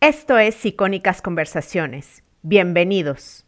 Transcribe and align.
Esto 0.00 0.38
es 0.38 0.64
Icónicas 0.64 1.20
Conversaciones. 1.20 2.22
Bienvenidos. 2.42 3.47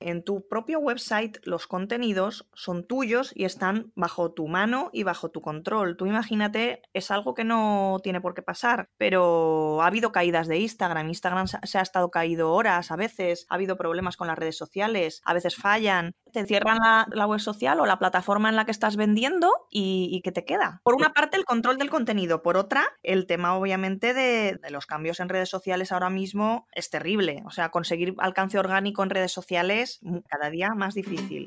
En 0.00 0.22
tu 0.22 0.46
propio 0.46 0.78
website 0.78 1.38
los 1.42 1.66
contenidos 1.66 2.48
son 2.54 2.86
tuyos 2.86 3.32
y 3.34 3.44
están 3.44 3.92
bajo 3.96 4.32
tu 4.32 4.46
mano 4.46 4.90
y 4.92 5.02
bajo 5.02 5.30
tu 5.30 5.40
control. 5.40 5.96
Tú 5.96 6.06
imagínate, 6.06 6.82
es 6.92 7.10
algo 7.10 7.34
que 7.34 7.44
no 7.44 7.98
tiene 8.02 8.20
por 8.20 8.34
qué 8.34 8.42
pasar, 8.42 8.90
pero 8.96 9.82
ha 9.82 9.86
habido 9.86 10.12
caídas 10.12 10.46
de 10.46 10.58
Instagram. 10.58 11.08
Instagram 11.08 11.46
se 11.48 11.78
ha 11.78 11.82
estado 11.82 12.10
caído 12.10 12.52
horas 12.52 12.92
a 12.92 12.96
veces, 12.96 13.46
ha 13.48 13.56
habido 13.56 13.76
problemas 13.76 14.16
con 14.16 14.28
las 14.28 14.38
redes 14.38 14.56
sociales, 14.56 15.20
a 15.24 15.34
veces 15.34 15.56
fallan. 15.56 16.12
Te 16.32 16.44
cierran 16.44 16.78
la, 17.10 17.26
web 17.26 17.40
social 17.40 17.80
o 17.80 17.86
la 17.86 17.98
plataforma 17.98 18.48
en 18.50 18.56
la 18.56 18.66
que 18.66 18.70
estás 18.70 18.96
vendiendo 18.96 19.50
y, 19.70 20.20
¿qué 20.22 20.30
te 20.30 20.44
queda? 20.44 20.80
Por 20.84 20.94
una 20.94 21.12
parte, 21.12 21.36
el 21.36 21.44
control 21.44 21.78
del 21.78 21.90
contenido. 21.90 22.42
Por 22.42 22.56
otra, 22.56 22.84
el 23.02 23.26
tema 23.26 23.56
obviamente 23.56 24.14
de, 24.14 24.58
de 24.62 24.70
los 24.70 24.86
cambios 24.86 25.20
en 25.20 25.28
redes 25.28 25.48
sociales 25.48 25.90
ahora 25.90 26.10
mismo 26.10 26.66
es 26.72 26.90
terrible. 26.90 27.42
O 27.46 27.50
sea, 27.50 27.70
conseguir 27.70 28.14
alcance 28.18 28.58
orgánico 28.58 29.02
en 29.02 29.10
redes 29.10 29.32
sociales 29.32 29.87
cada 30.28 30.50
día 30.50 30.74
más 30.74 30.94
difícil. 30.94 31.46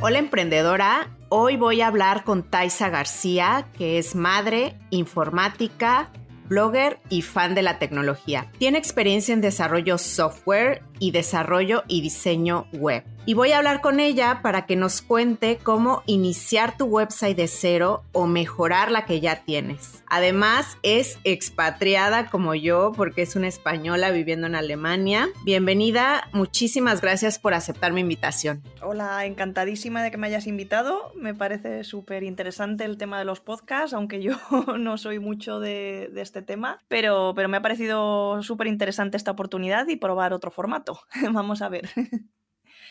Hola 0.00 0.18
emprendedora, 0.18 1.16
hoy 1.30 1.56
voy 1.56 1.80
a 1.80 1.86
hablar 1.86 2.24
con 2.24 2.42
Taisa 2.42 2.90
García, 2.90 3.66
que 3.78 3.98
es 3.98 4.14
madre, 4.14 4.76
informática, 4.90 6.10
blogger 6.46 7.00
y 7.08 7.22
fan 7.22 7.54
de 7.54 7.62
la 7.62 7.78
tecnología. 7.78 8.50
Tiene 8.58 8.76
experiencia 8.76 9.32
en 9.32 9.40
desarrollo 9.40 9.96
software 9.96 10.82
y 10.98 11.12
desarrollo 11.12 11.84
y 11.88 12.02
diseño 12.02 12.66
web 12.72 13.04
y 13.26 13.32
voy 13.34 13.52
a 13.52 13.58
hablar 13.58 13.80
con 13.80 14.00
ella 14.00 14.40
para 14.42 14.66
que 14.66 14.76
nos 14.76 15.00
cuente 15.00 15.58
cómo 15.62 16.02
iniciar 16.06 16.76
tu 16.76 16.84
website 16.84 17.36
de 17.36 17.48
cero 17.48 18.02
o 18.12 18.26
mejorar 18.26 18.90
la 18.90 19.06
que 19.06 19.20
ya 19.20 19.44
tienes. 19.44 20.02
Además, 20.06 20.76
es 20.82 21.18
expatriada 21.24 22.28
como 22.28 22.54
yo 22.54 22.92
porque 22.94 23.22
es 23.22 23.34
una 23.34 23.48
española 23.48 24.10
viviendo 24.10 24.46
en 24.46 24.54
Alemania. 24.54 25.28
Bienvenida, 25.44 26.28
muchísimas 26.32 27.00
gracias 27.00 27.38
por 27.38 27.54
aceptar 27.54 27.92
mi 27.92 28.02
invitación. 28.02 28.62
Hola, 28.82 29.24
encantadísima 29.24 30.02
de 30.02 30.10
que 30.10 30.18
me 30.18 30.26
hayas 30.26 30.46
invitado. 30.46 31.12
Me 31.16 31.34
parece 31.34 31.82
súper 31.84 32.24
interesante 32.24 32.84
el 32.84 32.98
tema 32.98 33.18
de 33.18 33.24
los 33.24 33.40
podcasts, 33.40 33.94
aunque 33.94 34.20
yo 34.20 34.36
no 34.78 34.98
soy 34.98 35.18
mucho 35.18 35.60
de, 35.60 36.12
este 36.16 36.42
tema, 36.42 36.80
pero, 36.88 37.32
pero 37.34 37.48
me 37.48 37.56
ha 37.56 37.62
parecido 37.62 38.42
súper 38.42 38.66
interesante 38.66 39.16
esta 39.16 39.30
oportunidad 39.30 39.88
y 39.88 39.96
probar 39.96 40.32
otro 40.32 40.50
formato. 40.50 41.00
Vamos 41.32 41.62
a 41.62 41.68
ver. 41.70 41.88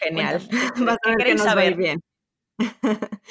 Genial. 0.03 0.47
¿qué 1.17 1.37
saber? 1.37 1.75
bien. 1.75 2.01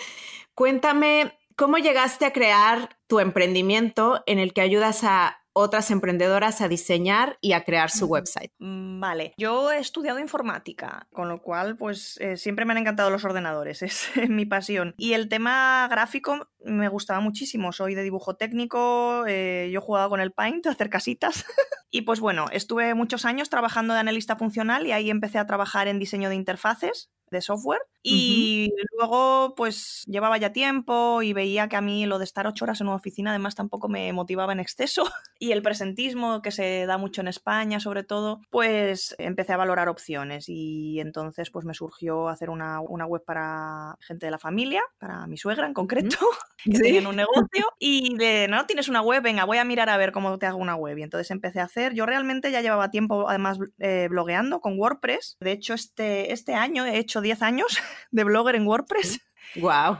Cuéntame, 0.54 1.38
¿cómo 1.56 1.78
llegaste 1.78 2.26
a 2.26 2.32
crear 2.32 2.98
tu 3.06 3.20
emprendimiento 3.20 4.22
en 4.26 4.38
el 4.38 4.52
que 4.52 4.60
ayudas 4.60 5.04
a 5.04 5.41
otras 5.52 5.90
emprendedoras 5.90 6.60
a 6.60 6.68
diseñar 6.68 7.38
y 7.40 7.52
a 7.52 7.64
crear 7.64 7.90
su 7.90 8.06
website. 8.06 8.52
Mm, 8.58 9.00
vale, 9.00 9.34
yo 9.36 9.70
he 9.70 9.78
estudiado 9.78 10.18
informática, 10.18 11.06
con 11.12 11.28
lo 11.28 11.42
cual 11.42 11.76
pues 11.76 12.18
eh, 12.20 12.36
siempre 12.36 12.64
me 12.64 12.72
han 12.72 12.78
encantado 12.78 13.10
los 13.10 13.24
ordenadores, 13.24 13.82
es 13.82 14.10
mi 14.28 14.46
pasión. 14.46 14.94
Y 14.96 15.12
el 15.12 15.28
tema 15.28 15.86
gráfico 15.90 16.48
me 16.64 16.88
gustaba 16.88 17.20
muchísimo, 17.20 17.72
soy 17.72 17.94
de 17.94 18.02
dibujo 18.02 18.36
técnico, 18.36 19.24
eh, 19.26 19.70
yo 19.72 19.80
jugaba 19.80 20.08
con 20.08 20.20
el 20.20 20.32
Paint 20.32 20.66
hacer 20.68 20.90
casitas. 20.90 21.44
y 21.90 22.02
pues 22.02 22.20
bueno, 22.20 22.46
estuve 22.52 22.94
muchos 22.94 23.24
años 23.24 23.50
trabajando 23.50 23.94
de 23.94 24.00
analista 24.00 24.36
funcional 24.36 24.86
y 24.86 24.92
ahí 24.92 25.10
empecé 25.10 25.38
a 25.38 25.46
trabajar 25.46 25.88
en 25.88 25.98
diseño 25.98 26.28
de 26.28 26.36
interfaces 26.36 27.10
de 27.32 27.40
software 27.40 27.82
y 28.04 28.72
luego, 28.98 29.54
pues 29.54 30.02
llevaba 30.06 30.36
ya 30.36 30.52
tiempo 30.52 31.22
y 31.22 31.32
veía 31.32 31.68
que 31.68 31.76
a 31.76 31.80
mí 31.80 32.04
lo 32.06 32.18
de 32.18 32.24
estar 32.24 32.48
ocho 32.48 32.64
horas 32.64 32.80
en 32.80 32.88
una 32.88 32.96
oficina 32.96 33.30
además 33.30 33.54
tampoco 33.54 33.88
me 33.88 34.12
motivaba 34.12 34.52
en 34.52 34.60
exceso. 34.60 35.04
Y 35.38 35.50
el 35.50 35.60
presentismo 35.60 36.40
que 36.40 36.52
se 36.52 36.86
da 36.86 36.98
mucho 36.98 37.20
en 37.20 37.26
España, 37.26 37.80
sobre 37.80 38.04
todo, 38.04 38.42
pues 38.48 39.16
empecé 39.18 39.52
a 39.52 39.56
valorar 39.56 39.88
opciones. 39.88 40.44
Y 40.46 41.00
entonces, 41.00 41.50
pues 41.50 41.64
me 41.64 41.74
surgió 41.74 42.28
hacer 42.28 42.48
una, 42.48 42.78
web 42.80 43.24
para 43.24 43.96
gente 44.00 44.26
de 44.26 44.30
la 44.30 44.38
familia, 44.38 44.82
para 45.00 45.26
mi 45.26 45.36
suegra 45.36 45.66
en 45.66 45.74
concreto, 45.74 46.16
que 46.64 46.76
¿Sí? 46.76 46.98
un 47.04 47.16
negocio. 47.16 47.72
Y 47.80 48.16
de, 48.18 48.46
no, 48.48 48.66
tienes 48.66 48.88
una 48.88 49.02
web, 49.02 49.20
venga, 49.20 49.44
voy 49.44 49.58
a 49.58 49.64
mirar 49.64 49.88
a 49.88 49.96
ver 49.96 50.12
cómo 50.12 50.38
te 50.38 50.46
hago 50.46 50.58
una 50.58 50.76
web. 50.76 50.96
Y 50.98 51.02
entonces 51.02 51.28
empecé 51.32 51.58
a 51.58 51.64
hacer. 51.64 51.92
Yo 51.92 52.06
realmente 52.06 52.52
ya 52.52 52.60
llevaba 52.60 52.92
tiempo, 52.92 53.28
además, 53.28 53.58
eh, 53.80 54.06
blogueando 54.08 54.60
con 54.60 54.78
WordPress. 54.78 55.38
De 55.40 55.50
hecho, 55.50 55.74
este, 55.74 56.32
este 56.32 56.54
año 56.54 56.86
he 56.86 56.98
hecho 56.98 57.20
10 57.22 57.42
años 57.42 57.78
de 58.10 58.24
blogger 58.24 58.56
en 58.56 58.66
WordPress. 58.66 59.20
Wow. 59.56 59.98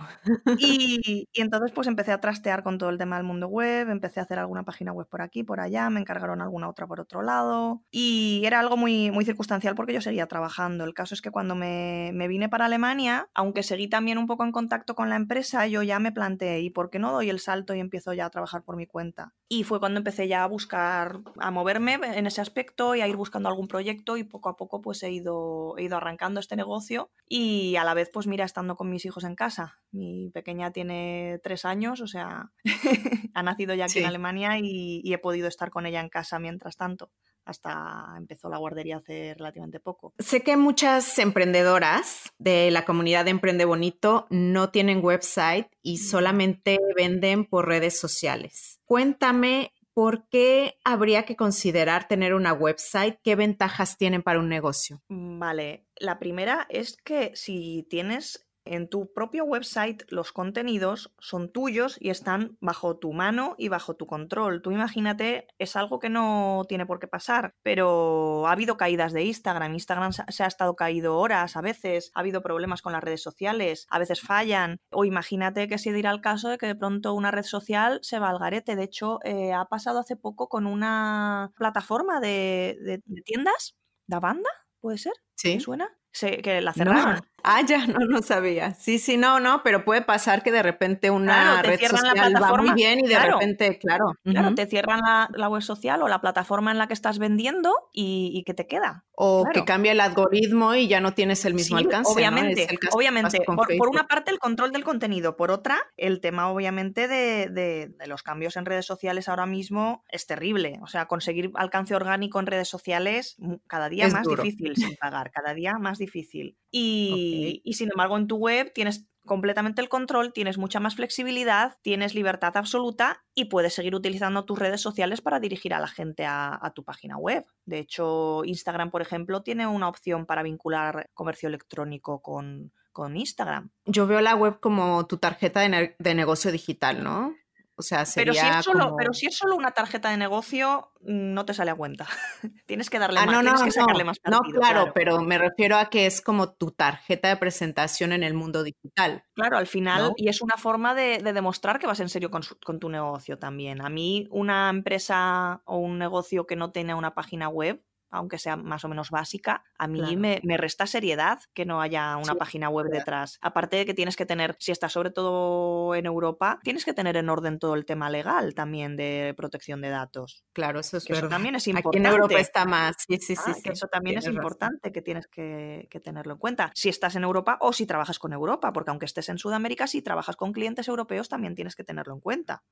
Y, 0.58 1.28
entonces 1.34 1.72
pues 1.72 1.86
empecé 1.86 2.12
a 2.12 2.20
trastear 2.20 2.62
con 2.62 2.78
todo 2.78 2.90
el 2.90 2.98
tema 2.98 3.16
del 3.16 3.24
mundo 3.24 3.48
web, 3.48 3.88
empecé 3.90 4.20
a 4.20 4.22
hacer 4.22 4.38
alguna 4.38 4.64
página 4.64 4.92
web 4.92 5.08
por 5.08 5.22
aquí, 5.22 5.44
por 5.44 5.60
allá, 5.60 5.90
me 5.90 6.00
encargaron 6.00 6.40
alguna 6.40 6.68
otra 6.68 6.86
por 6.86 7.00
otro 7.00 7.22
lado 7.22 7.82
y 7.90 8.42
era 8.44 8.60
algo 8.60 8.76
muy, 8.76 9.10
muy 9.10 9.24
circunstancial 9.24 9.74
porque 9.74 9.92
yo 9.92 10.00
seguía 10.00 10.26
trabajando. 10.26 10.84
El 10.84 10.94
caso 10.94 11.14
es 11.14 11.22
que 11.22 11.30
cuando 11.30 11.54
me, 11.54 12.10
me 12.14 12.28
vine 12.28 12.48
para 12.48 12.66
Alemania, 12.66 13.28
aunque 13.34 13.62
seguí 13.62 13.88
también 13.88 14.18
un 14.18 14.26
poco 14.26 14.44
en 14.44 14.52
contacto 14.52 14.94
con 14.94 15.08
la 15.10 15.16
empresa, 15.16 15.66
yo 15.66 15.82
ya 15.82 15.98
me 15.98 16.12
planteé, 16.12 16.60
¿y 16.60 16.70
por 16.70 16.90
qué 16.90 16.98
no 16.98 17.12
doy 17.12 17.30
el 17.30 17.40
salto 17.40 17.74
y 17.74 17.80
empiezo 17.80 18.12
ya 18.12 18.26
a 18.26 18.30
trabajar 18.30 18.62
por 18.62 18.76
mi 18.76 18.86
cuenta? 18.86 19.34
Y 19.48 19.64
fue 19.64 19.80
cuando 19.80 19.98
empecé 19.98 20.28
ya 20.28 20.44
a 20.44 20.46
buscar, 20.46 21.20
a 21.38 21.50
moverme 21.50 21.98
en 22.02 22.26
ese 22.26 22.40
aspecto 22.40 22.94
y 22.94 23.00
a 23.00 23.08
ir 23.08 23.16
buscando 23.16 23.48
algún 23.48 23.69
proyecto 23.69 24.16
y 24.16 24.24
poco 24.24 24.48
a 24.48 24.56
poco 24.56 24.80
pues 24.80 25.02
he 25.02 25.10
ido, 25.10 25.74
he 25.76 25.84
ido 25.84 25.96
arrancando 25.96 26.40
este 26.40 26.56
negocio 26.56 27.10
y 27.28 27.76
a 27.76 27.84
la 27.84 27.94
vez 27.94 28.10
pues 28.12 28.26
mira, 28.26 28.44
estando 28.44 28.76
con 28.76 28.88
mis 28.90 29.04
hijos 29.04 29.24
en 29.24 29.34
casa. 29.34 29.41
Mi 29.91 30.30
pequeña 30.30 30.72
tiene 30.72 31.38
tres 31.42 31.64
años, 31.66 32.00
o 32.00 32.06
sea, 32.06 32.50
ha 33.34 33.42
nacido 33.42 33.75
ya 33.75 33.84
aquí 33.84 33.98
en 33.98 34.06
Alemania 34.06 34.58
y, 34.58 35.03
he 35.04 35.19
podido 35.19 35.48
estar 35.48 35.70
con 35.70 35.84
ella 35.84 36.00
en 36.00 36.08
casa 36.08 36.38
mientras 36.38 36.76
tanto 36.76 37.10
hasta 37.44 38.14
empezó 38.16 38.48
la 38.48 38.56
guardería 38.56 38.98
hace 38.98 39.34
relativamente 39.34 39.81
poco. 39.81 40.14
Sé 40.19 40.42
que 40.42 40.56
muchas 40.56 41.19
emprendedoras 41.19 42.32
de 42.38 42.70
la 42.70 42.84
comunidad 42.84 43.25
de 43.25 43.32
Emprende 43.32 43.64
Bonito 43.64 44.26
no 44.31 44.70
tienen 44.70 45.04
website 45.04 45.66
y 45.82 45.98
solamente 45.98 46.78
venden 46.97 47.44
por 47.44 47.66
redes 47.66 47.98
sociales. 47.98 48.81
Cuéntame 48.84 49.72
por 49.92 50.28
qué 50.28 50.78
habría 50.84 51.25
que 51.25 51.36
considerar 51.36 52.08
tener 52.08 52.34
una 52.34 52.52
website, 52.52 53.19
qué 53.22 53.36
ventajas 53.36 53.98
tienen 53.98 54.22
para 54.22 54.38
un 54.38 54.48
negocio. 54.48 55.02
Vale, 55.08 55.86
la 55.97 56.19
primera 56.19 56.66
es 56.70 56.97
que 57.04 57.32
si 57.34 57.86
tienes 57.91 58.47
en 58.65 58.89
tu 58.89 59.12
propio 59.12 59.45
website 59.45 60.03
los 60.09 60.33
contenidos 60.33 61.15
son 61.19 61.50
tuyos 61.50 61.97
y 62.00 62.11
están 62.11 62.56
bajo 62.61 62.99
tu 62.99 63.12
mano 63.12 63.55
y 63.59 63.69
bajo 63.69 63.95
tu 63.95 64.06
control. 64.06 64.62
Tú 64.62 64.71
imagínate, 64.71 65.47
es 65.59 65.77
algo 65.77 65.99
que 65.99 66.11
no 66.11 66.65
tiene 66.69 66.87
por 66.87 66.99
qué 66.99 67.09
pasar, 67.09 67.55
pero 67.62 68.47
ha 68.47 68.53
habido 68.53 68.77
caídas 68.77 69.12
de 69.12 69.25
Instagram. 69.25 69.75
Instagram 69.75 70.12
se 70.12 70.43
ha 70.43 70.47
estado 70.47 70.77
caído 70.77 71.19
horas 71.19 71.56
a 71.56 71.61
veces, 71.61 72.11
ha 72.15 72.21
habido 72.21 72.43
problemas 72.43 72.83
con 72.83 72.93
las 72.93 73.03
redes 73.03 73.23
sociales, 73.23 73.87
a 73.91 73.99
veces 73.99 74.21
fallan. 74.21 74.79
O 74.91 75.05
imagínate 75.05 75.69
que 75.69 75.79
se 75.79 75.93
dirá 75.93 76.11
el 76.11 76.21
caso 76.21 76.49
de 76.49 76.59
que 76.59 76.67
de 76.67 76.77
pronto 76.77 77.15
una 77.15 77.31
red 77.31 77.44
social 77.44 77.99
se 78.03 78.19
va 78.19 78.31
al 78.31 78.38
garete. 78.38 78.76
De 78.76 78.85
hecho, 78.85 79.19
eh, 79.25 79.53
ha 79.53 79.65
pasado 79.67 79.99
hace 79.99 80.17
poco 80.17 80.49
con 80.49 80.67
una 80.67 81.53
plataforma 81.56 82.20
de, 82.20 82.76
de 82.81 83.23
tiendas, 83.23 83.76
¿da 84.06 84.20
banda? 84.20 84.50
¿Puede 84.81 84.99
ser? 84.99 85.12
Sí. 85.37 85.61
suena? 85.61 85.88
Que 86.12 86.61
la 86.61 86.73
cerraron. 86.73 87.20
Ah, 87.44 87.62
ya, 87.67 87.87
no, 87.87 87.99
no 88.06 88.23
sabía. 88.23 88.75
Sí, 88.75 88.99
sí, 88.99 89.17
no, 89.17 89.41
no, 89.41 89.62
pero 89.64 89.85
puede 89.85 90.03
pasar 90.03 90.43
que 90.43 90.53
de 90.53 90.62
repente 90.62 91.11
una 91.11 91.61
red 91.62 91.81
social 91.81 92.35
va 92.41 92.56
muy 92.56 92.73
bien 92.73 93.00
y 93.05 93.09
de 93.09 93.19
repente, 93.19 93.79
claro. 93.79 94.12
Claro, 94.23 94.55
te 94.55 94.67
cierran 94.67 95.00
la, 95.00 95.49
web 95.49 95.62
social 95.62 96.03
o 96.03 96.09
la 96.09 96.20
plataforma 96.20 96.70
en 96.70 96.79
la 96.79 96.87
que 96.87 96.94
estás 96.94 97.19
vendiendo 97.19 97.75
y, 97.93 98.43
¿qué 98.47 98.55
te 98.55 98.67
queda? 98.67 99.05
O 99.14 99.44
que 99.53 99.64
cambia 99.64 99.93
el 99.93 100.00
algoritmo 100.00 100.75
y 100.75 100.88
ya 100.88 101.00
no 101.00 101.14
tienes 101.14 101.44
el 101.44 101.55
mismo 101.55 101.76
alcance. 101.79 102.12
Obviamente, 102.12 102.69
obviamente. 102.93 103.41
Por, 103.44 103.88
una 103.88 104.06
parte, 104.06 104.31
el 104.31 104.38
control 104.38 104.73
del 104.73 104.85
contenido. 104.85 105.37
Por 105.37 105.50
otra, 105.50 105.79
el 105.97 106.20
tema, 106.20 106.49
obviamente, 106.49 107.08
de, 107.08 107.49
de, 107.49 107.93
los 108.06 108.23
cambios 108.23 108.56
en 108.56 108.65
redes 108.65 108.87
sociales 108.87 109.29
ahora 109.29 109.47
mismo 109.47 110.05
es 110.08 110.26
terrible. 110.26 110.79
O 110.82 110.87
sea, 110.87 111.06
conseguir 111.06 111.50
alcance 111.55 111.94
orgánico 111.94 112.38
en 112.38 112.47
redes 112.47 112.69
sociales 112.69 113.37
cada 113.67 113.88
día 113.88 114.08
más 114.08 114.26
difícil 114.26 114.76
sin 114.76 114.97
pagar, 114.97 115.31
cada 115.31 115.55
día 115.55 115.75
más 115.79 115.99
difícil. 116.02 116.58
Y, 116.70 117.62
y 117.64 117.72
sin 117.75 117.90
embargo, 117.90 118.16
en 118.16 118.26
tu 118.26 118.37
web 118.37 118.72
tienes 118.75 119.06
completamente 119.25 119.81
el 119.81 119.88
control, 119.88 120.32
tienes 120.32 120.58
mucha 120.58 120.81
más 120.81 120.96
flexibilidad, 120.96 121.78
tienes 121.82 122.14
libertad 122.14 122.56
absoluta 122.56 123.25
y 123.34 123.46
puedes 123.46 123.75
seguir 123.75 123.94
utilizando 123.94 124.44
tus 124.44 124.58
redes 124.58 124.81
sociales 124.81 125.20
para 125.20 125.40
dirigir 125.40 125.75
a 125.75 125.81
la 125.81 125.88
gente 125.88 126.25
a, 126.26 126.72
tu 126.75 126.84
página 126.84 127.16
web. 127.16 127.44
De 127.64 127.78
hecho, 127.78 128.44
Instagram, 128.44 128.90
por 128.90 129.02
ejemplo, 129.02 129.43
tiene 129.43 129.66
una 129.66 129.88
opción 129.88 130.26
para 130.26 130.43
vincular 130.43 131.10
comercio 131.14 131.49
electrónico 131.49 132.20
con, 132.20 132.72
con 132.93 133.16
Instagram. 133.16 133.70
Yo 133.84 134.06
veo 134.06 134.20
la 134.20 134.34
web 134.34 134.58
como 134.60 135.06
tu 135.06 135.19
tarjeta 135.19 135.60
de 135.60 136.14
negocio 136.14 136.50
digital, 136.50 137.05
¿no? 137.05 137.34
O 137.74 137.82
sea, 137.82 138.04
sería 138.04 138.32
pero 138.32 138.52
si, 138.52 138.58
es 138.58 138.64
solo, 138.64 138.94
pero 138.96 139.14
si 139.14 139.26
es 139.26 139.36
solo 139.36 139.56
una 139.56 139.72
tarjeta 139.72 140.10
de 140.10 140.19
negocio, 140.19 140.92
no 141.00 141.46
te 141.46 141.54
sale 141.54 141.70
a 141.70 141.74
cuenta. 141.74 142.06
tienes 142.66 142.90
que 142.90 142.98
darle 142.98 143.19
ah, 143.19 143.26
más, 143.26 143.34
no, 143.36 143.40
tienes 143.40 143.62
que 143.62 143.70
sacarle 143.70 144.04
más 144.04 144.19
partido. 144.19 144.42
No, 144.42 144.60
claro, 144.60 144.92
pero 144.94 145.20
me 145.22 145.38
refiero 145.38 145.76
a 145.76 145.88
que 145.88 146.06
es 146.06 146.20
como 146.20 146.52
tu 146.52 146.70
tarjeta 146.70 147.28
de 147.28 147.36
presentación 147.36 148.12
en 148.12 148.22
el 148.22 148.34
mundo 148.34 148.62
digital. 148.62 149.24
Claro, 149.34 149.56
al 149.56 149.66
final, 149.66 150.12
y 150.16 150.28
es 150.28 150.42
una 150.42 150.56
forma 150.56 150.94
de, 150.94 151.22
demostrar 151.32 151.78
que 151.78 151.86
vas 151.86 152.00
en 152.00 152.10
serio 152.10 152.30
con, 152.30 152.42
con, 152.64 152.78
tu 152.78 152.90
negocio 152.90 153.38
también. 153.38 153.80
A 153.80 153.88
mí, 153.88 154.28
una 154.30 154.69
empresa 154.69 155.62
o 155.64 155.78
un 155.78 155.98
negocio 155.98 156.46
que 156.46 156.56
no 156.56 156.72
tiene 156.72 156.94
una 156.94 157.14
página 157.14 157.48
web, 157.48 157.82
aunque 158.12 158.38
sea 158.38 158.56
más 158.56 158.85
o 158.85 158.88
menos 158.88 159.11
básica, 159.11 159.64
a 159.79 159.88
mí 159.88 160.17
me, 160.17 160.41
resta 160.56 160.87
seriedad 160.87 161.41
que 161.55 161.64
no 161.64 161.81
haya 161.81 162.17
una 162.19 162.35
página 162.35 162.69
web 162.69 162.87
detrás. 162.91 163.38
Aparte 163.41 163.76
de 163.76 163.87
que 163.87 163.94
tienes 163.94 164.17
que 164.17 164.26
tener, 164.26 164.55
si 164.61 164.70
estás 164.70 164.93
sobre 164.93 165.11
todo 165.11 165.94
en 165.94 166.05
Europa, 166.05 166.61
tienes 166.62 166.85
que 166.85 166.93
tener 166.93 167.17
en 167.17 167.31
orden 167.31 167.59
todo 167.59 167.75
el 167.75 167.87
tema 167.87 168.11
legal 168.11 168.55
también 168.55 168.97
de 168.97 169.35
protección 169.37 169.81
de 169.81 169.88
datos. 169.88 170.44
Claro, 170.53 170.81
eso 170.81 170.99
es 170.99 171.09
Eso 171.09 171.29
también 171.29 171.55
es 171.55 171.67
importante. 171.67 171.99
Aquí 171.99 172.06
en 172.06 172.12
Europa 172.12 172.41
está 172.41 172.64
más. 172.67 172.97
Sí, 172.99 173.17
sí, 173.19 173.35
sí. 173.35 173.43
Ah, 173.47 173.70
eso 173.73 173.87
también 173.88 174.19
es 174.19 174.26
importante 174.26 174.93
que 174.93 175.00
tienes 175.00 175.26
que, 175.26 175.88
que, 175.91 176.00
tenerlo 176.00 176.35
en 176.35 176.38
cuenta. 176.38 176.70
Si 176.75 176.91
estás 176.91 177.17
en 177.17 177.25
Europa 177.25 177.56
o 177.61 177.73
si 177.73 177.87
trabajas 177.87 178.19
con 178.19 178.35
Europa, 178.35 178.73
porque 178.75 178.91
aunque 178.91 179.06
estés 179.06 179.31
en 179.31 179.38
Sudamérica, 179.38 179.87
si 179.87 180.03
trabajas 180.03 180.37
con 180.37 180.53
clientes 180.53 180.87
europeos, 180.87 181.31
también 181.31 181.55
tienes 181.55 181.75
que 181.75 181.85
tenerlo 181.85 182.12
en 182.12 182.20
cuenta. 182.20 182.62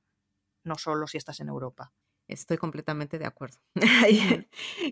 No 0.63 0.75
solo 0.75 1.07
si 1.07 1.17
estás 1.17 1.39
en 1.39 1.49
Europa. 1.49 1.91
Estoy 2.27 2.57
completamente 2.57 3.19
de 3.19 3.25
acuerdo. 3.25 3.57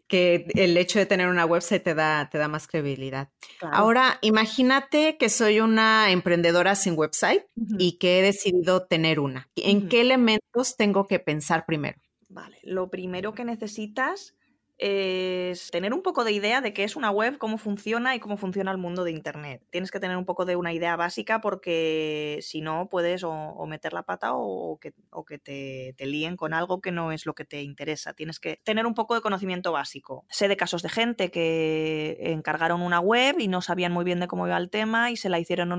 que 0.08 0.48
el 0.56 0.78
hecho 0.78 1.00
de 1.00 1.06
tener 1.06 1.28
una 1.28 1.46
website 1.46 1.84
te 1.84 1.96
da, 1.96 2.30
te 2.30 2.38
da 2.38 2.48
más 2.48 2.68
credibilidad. 2.68 3.30
Ahora, 3.62 4.20
imagínate 4.22 5.18
que 5.18 5.30
soy 5.30 5.60
una 5.60 6.12
emprendedora 6.12 6.76
sin 6.76 6.98
website 6.98 7.46
y 7.78 7.98
que 7.98 8.20
he 8.20 8.22
decidido 8.22 8.86
tener 8.86 9.20
una. 9.20 9.50
¿En 9.56 9.88
qué 9.88 10.02
elementos 10.02 10.76
tengo 10.78 11.08
que 11.08 11.20
pensar 11.20 11.66
primero? 11.66 12.02
Vale, 12.28 12.60
lo 12.64 12.90
primero 12.90 13.34
que 13.34 13.46
necesitas 13.46 14.36
es 14.80 15.72
tener 15.72 15.94
un 15.94 16.02
poco 16.02 16.24
de 16.24 16.32
idea 16.32 16.62
de 16.62 16.74
qué 16.74 16.86
es 16.86 16.96
una 16.96 17.12
web, 17.12 17.38
cómo 17.38 17.58
funciona 17.58 18.16
y 18.16 18.20
cómo 18.20 18.38
funciona 18.38 18.72
el 18.72 18.78
mundo 18.78 19.04
de 19.04 19.12
Internet. 19.12 19.62
Tienes 19.70 19.92
que 19.92 20.00
tener 20.00 20.16
un 20.16 20.26
poco 20.26 20.46
de 20.46 20.56
una 20.56 20.74
idea 20.74 20.96
básica 20.96 21.42
porque 21.42 22.40
si 22.42 22.62
no 22.62 22.88
puedes 22.90 23.24
o, 23.24 23.66
meter 23.68 23.94
la 23.94 24.04
pata 24.04 24.32
o, 24.34 24.80
que, 24.80 24.92
te, 25.38 25.94
te, 25.98 26.06
líen 26.06 26.38
con 26.38 26.54
algo 26.54 26.82
que 26.82 26.92
no 26.92 27.12
es 27.12 27.26
lo 27.26 27.36
que 27.36 27.46
te 27.46 27.62
interesa. 27.62 28.14
Tienes 28.14 28.40
que 28.40 28.62
tener 28.64 28.86
un 28.86 28.94
poco 28.94 29.16
de 29.16 29.22
conocimiento 29.22 29.74
básico. 29.74 30.26
Sé 30.30 30.48
de 30.48 30.58
casos 30.58 30.82
de 30.82 30.90
gente 30.90 31.30
que 31.30 32.18
encargaron 32.22 32.82
una 32.82 33.02
web 33.02 33.36
y 33.40 33.50
no 33.50 33.62
sabían 33.62 33.92
muy 33.92 34.06
bien 34.06 34.22
de 34.22 34.28
cómo 34.28 34.48
iba 34.48 34.58
el 34.58 34.70
tema 34.70 35.12
y 35.12 35.18
se 35.18 35.30
la 35.30 35.40
hicieron 35.40 35.70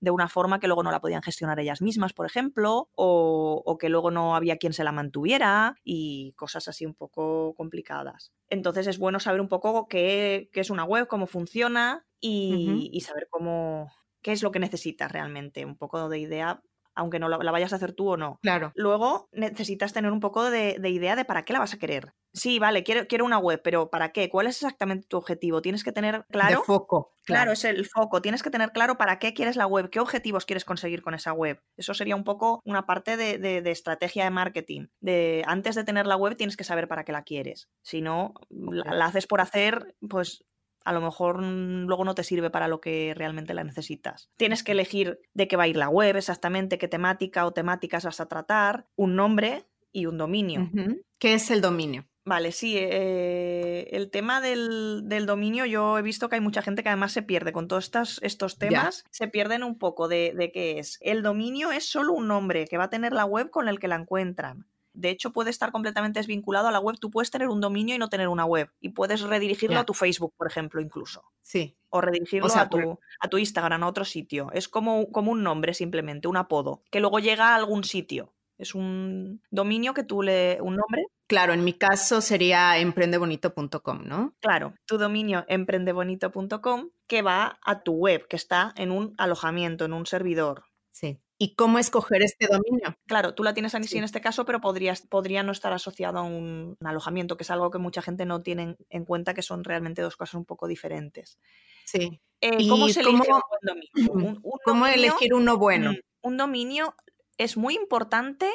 de 0.00 0.10
una 0.10 0.28
forma 0.28 0.58
que 0.58 0.66
luego 0.66 0.82
no 0.82 0.90
la 0.90 1.00
podían 1.00 1.22
gestionar 1.22 1.60
ellas 1.60 1.80
mismas, 1.80 2.12
por 2.12 2.26
ejemplo, 2.26 2.90
o 2.96 3.78
que 3.78 3.88
luego 3.88 4.10
no 4.10 4.34
había 4.34 4.56
quien 4.56 4.72
se 4.72 4.84
la 4.84 4.92
mantuviera 4.92 5.76
y 5.84 6.32
cosas 6.36 6.66
así 6.66 6.84
un 6.84 6.94
poco 6.94 7.54
complicadas. 7.56 8.15
Entonces 8.48 8.86
es 8.86 8.98
bueno 8.98 9.20
saber 9.20 9.40
un 9.40 9.48
poco 9.48 9.88
qué, 9.88 10.48
es 10.52 10.70
una 10.70 10.84
web, 10.84 11.06
cómo 11.08 11.26
funciona 11.26 12.06
y, 12.20 13.00
saber 13.04 13.28
cómo 13.30 13.90
qué 14.22 14.32
es 14.32 14.42
lo 14.42 14.50
que 14.50 14.58
necesitas 14.58 15.12
realmente, 15.12 15.64
un 15.64 15.76
poco 15.76 16.08
de 16.08 16.18
idea 16.18 16.60
aunque 16.96 17.18
no 17.18 17.28
la, 17.28 17.36
vayas 17.52 17.72
a 17.72 17.76
hacer 17.76 17.92
tú 17.92 18.08
o 18.08 18.16
no. 18.16 18.38
Claro. 18.42 18.72
Luego 18.74 19.28
necesitas 19.32 19.92
tener 19.92 20.10
un 20.10 20.20
poco 20.20 20.50
de, 20.50 20.76
idea 20.88 21.14
de 21.14 21.24
para 21.24 21.44
qué 21.44 21.52
la 21.52 21.60
vas 21.60 21.74
a 21.74 21.78
querer. 21.78 22.14
Sí, 22.32 22.58
vale, 22.58 22.82
quiero, 22.82 23.06
quiero 23.06 23.24
una 23.24 23.38
web, 23.38 23.60
pero 23.62 23.88
¿para 23.90 24.12
qué? 24.12 24.28
¿Cuál 24.28 24.46
es 24.46 24.56
exactamente 24.56 25.06
tu 25.06 25.16
objetivo? 25.16 25.62
Tienes 25.62 25.84
que 25.84 25.92
tener 25.92 26.26
claro. 26.30 26.60
De 26.60 26.64
foco. 26.64 27.14
Claro. 27.24 27.52
es 27.52 27.64
el 27.64 27.86
foco. 27.86 28.20
Tienes 28.22 28.42
que 28.42 28.50
tener 28.50 28.72
claro 28.72 28.98
para 28.98 29.18
qué 29.18 29.34
quieres 29.34 29.56
la 29.56 29.66
web, 29.66 29.90
qué 29.90 30.00
objetivos 30.00 30.46
quieres 30.46 30.64
conseguir 30.64 31.02
con 31.02 31.14
esa 31.14 31.32
web. 31.32 31.62
Eso 31.76 31.94
sería 31.94 32.16
un 32.16 32.24
poco 32.24 32.60
una 32.64 32.86
parte 32.86 33.16
de, 33.16 33.70
estrategia 33.70 34.24
de 34.24 34.30
marketing. 34.30 34.88
De 35.00 35.42
antes 35.46 35.74
de 35.74 35.84
tener 35.84 36.06
la 36.06 36.16
web 36.16 36.36
tienes 36.36 36.56
que 36.56 36.64
saber 36.64 36.88
para 36.88 37.04
qué 37.04 37.12
la 37.12 37.22
quieres. 37.22 37.68
Si 37.82 38.00
no, 38.00 38.34
la 38.50 39.06
haces 39.06 39.26
por 39.26 39.40
hacer, 39.40 39.94
pues 40.08 40.44
a 40.86 40.92
lo 40.92 41.00
mejor 41.00 41.42
luego 41.42 42.04
no 42.04 42.14
te 42.14 42.22
sirve 42.22 42.48
para 42.48 42.68
lo 42.68 42.80
que 42.80 43.12
realmente 43.16 43.54
la 43.54 43.64
necesitas. 43.64 44.30
Tienes 44.36 44.62
que 44.62 44.70
elegir 44.72 45.20
de 45.34 45.48
qué 45.48 45.56
va 45.56 45.64
a 45.64 45.68
ir 45.68 45.76
la 45.76 45.88
web 45.88 46.16
exactamente, 46.16 46.78
qué 46.78 46.86
temática 46.86 47.44
o 47.44 47.52
temáticas 47.52 48.04
vas 48.04 48.20
a 48.20 48.28
tratar, 48.28 48.86
un 48.94 49.16
nombre 49.16 49.66
y 49.90 50.06
un 50.06 50.16
dominio. 50.16 50.70
¿Qué 51.18 51.34
es 51.34 51.50
el 51.50 51.60
dominio? 51.60 52.06
Vale, 52.24 52.52
sí, 52.52 52.76
eh, 52.78 53.88
el 53.90 54.10
tema 54.10 54.40
del, 54.40 55.26
dominio, 55.26 55.64
yo 55.66 55.98
he 55.98 56.02
visto 56.02 56.28
que 56.28 56.36
hay 56.36 56.40
mucha 56.40 56.62
gente 56.62 56.84
que 56.84 56.88
además 56.88 57.10
se 57.12 57.22
pierde 57.22 57.52
con 57.52 57.66
todos 57.66 57.84
estos, 57.84 58.20
estos 58.22 58.58
temas, 58.58 59.04
se 59.10 59.26
pierden 59.26 59.64
un 59.64 59.78
poco 59.78 60.06
de, 60.06 60.34
de 60.36 60.52
qué 60.52 60.78
es. 60.78 60.98
El 61.00 61.22
dominio 61.22 61.72
es 61.72 61.88
solo 61.88 62.12
un 62.12 62.28
nombre 62.28 62.66
que 62.66 62.78
va 62.78 62.84
a 62.84 62.90
tener 62.90 63.12
la 63.12 63.24
web 63.24 63.50
con 63.50 63.68
el 63.68 63.80
que 63.80 63.88
la 63.88 63.96
encuentran. 63.96 64.68
De 64.96 65.10
hecho, 65.10 65.30
puede 65.32 65.50
estar 65.50 65.72
completamente 65.72 66.18
desvinculado 66.18 66.68
a 66.68 66.72
la 66.72 66.80
web. 66.80 66.96
Tú 66.98 67.10
puedes 67.10 67.30
tener 67.30 67.48
un 67.48 67.60
dominio 67.60 67.94
y 67.94 67.98
no 67.98 68.08
tener 68.08 68.28
una 68.28 68.46
web. 68.46 68.70
Y 68.80 68.90
puedes 68.90 69.20
redirigirlo 69.20 69.78
a 69.78 69.84
tu 69.84 69.94
Facebook, 69.94 70.34
por 70.36 70.46
ejemplo, 70.46 70.80
incluso. 70.80 71.22
Sí. 71.42 71.76
O 71.90 72.00
redirigirlo 72.00 72.48
a, 72.54 72.68
tu, 72.68 72.98
a 73.20 73.28
tu 73.28 73.38
Instagram, 73.38 73.84
a 73.84 73.88
otro 73.88 74.04
sitio. 74.04 74.50
Es 74.52 74.68
como, 74.68 75.12
como 75.12 75.32
un 75.32 75.42
nombre 75.42 75.74
simplemente, 75.74 76.28
un 76.28 76.36
apodo, 76.36 76.82
que 76.90 77.00
luego 77.00 77.18
llega 77.18 77.50
a 77.50 77.56
algún 77.56 77.84
sitio. 77.84 78.32
Es 78.58 78.74
un 78.74 79.42
dominio 79.50 79.92
que 79.92 80.02
tú 80.02 80.22
le. 80.22 80.58
un 80.62 80.76
nombre. 80.76 81.06
Claro, 81.26 81.52
en 81.52 81.62
mi 81.64 81.74
caso 81.74 82.20
sería 82.20 82.78
emprendebonito.com, 82.78 84.04
¿no? 84.04 84.34
Claro, 84.40 84.74
tu 84.86 84.96
dominio 84.96 85.44
emprendebonito.com 85.48 86.88
que 87.06 87.22
va 87.22 87.58
a 87.62 87.82
tu 87.82 87.92
web, 87.92 88.26
que 88.28 88.36
está 88.36 88.72
en 88.76 88.92
un 88.92 89.14
alojamiento, 89.18 89.84
en 89.84 89.92
un 89.92 90.06
servidor. 90.06 90.64
Sí. 90.92 91.20
¿Y 91.38 91.54
cómo 91.54 91.78
escoger 91.78 92.22
este 92.22 92.46
dominio? 92.46 92.96
Claro, 93.06 93.34
tú 93.34 93.42
la 93.42 93.52
tienes 93.52 93.74
así 93.74 93.98
en 93.98 94.04
este 94.04 94.22
caso, 94.22 94.46
pero 94.46 94.60
podrías, 94.60 95.02
podría 95.02 95.42
no 95.42 95.52
estar 95.52 95.72
asociado 95.72 96.18
a 96.18 96.22
un, 96.22 96.78
alojamiento, 96.82 97.36
que 97.36 97.42
es 97.42 97.50
algo 97.50 97.70
que 97.70 97.78
mucha 97.78 98.00
gente 98.00 98.24
no 98.24 98.42
tiene 98.42 98.76
en 98.88 99.04
cuenta, 99.04 99.34
que 99.34 99.42
son 99.42 99.62
realmente 99.62 100.00
dos 100.00 100.16
cosas 100.16 100.34
un 100.34 100.46
poco 100.46 100.66
diferentes. 100.66 101.38
Sí. 101.84 102.20
Eh, 102.40 102.68
¿Cómo 102.68 102.88
se 102.88 103.00
elige 103.00 103.30
un 103.30 103.40
dominio? 103.62 104.42
¿Cómo 104.64 104.86
elegir 104.86 105.34
uno 105.34 105.58
bueno? 105.58 105.92
Mm, 105.92 105.96
un 106.22 106.36
dominio 106.38 106.94
es 107.36 107.58
muy 107.58 107.74
importante 107.74 108.50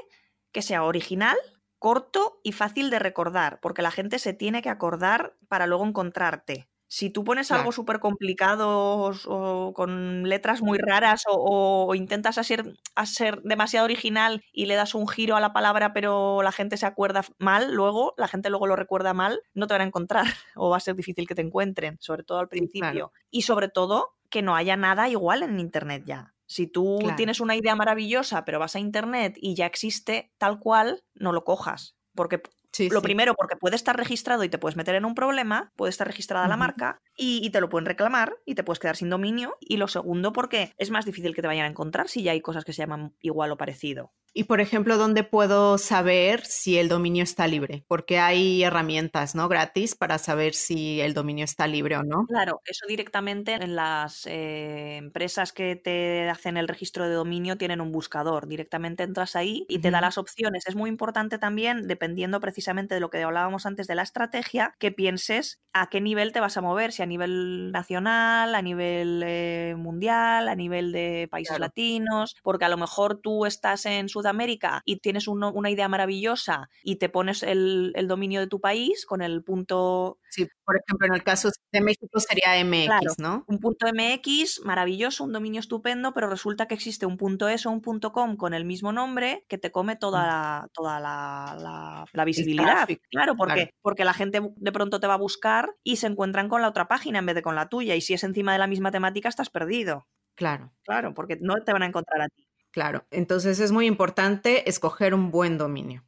que 0.52 0.64
sea 0.64 0.84
original, 0.84 1.38
corto 1.78 2.40
y 2.44 2.52
fácil 2.52 2.90
de 2.90 2.98
recordar, 2.98 3.60
porque 3.62 3.84
la 3.84 3.92
gente 3.92 4.18
se 4.18 4.34
tiene 4.34 4.64
que 4.64 4.70
acordar 4.70 5.38
para 5.48 5.68
luego 5.68 5.86
encontrarte. 5.86 6.71
Si 6.94 7.10
tú 7.10 7.24
pones 7.24 7.54
algo 7.54 7.72
súper 7.72 8.02
complicado 8.02 9.14
o, 9.26 9.74
con 9.74 10.28
letras 10.28 10.62
muy 10.62 10.78
raras 10.78 11.24
o, 11.26 11.96
intentas 11.96 12.38
hacer, 12.38 12.78
ser 13.06 13.42
demasiado 13.44 13.86
original 13.86 14.44
y 14.52 14.66
le 14.66 14.76
das 14.76 14.94
un 14.94 15.08
giro 15.08 15.38
a 15.38 15.40
la 15.40 15.54
palabra 15.54 15.94
pero 15.94 16.44
la 16.44 16.52
gente 16.52 16.76
se 16.76 16.86
acuerda 16.86 17.24
mal, 17.38 17.74
luego 17.74 18.14
la 18.18 18.28
gente 18.28 18.50
luego 18.50 18.68
lo 18.68 18.76
recuerda 18.76 19.14
mal, 19.14 19.42
no 19.54 19.68
te 19.68 19.74
van 19.74 19.84
a 19.84 19.86
encontrar 19.86 20.26
o 20.58 20.70
va 20.70 20.76
a 20.76 20.82
ser 20.82 20.98
difícil 20.98 21.30
que 21.30 21.34
te 21.34 21.42
encuentren, 21.42 21.96
sobre 22.02 22.24
todo 22.24 22.40
al 22.40 22.50
principio. 22.50 23.14
Y 23.30 23.44
sobre 23.44 23.70
todo 23.70 24.18
que 24.30 24.42
no 24.42 24.58
haya 24.58 24.76
nada 24.76 25.08
igual 25.08 25.44
en 25.44 25.62
Internet 25.62 26.04
ya. 26.06 26.34
Si 26.46 26.68
tú 26.68 27.00
tienes 27.16 27.40
una 27.40 27.56
idea 27.56 27.74
maravillosa 27.74 28.44
pero 28.44 28.60
vas 28.60 28.76
a 28.76 28.80
Internet 28.80 29.38
y 29.38 29.56
ya 29.56 29.66
existe 29.66 30.34
tal 30.38 30.60
cual, 30.60 31.06
no 31.16 31.32
lo 31.32 31.46
cojas. 31.46 31.96
Porque 32.16 32.42
lo 32.90 33.02
primero, 33.02 33.36
porque 33.36 33.56
puede 33.56 33.76
estar 33.76 33.98
registrado 33.98 34.44
y 34.44 34.50
te 34.50 34.58
puedes 34.58 34.76
meter 34.76 34.96
en 34.96 35.06
un 35.06 35.16
problema, 35.16 35.72
puede 35.76 35.90
estar 35.90 36.08
registrada 36.08 36.48
la 36.48 36.58
marca 36.58 37.02
y, 37.16 37.50
te 37.50 37.62
lo 37.62 37.70
pueden 37.70 37.86
reclamar 37.86 38.38
y 38.46 38.56
te 38.56 38.64
puedes 38.64 38.80
quedar 38.80 38.96
sin 38.96 39.10
dominio. 39.10 39.58
Y 39.60 39.78
lo 39.78 39.88
segundo, 39.88 40.34
porque 40.34 40.74
es 40.78 40.90
más 40.90 41.06
difícil 41.06 41.36
que 41.36 41.42
te 41.42 41.48
vayan 41.48 41.66
a 41.66 41.70
encontrar 41.70 42.08
si 42.08 42.24
ya 42.24 42.32
hay 42.32 42.42
cosas 42.42 42.64
que 42.64 42.74
se 42.74 42.82
llaman 42.82 43.16
igual 43.20 43.52
o 43.52 43.58
parecido. 43.58 44.12
Y 44.34 44.46
por 44.46 44.62
ejemplo, 44.62 44.98
¿dónde 44.98 45.24
puedo 45.24 45.78
saber 45.78 46.46
si 46.46 46.78
el 46.78 46.88
dominio 46.88 47.24
está 47.24 47.48
libre? 47.48 47.84
Porque 47.88 48.18
hay 48.20 48.64
herramientas, 48.64 49.36
¿no? 49.36 49.50
Gratis 49.50 49.96
para 49.96 50.18
saber 50.18 50.54
si 50.54 51.02
el 51.02 51.14
dominio 51.14 51.44
está 51.44 51.68
libre 51.68 51.98
o 51.98 52.04
no. 52.04 52.26
Claro, 52.28 52.62
eso 52.66 52.86
directamente 52.88 53.56
en 53.56 53.76
las 53.76 54.26
eh, 54.28 54.96
empresas 54.98 55.52
que 55.52 55.76
te 55.76 56.30
hacen 56.30 56.56
el 56.56 56.70
registro 56.70 57.10
de 57.10 57.16
dominio 57.16 57.58
tienen 57.58 57.82
un 57.82 57.92
buscador. 57.92 58.48
Directamente 58.48 59.04
entras 59.04 59.36
ahí 59.36 59.66
y 59.68 59.80
te 59.80 59.92
da 59.92 60.00
las 60.00 60.18
opciones. 60.18 60.66
Es 60.66 60.76
muy 60.76 60.90
importante 60.90 61.38
también, 61.38 61.88
dependiendo 61.88 62.40
precisamente 62.40 62.96
de 62.96 63.02
lo 63.02 63.10
que 63.10 63.22
hablábamos 63.22 63.66
antes 63.66 63.88
de 63.88 63.96
la 63.96 64.04
estrategia, 64.04 64.76
que 64.80 64.92
pienses 64.92 65.60
a 65.74 65.88
qué 65.90 66.00
nivel 66.00 66.32
te 66.32 66.40
vas 66.40 66.56
a 66.56 66.62
mover, 66.62 66.94
si 66.94 67.02
a 67.02 67.06
nivel 67.06 67.72
nacional, 67.72 68.56
a 68.56 68.62
nivel 68.62 69.24
eh, 69.26 69.76
mundial, 69.78 70.48
a 70.48 70.56
nivel 70.56 70.92
de 70.92 71.28
países 71.30 71.60
latinos, 71.60 72.36
porque 72.44 72.66
a 72.66 72.70
lo 72.70 72.78
mejor 72.78 73.20
tú 73.22 73.46
estás 73.46 73.86
en 73.86 74.08
su 74.08 74.21
Sudamérica 74.22 74.82
y 74.86 74.98
tienes 74.98 75.28
una 75.28 75.70
idea 75.70 75.88
maravillosa 75.88 76.70
y 76.84 76.98
te 76.98 77.10
pones 77.10 77.44
el, 77.44 77.94
dominio 78.08 78.40
de 78.40 78.48
tu 78.48 78.60
país 78.60 79.06
con 79.06 79.22
el 79.22 79.44
punto... 79.44 80.20
Sí, 80.30 80.48
por 80.64 80.78
ejemplo, 80.78 81.08
en 81.08 81.14
el 81.14 81.24
caso 81.24 81.50
de 81.72 81.82
México 81.82 82.20
sería 82.20 82.64
MX, 82.64 83.20
¿no? 83.20 83.44
Un 83.48 83.60
punto 83.60 83.88
MX, 83.88 84.62
maravilloso, 84.64 85.24
un 85.24 85.34
dominio 85.34 85.60
estupendo, 85.60 86.14
pero 86.14 86.30
resulta 86.30 86.68
que 86.68 86.76
existe 86.76 87.06
un 87.06 87.18
punto 87.18 87.50
.es 87.50 87.66
o 87.66 87.72
un 87.72 87.82
punto 87.82 88.12
.com 88.12 88.38
con 88.38 88.54
el 88.54 88.64
mismo 88.66 88.92
nombre 88.92 89.46
que 89.50 89.58
te 89.58 89.72
come 89.72 89.96
toda 89.96 90.22
mm. 90.22 90.28
la, 90.28 90.68
toda 90.74 91.00
la, 91.00 92.26
visibilidad. 92.26 92.88
Claro, 93.10 93.36
porque, 93.36 93.74
porque 93.82 94.06
la 94.06 94.14
gente 94.14 94.42
de 94.56 94.72
pronto 94.72 95.00
te 95.00 95.08
va 95.08 95.16
a 95.16 95.18
buscar 95.18 95.76
y 95.84 95.98
se 95.98 96.08
encuentran 96.08 96.48
con 96.48 96.62
la 96.62 96.70
otra 96.70 96.88
página 96.88 97.20
en 97.20 97.26
vez 97.26 97.36
de 97.36 97.42
con 97.42 97.56
la 97.56 97.68
tuya. 97.68 97.96
Y 97.96 98.02
si 98.02 98.14
es 98.14 98.24
encima 98.24 98.54
de 98.54 98.60
la 98.60 98.68
misma 98.68 98.92
temática, 98.92 99.30
estás 99.30 99.50
perdido. 99.50 100.08
Claro. 100.36 100.72
Claro, 100.84 101.14
porque 101.14 101.38
no 101.42 101.56
te 101.64 101.74
van 101.74 101.84
a 101.84 101.88
encontrar 101.88 102.22
a 102.22 102.30
ti. 102.30 102.48
Claro, 102.72 103.06
entonces 103.12 103.60
es 103.60 103.72
muy 103.72 103.86
importante 103.86 104.70
escoger 104.70 105.14
un 105.14 105.32
buen 105.32 105.58
dominio. 105.58 106.04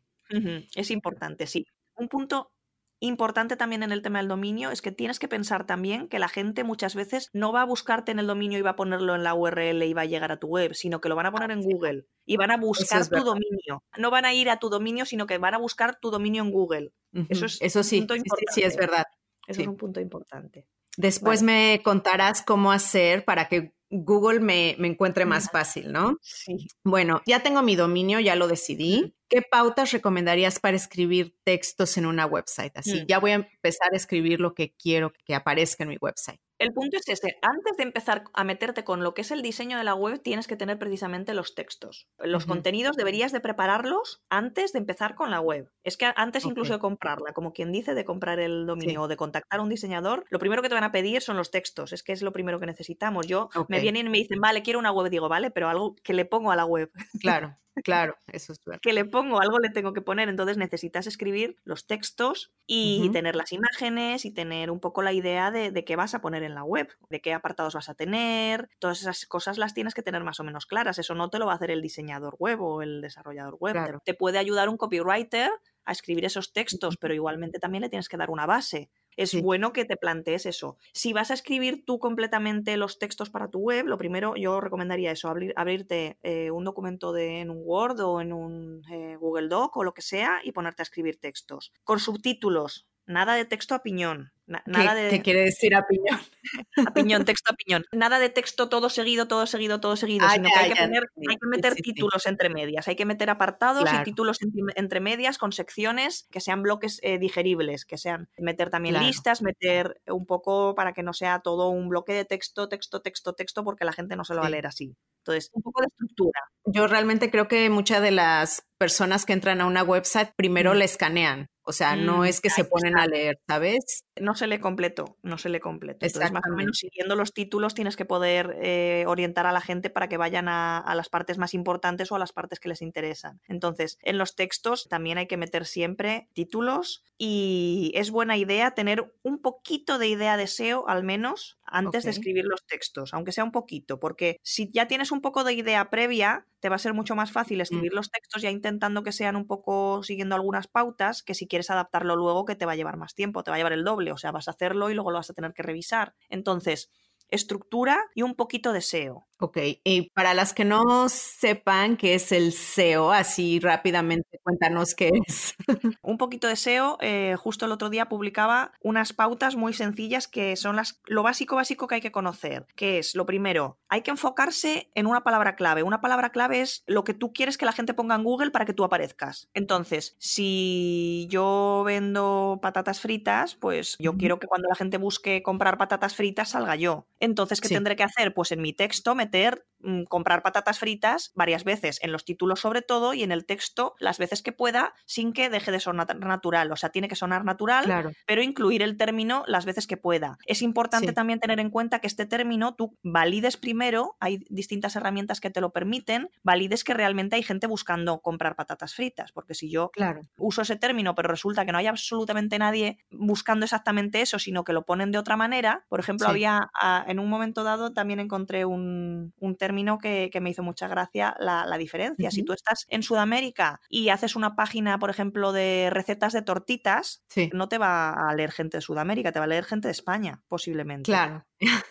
Es 0.76 0.90
importante, 0.90 1.46
sí. 1.46 1.66
Un 1.96 2.08
punto 2.08 2.52
importante 3.00 3.58
también 3.58 3.84
en 3.84 3.92
el 3.92 4.02
tema 4.02 4.20
del 4.20 4.30
dominio 4.30 4.72
es 4.72 4.82
que 4.82 4.92
tienes 4.92 5.20
que 5.20 5.28
pensar 5.28 5.66
también 5.66 6.08
que 6.08 6.20
la 6.20 6.30
gente 6.30 6.64
muchas 6.64 6.96
veces 6.96 7.30
no 7.34 7.52
va 7.52 7.62
a 7.62 7.66
buscarte 7.66 8.14
en 8.14 8.20
el 8.20 8.28
dominio 8.28 8.58
y 8.58 8.62
va 8.62 8.72
a 8.72 8.76
ponerlo 8.76 9.14
en 9.14 9.24
la 9.24 9.36
URL 9.36 9.84
y 9.84 9.94
va 9.94 10.04
a 10.04 10.06
llegar 10.06 10.32
a 10.32 10.40
tu 10.40 10.48
web, 10.48 10.74
sino 10.74 11.02
que 11.02 11.10
lo 11.10 11.16
van 11.16 11.26
a 11.26 11.32
poner 11.32 11.52
en 11.52 11.62
Google 11.62 12.06
y 12.26 12.38
van 12.38 12.52
a 12.52 12.58
buscar 12.58 13.08
tu 13.08 13.24
dominio. 13.24 13.84
No 13.98 14.10
van 14.10 14.26
a 14.26 14.34
ir 14.34 14.50
a 14.50 14.58
tu 14.58 14.70
dominio, 14.70 15.06
sino 15.06 15.28
que 15.28 15.38
van 15.38 15.54
a 15.54 15.58
buscar 15.58 16.00
tu 16.00 16.12
dominio 16.12 16.44
en 16.44 16.52
Google. 16.52 16.94
Eso 17.30 17.46
es 17.46 17.62
Eso 17.62 17.84
sí, 17.84 18.08
sí, 18.52 18.64
es 18.64 18.78
verdad. 18.78 19.06
Eso 19.48 19.62
es 19.62 19.68
un 19.68 19.78
punto 19.78 20.00
importante. 20.00 20.66
Después 20.96 21.44
me 21.44 21.82
contarás 21.84 22.42
cómo 22.42 22.72
hacer 22.72 23.26
para 23.26 23.50
que 23.50 23.74
Google 23.94 24.40
me, 24.40 24.72
encuentre 24.72 25.26
más 25.26 25.52
fácil, 25.52 25.92
¿no? 25.92 26.18
Sí. 26.22 26.68
Bueno, 26.84 27.22
ya 27.28 27.44
tengo 27.44 27.62
mi 27.62 27.76
dominio, 27.76 28.20
ya 28.20 28.36
lo 28.36 28.48
decidí. 28.48 29.16
¿Qué 29.30 29.42
pautas 29.42 29.92
recomendarías 29.92 30.60
para 30.60 30.76
escribir 30.76 31.36
textos 31.44 31.98
en 31.98 32.08
una 32.08 32.26
website? 32.26 32.76
Así, 32.76 33.02
mm. 33.02 33.06
ya 33.08 33.20
voy 33.20 33.32
a 33.32 33.36
empezar 33.36 33.90
a 33.94 33.96
escribir 33.96 34.40
lo 34.40 34.54
que 34.56 34.74
quiero 34.74 35.14
que 35.26 35.36
aparezca 35.36 35.84
en 35.84 35.90
mi 35.90 35.98
website. 36.02 36.40
El 36.60 36.72
punto 36.72 36.98
es 36.98 37.10
este, 37.10 37.38
antes 37.42 37.76
de 37.76 37.84
empezar 37.84 38.24
a 38.34 38.44
meterte 38.46 38.86
con 38.86 39.04
lo 39.04 39.14
que 39.14 39.22
es 39.22 39.32
el 39.32 39.42
diseño 39.42 39.78
de 39.78 39.84
la 39.84 39.96
web, 39.96 40.22
tienes 40.22 40.48
que 40.48 40.56
tener 40.56 40.80
precisamente 40.80 41.34
los 41.34 41.56
textos. 41.56 42.08
Los 42.20 42.46
contenidos 42.46 42.96
deberías 42.96 43.34
de 43.34 43.42
prepararlos 43.42 44.24
antes 44.30 44.72
de 44.72 44.80
empezar 44.80 45.16
con 45.16 45.30
la 45.30 45.42
web. 45.42 45.70
Es 45.84 45.98
que 45.98 46.14
antes 46.16 46.46
incluso 46.46 46.72
de 46.72 46.80
comprarla, 46.80 47.34
como 47.34 47.52
quien 47.52 47.74
dice, 47.74 47.94
de 47.94 48.06
comprar 48.06 48.40
el 48.40 48.66
dominio 48.66 49.02
o 49.02 49.08
de 49.10 49.18
contactar 49.18 49.60
a 49.60 49.64
un 49.64 49.68
diseñador, 49.68 50.26
lo 50.30 50.40
primero 50.40 50.62
que 50.62 50.70
te 50.70 50.76
van 50.76 50.86
a 50.86 50.94
pedir 50.94 51.22
son 51.22 51.36
los 51.36 51.52
textos, 51.52 51.92
es 51.92 52.02
que 52.02 52.14
es 52.14 52.22
lo 52.22 52.32
primero 52.32 52.62
que 52.62 52.66
necesitamos. 52.66 53.28
Yo 53.28 53.50
me 53.68 53.82
vienen 53.84 54.08
y 54.08 54.10
me 54.10 54.18
dicen, 54.18 54.40
vale, 54.40 54.64
quiero 54.64 54.80
una 54.80 54.92
web, 54.92 55.10
digo, 55.10 55.30
vale, 55.30 55.52
pero 55.52 55.70
algo 55.70 55.96
que 56.04 56.14
le 56.14 56.26
pongo 56.26 56.52
a 56.52 56.56
la 56.56 56.66
web. 56.66 56.92
Claro. 57.22 57.58
Claro, 57.84 58.16
eso 58.28 58.54
es 58.54 58.64
verdad. 58.64 58.82
que 58.82 58.94
le 58.94 59.04
pongo, 59.04 59.42
algo 59.42 59.58
le 59.58 59.70
tengo 59.70 59.94
que 59.94 60.02
poner, 60.02 60.30
entonces 60.30 60.58
necesitas 60.58 61.08
escribir 61.08 61.56
los 61.64 61.88
textos 61.88 62.54
y 62.68 63.10
tener 63.12 63.36
las 63.36 63.52
imágenes 63.52 64.26
y 64.26 64.32
tener 64.32 64.70
un 64.70 64.80
poco 64.80 65.02
la 65.02 65.12
idea 65.12 65.50
de, 65.50 65.84
qué 65.84 65.96
vas 65.96 66.14
a 66.14 66.22
poner 66.22 66.44
en 66.44 66.54
la 66.54 66.64
web, 66.64 66.90
de 67.10 67.20
qué 67.20 67.34
apartados 67.34 67.74
vas 67.74 67.90
a 67.90 67.96
tener, 67.96 68.70
todas 68.78 69.02
esas 69.02 69.26
cosas 69.26 69.58
las 69.58 69.74
tienes 69.74 69.96
que 69.96 70.04
tener 70.04 70.24
más 70.24 70.40
o 70.40 70.44
menos 70.44 70.68
claras, 70.68 71.00
eso 71.00 71.16
no 71.16 71.30
te 71.30 71.40
lo 71.40 71.48
va 71.48 71.54
a 71.54 71.56
hacer 71.56 71.72
el 71.72 71.82
diseñador 71.82 72.36
web 72.38 72.62
o 72.62 72.84
el 72.84 73.02
desarrollador 73.02 73.58
web, 73.60 74.00
te 74.06 74.14
puede 74.14 74.38
ayudar 74.38 74.70
un 74.70 74.78
copywriter 74.78 75.50
a 75.86 75.92
escribir 75.92 76.26
esos 76.26 76.54
textos, 76.54 76.98
pero 76.98 77.14
igualmente 77.14 77.60
también 77.60 77.82
le 77.82 77.90
tienes 77.90 78.08
que 78.08 78.18
dar 78.18 78.30
una 78.30 78.46
base. 78.46 78.90
Es 79.18 79.40
bueno 79.42 79.74
que 79.74 79.86
te 79.86 79.98
plantees 79.98 80.46
eso. 80.46 80.78
Si 80.94 81.14
vas 81.14 81.32
a 81.32 81.34
escribir 81.34 81.84
tú 81.86 82.00
completamente 82.00 82.78
los 82.78 83.00
textos 83.00 83.30
para 83.30 83.50
tu 83.50 83.60
web, 83.60 83.86
lo 83.86 83.98
primero 83.98 84.36
yo 84.36 84.62
recomendaría 84.62 85.12
eso, 85.12 85.34
abrirte 85.56 86.18
eh, 86.24 86.52
un 86.52 86.64
documento 86.64 87.14
de, 87.14 87.42
en 87.42 87.50
un 87.50 87.62
Word 87.64 88.00
o 88.02 88.22
en 88.22 88.34
un 88.34 88.84
eh, 88.92 89.16
Google 89.18 89.48
Doc 89.48 89.76
o 89.78 89.84
lo 89.84 89.94
que 89.94 90.02
sea 90.02 90.42
y 90.44 90.52
ponerte 90.52 90.82
a 90.82 90.84
escribir 90.84 91.20
textos. 91.20 91.72
Con 91.84 92.00
subtítulos, 92.00 92.88
nada 93.06 93.36
de 93.36 93.46
texto 93.46 93.76
a 93.76 93.84
piñón 93.84 94.34
nada 94.46 94.96
¿Qué, 94.96 95.18
de... 95.18 95.22
quiere 95.22 95.42
decir 95.42 95.76
a 95.76 95.86
piñón? 95.88 96.20
A 96.90 96.94
piñón, 96.94 97.24
texto 97.24 97.54
a 97.54 97.56
piñón. 97.56 97.86
Nada 97.94 98.20
de 98.20 98.30
texto 98.30 98.68
todo 98.68 98.90
seguido, 98.90 99.28
todo 99.28 99.46
seguido, 99.46 99.80
todo 99.80 99.96
seguido, 99.96 100.26
ah, 100.28 100.34
sino 100.34 100.50
que 100.50 100.60
hay 100.60 100.74
que, 100.74 100.82
hay 100.82 101.38
que 101.38 101.48
meter 101.48 101.74
títulos 101.76 102.26
entre 102.28 102.50
medias, 102.50 102.88
hay 102.88 102.96
que 102.96 103.06
meter 103.06 103.30
apartados 103.30 103.90
y 103.92 104.04
títulos 104.04 104.40
entre 104.76 105.00
medias 105.00 105.38
con 105.38 105.54
secciones 105.54 106.28
que 106.32 106.42
sean 106.42 106.62
bloques 106.62 107.00
eh, 107.02 107.18
digeribles, 107.18 107.86
que 107.86 107.98
sean 107.98 108.30
meter 108.38 108.70
también 108.70 109.00
listas, 109.00 109.42
meter 109.42 110.02
un 110.08 110.26
poco 110.26 110.76
para 110.76 110.92
que 110.92 111.04
no 111.04 111.14
sea 111.14 111.40
todo 111.40 111.70
un 111.70 111.88
bloque 111.88 112.14
de 112.14 112.26
texto, 112.26 112.68
texto, 112.68 113.02
texto, 113.02 113.34
texto, 113.34 113.64
porque 113.64 113.86
la 113.86 113.94
gente 113.94 114.18
no 114.18 114.26
se 114.26 114.34
lo 114.34 114.42
va 114.42 114.48
a 114.48 114.52
leer 114.52 114.68
así. 114.68 114.98
Entonces, 115.20 115.50
un 115.54 115.62
poco 115.62 115.82
de 115.82 115.88
estructura. 115.88 116.42
Yo 116.66 116.88
realmente 116.88 117.32
creo 117.32 117.48
que 117.48 117.70
muchas 117.70 118.02
de 118.02 118.12
las 118.12 118.68
personas 118.78 119.26
que 119.26 119.32
entran 119.32 119.62
a 119.62 119.66
una 119.66 119.84
website 119.84 120.32
primero 120.36 120.74
le 120.74 120.84
escanean. 120.84 121.48
O 121.64 121.72
sea, 121.72 121.96
no 121.96 122.20
mm, 122.20 122.26
es 122.26 122.42
que 122.42 122.50
se 122.50 122.66
ponen 122.66 122.98
a 122.98 123.08
leer, 123.08 123.40
¿sabes? 123.48 124.04
No 124.20 124.36
se 124.36 124.48
lee 124.48 124.60
completo, 124.60 125.18
no 125.24 125.38
se 125.38 125.50
lee 125.50 125.60
completo. 125.60 126.06
Entonces, 126.06 126.32
más 126.32 126.44
o 126.52 126.56
menos 126.56 126.78
siguiendo 126.78 127.16
los 127.16 127.34
títulos 127.34 127.74
tienes 127.74 127.96
que 127.96 128.06
poder 128.06 128.58
eh, 128.62 129.06
orientar 129.08 129.46
a 129.48 129.52
la 129.52 129.62
gente 129.62 129.90
para 129.90 130.08
que 130.08 130.18
vayan 130.18 130.48
a, 130.48 130.94
las 130.96 131.10
partes 131.10 131.38
más 131.38 131.54
importantes 131.54 132.12
o 132.12 132.16
a 132.16 132.20
las 132.20 132.32
partes 132.32 132.60
que 132.60 132.70
les 132.70 132.82
interesan. 132.82 133.42
Entonces, 133.48 133.98
en 134.02 134.18
los 134.18 134.36
textos 134.36 134.88
también 134.88 135.18
hay 135.18 135.28
que 135.28 135.38
meter 135.38 135.66
siempre 135.66 136.30
títulos 136.34 137.04
y 137.18 137.92
es 137.96 138.12
buena 138.12 138.38
idea 138.38 138.72
tener 138.72 139.14
un 139.24 139.42
poquito 139.42 139.98
de 139.98 140.08
idea 140.08 140.38
de 140.38 140.48
SEO 140.48 140.88
al 140.88 141.04
menos 141.04 141.58
antes 141.66 142.04
de 142.04 142.12
escribir 142.12 142.46
los 142.46 142.66
textos, 142.66 143.14
aunque 143.14 143.32
sea 143.32 143.44
un 143.44 143.52
poquito, 143.52 144.00
porque 144.00 144.38
si 144.44 144.70
ya 144.72 144.88
tienes 144.88 145.12
un 145.12 145.22
poco 145.22 145.44
de 145.44 145.54
idea 145.54 145.90
previa, 145.90 146.46
te 146.60 146.70
va 146.70 146.76
a 146.76 146.80
ser 146.80 146.94
mucho 146.94 147.16
más 147.16 147.32
fácil 147.32 147.58
mm. 147.58 147.62
escribir 147.62 147.94
los 147.94 148.12
textos 148.12 148.42
ya 148.42 148.50
intentando 148.50 149.04
que 149.04 149.12
sean 149.12 149.36
un 149.36 149.48
poco 149.48 150.04
siguiendo 150.04 150.36
algunas 150.36 150.68
pautas, 150.68 151.24
que 151.24 151.34
si 151.34 151.48
quieres 151.48 151.70
adaptarlo 151.70 152.16
luego 152.16 152.46
que 152.46 152.56
te 152.56 152.66
va 152.66 152.74
a 152.74 152.76
llevar 152.76 152.98
más 152.98 153.16
tiempo, 153.16 153.44
te 153.44 153.52
va 153.52 153.56
a 153.56 153.58
llevar 153.58 153.74
el 153.74 153.84
doble, 153.84 154.03
o 154.12 154.18
sea, 154.18 154.32
vas 154.32 154.48
a 154.48 154.52
hacerlo 154.52 154.90
y 154.90 154.94
luego 154.94 155.12
lo 155.12 155.18
vas 155.18 155.30
a 155.30 155.34
tener 155.34 155.54
que 155.54 155.64
revisar. 155.64 156.16
Entonces, 156.30 156.92
estructura 157.30 158.00
y 158.16 158.22
un 158.24 158.36
poquito 158.36 158.74
de 158.74 158.80
SEO. 158.82 159.28
Ok, 159.44 159.58
y 159.84 160.10
para 160.12 160.34
las 160.34 160.54
que 160.54 160.64
no 160.64 161.10
sepan 161.10 161.98
qué 161.98 162.14
es 162.14 162.32
el 162.32 162.54
SEO, 162.54 163.12
así 163.12 163.60
rápidamente 163.60 164.40
cuéntanos 164.42 164.96
qué 164.96 165.12
es. 165.28 165.56
un 166.02 166.18
poquito 166.18 166.48
de 166.48 166.56
SEO, 166.56 166.98
eh, 167.02 167.36
justo 167.38 167.66
el 167.66 167.74
otro 167.74 167.90
día 167.90 168.08
publicaba 168.08 168.72
unas 168.82 169.12
pautas 169.12 169.58
muy 169.58 169.74
sencillas 169.74 170.30
que 170.30 170.56
son 170.56 170.78
las, 170.78 171.02
lo 171.08 171.24
básico 171.24 171.58
básico 171.58 171.88
que 171.88 171.96
hay 171.96 172.02
que 172.02 172.14
conocer, 172.14 172.68
que 172.78 173.00
es 173.00 173.16
lo 173.16 173.26
primero, 173.26 173.80
hay 173.90 174.02
que 174.02 174.12
enfocarse 174.12 174.90
en 174.96 175.08
una 175.08 175.26
palabra 175.26 175.58
clave. 175.58 175.84
Una 175.84 176.00
palabra 176.00 176.32
clave 176.32 176.62
es 176.62 176.84
lo 176.88 177.04
que 177.04 177.14
tú 177.14 177.34
quieres 177.34 177.58
que 177.58 177.66
la 177.66 177.74
gente 177.74 177.94
ponga 177.94 178.16
en 178.16 178.24
Google 178.24 178.52
para 178.52 178.64
que 178.64 178.74
tú 178.74 178.86
aparezcas. 178.86 179.50
Entonces, 179.54 180.16
si 180.20 181.28
yo 181.30 181.84
vendo 181.86 182.60
patatas 182.62 183.02
fritas, 183.02 183.56
pues 183.56 183.98
yo 184.00 184.16
quiero 184.16 184.40
que 184.40 184.48
cuando 184.48 184.70
la 184.70 184.76
gente 184.76 184.98
busque 184.98 185.44
comprar 185.44 185.78
patatas 185.78 186.16
fritas 186.16 186.52
salga 186.52 186.78
yo. 186.78 187.08
Entonces, 187.20 187.60
¿qué 187.60 187.70
tendré 187.70 187.96
que 187.96 188.04
hacer? 188.04 188.34
Pues 188.34 188.52
en 188.54 188.62
mi 188.62 188.72
texto 188.72 189.16
meter 189.34 189.66
mm, 189.80 190.04
comprar 190.04 190.44
patatas 190.44 190.80
fritas 190.80 191.32
varias 191.36 191.64
veces, 191.64 192.00
en 192.02 192.12
los 192.12 192.24
títulos 192.24 192.62
sobre 192.62 192.82
todo 192.82 193.14
y 193.14 193.24
en 193.24 193.32
el 193.32 193.46
texto 193.46 193.96
las 194.00 194.18
veces 194.18 194.42
que 194.42 194.52
pueda, 194.52 194.94
sin 195.06 195.34
que 195.34 195.50
deje 195.50 195.72
de 195.72 195.80
sonar 195.80 196.16
natural. 196.20 196.72
O 196.72 196.76
sea, 196.76 196.90
tiene 196.90 197.08
que 197.08 197.16
sonar 197.16 197.44
natural, 197.44 198.16
pero 198.26 198.42
incluir 198.42 198.82
el 198.82 198.96
término 198.96 199.44
las 199.48 199.66
veces 199.66 199.88
que 199.88 199.98
pueda. 199.98 200.38
Es 200.46 200.62
importante 200.62 201.12
también 201.14 201.40
tener 201.40 201.60
en 201.60 201.70
cuenta 201.70 202.00
que 202.00 202.08
este 202.08 202.26
término 202.26 202.76
tú 202.76 202.98
valides 203.04 203.58
primero, 203.58 204.16
hay 204.20 204.46
distintas 204.50 204.96
herramientas 204.96 205.42
que 205.42 205.50
te 205.50 205.62
lo 205.62 205.72
permiten, 205.72 206.30
valides 206.44 206.84
que 206.84 206.94
realmente 206.94 207.36
hay 207.36 207.44
gente 207.44 207.68
buscando 207.68 208.22
comprar 208.22 208.56
patatas 208.56 208.94
fritas, 208.94 209.32
porque 209.32 209.54
si 209.54 209.70
yo 209.70 209.92
uso 210.38 210.62
ese 210.62 210.76
término, 210.76 211.16
pero 211.16 211.30
resulta 211.30 211.66
que 211.66 211.72
no 211.72 211.78
hay 211.78 211.88
absolutamente 211.88 212.58
nadie 212.60 213.00
buscando 213.12 213.66
exactamente 213.66 214.22
eso, 214.22 214.40
sino 214.40 214.64
que 214.64 214.74
lo 214.74 214.86
ponen 214.86 215.12
de 215.12 215.18
otra 215.18 215.36
manera, 215.36 215.86
por 215.90 216.00
ejemplo, 216.00 216.28
había 216.28 216.70
ah, 216.80 217.04
en 217.08 217.20
un 217.20 217.30
momento 217.30 217.64
dado 217.64 217.94
también 217.94 218.20
encontré 218.20 218.66
un, 218.66 219.23
término 219.58 219.98
que, 219.98 220.30
me 220.42 220.50
hizo 220.50 220.64
mucha 220.64 220.88
gracia 220.88 221.36
la, 221.40 221.78
diferencia. 221.78 222.32
Si 222.32 222.44
tú 222.44 222.54
estás 222.54 222.86
en 222.90 223.04
Sudamérica 223.04 223.82
y 223.90 224.10
haces 224.10 224.36
una 224.36 224.56
página, 224.56 225.00
por 225.00 225.10
ejemplo, 225.10 225.52
de 225.52 225.90
recetas 225.92 226.34
de 226.34 226.42
tortitas, 226.42 227.24
no 227.54 227.70
te 227.70 227.78
va 227.78 228.30
a 228.30 228.34
leer 228.36 228.52
gente 228.52 228.78
de 228.78 228.82
Sudamérica, 228.82 229.32
te 229.32 229.40
va 229.40 229.46
a 229.46 229.50
leer 229.50 229.66
gente 229.66 229.88
de 229.88 229.94
España, 229.94 230.44
posiblemente. 230.48 231.12
Claro. 231.12 231.46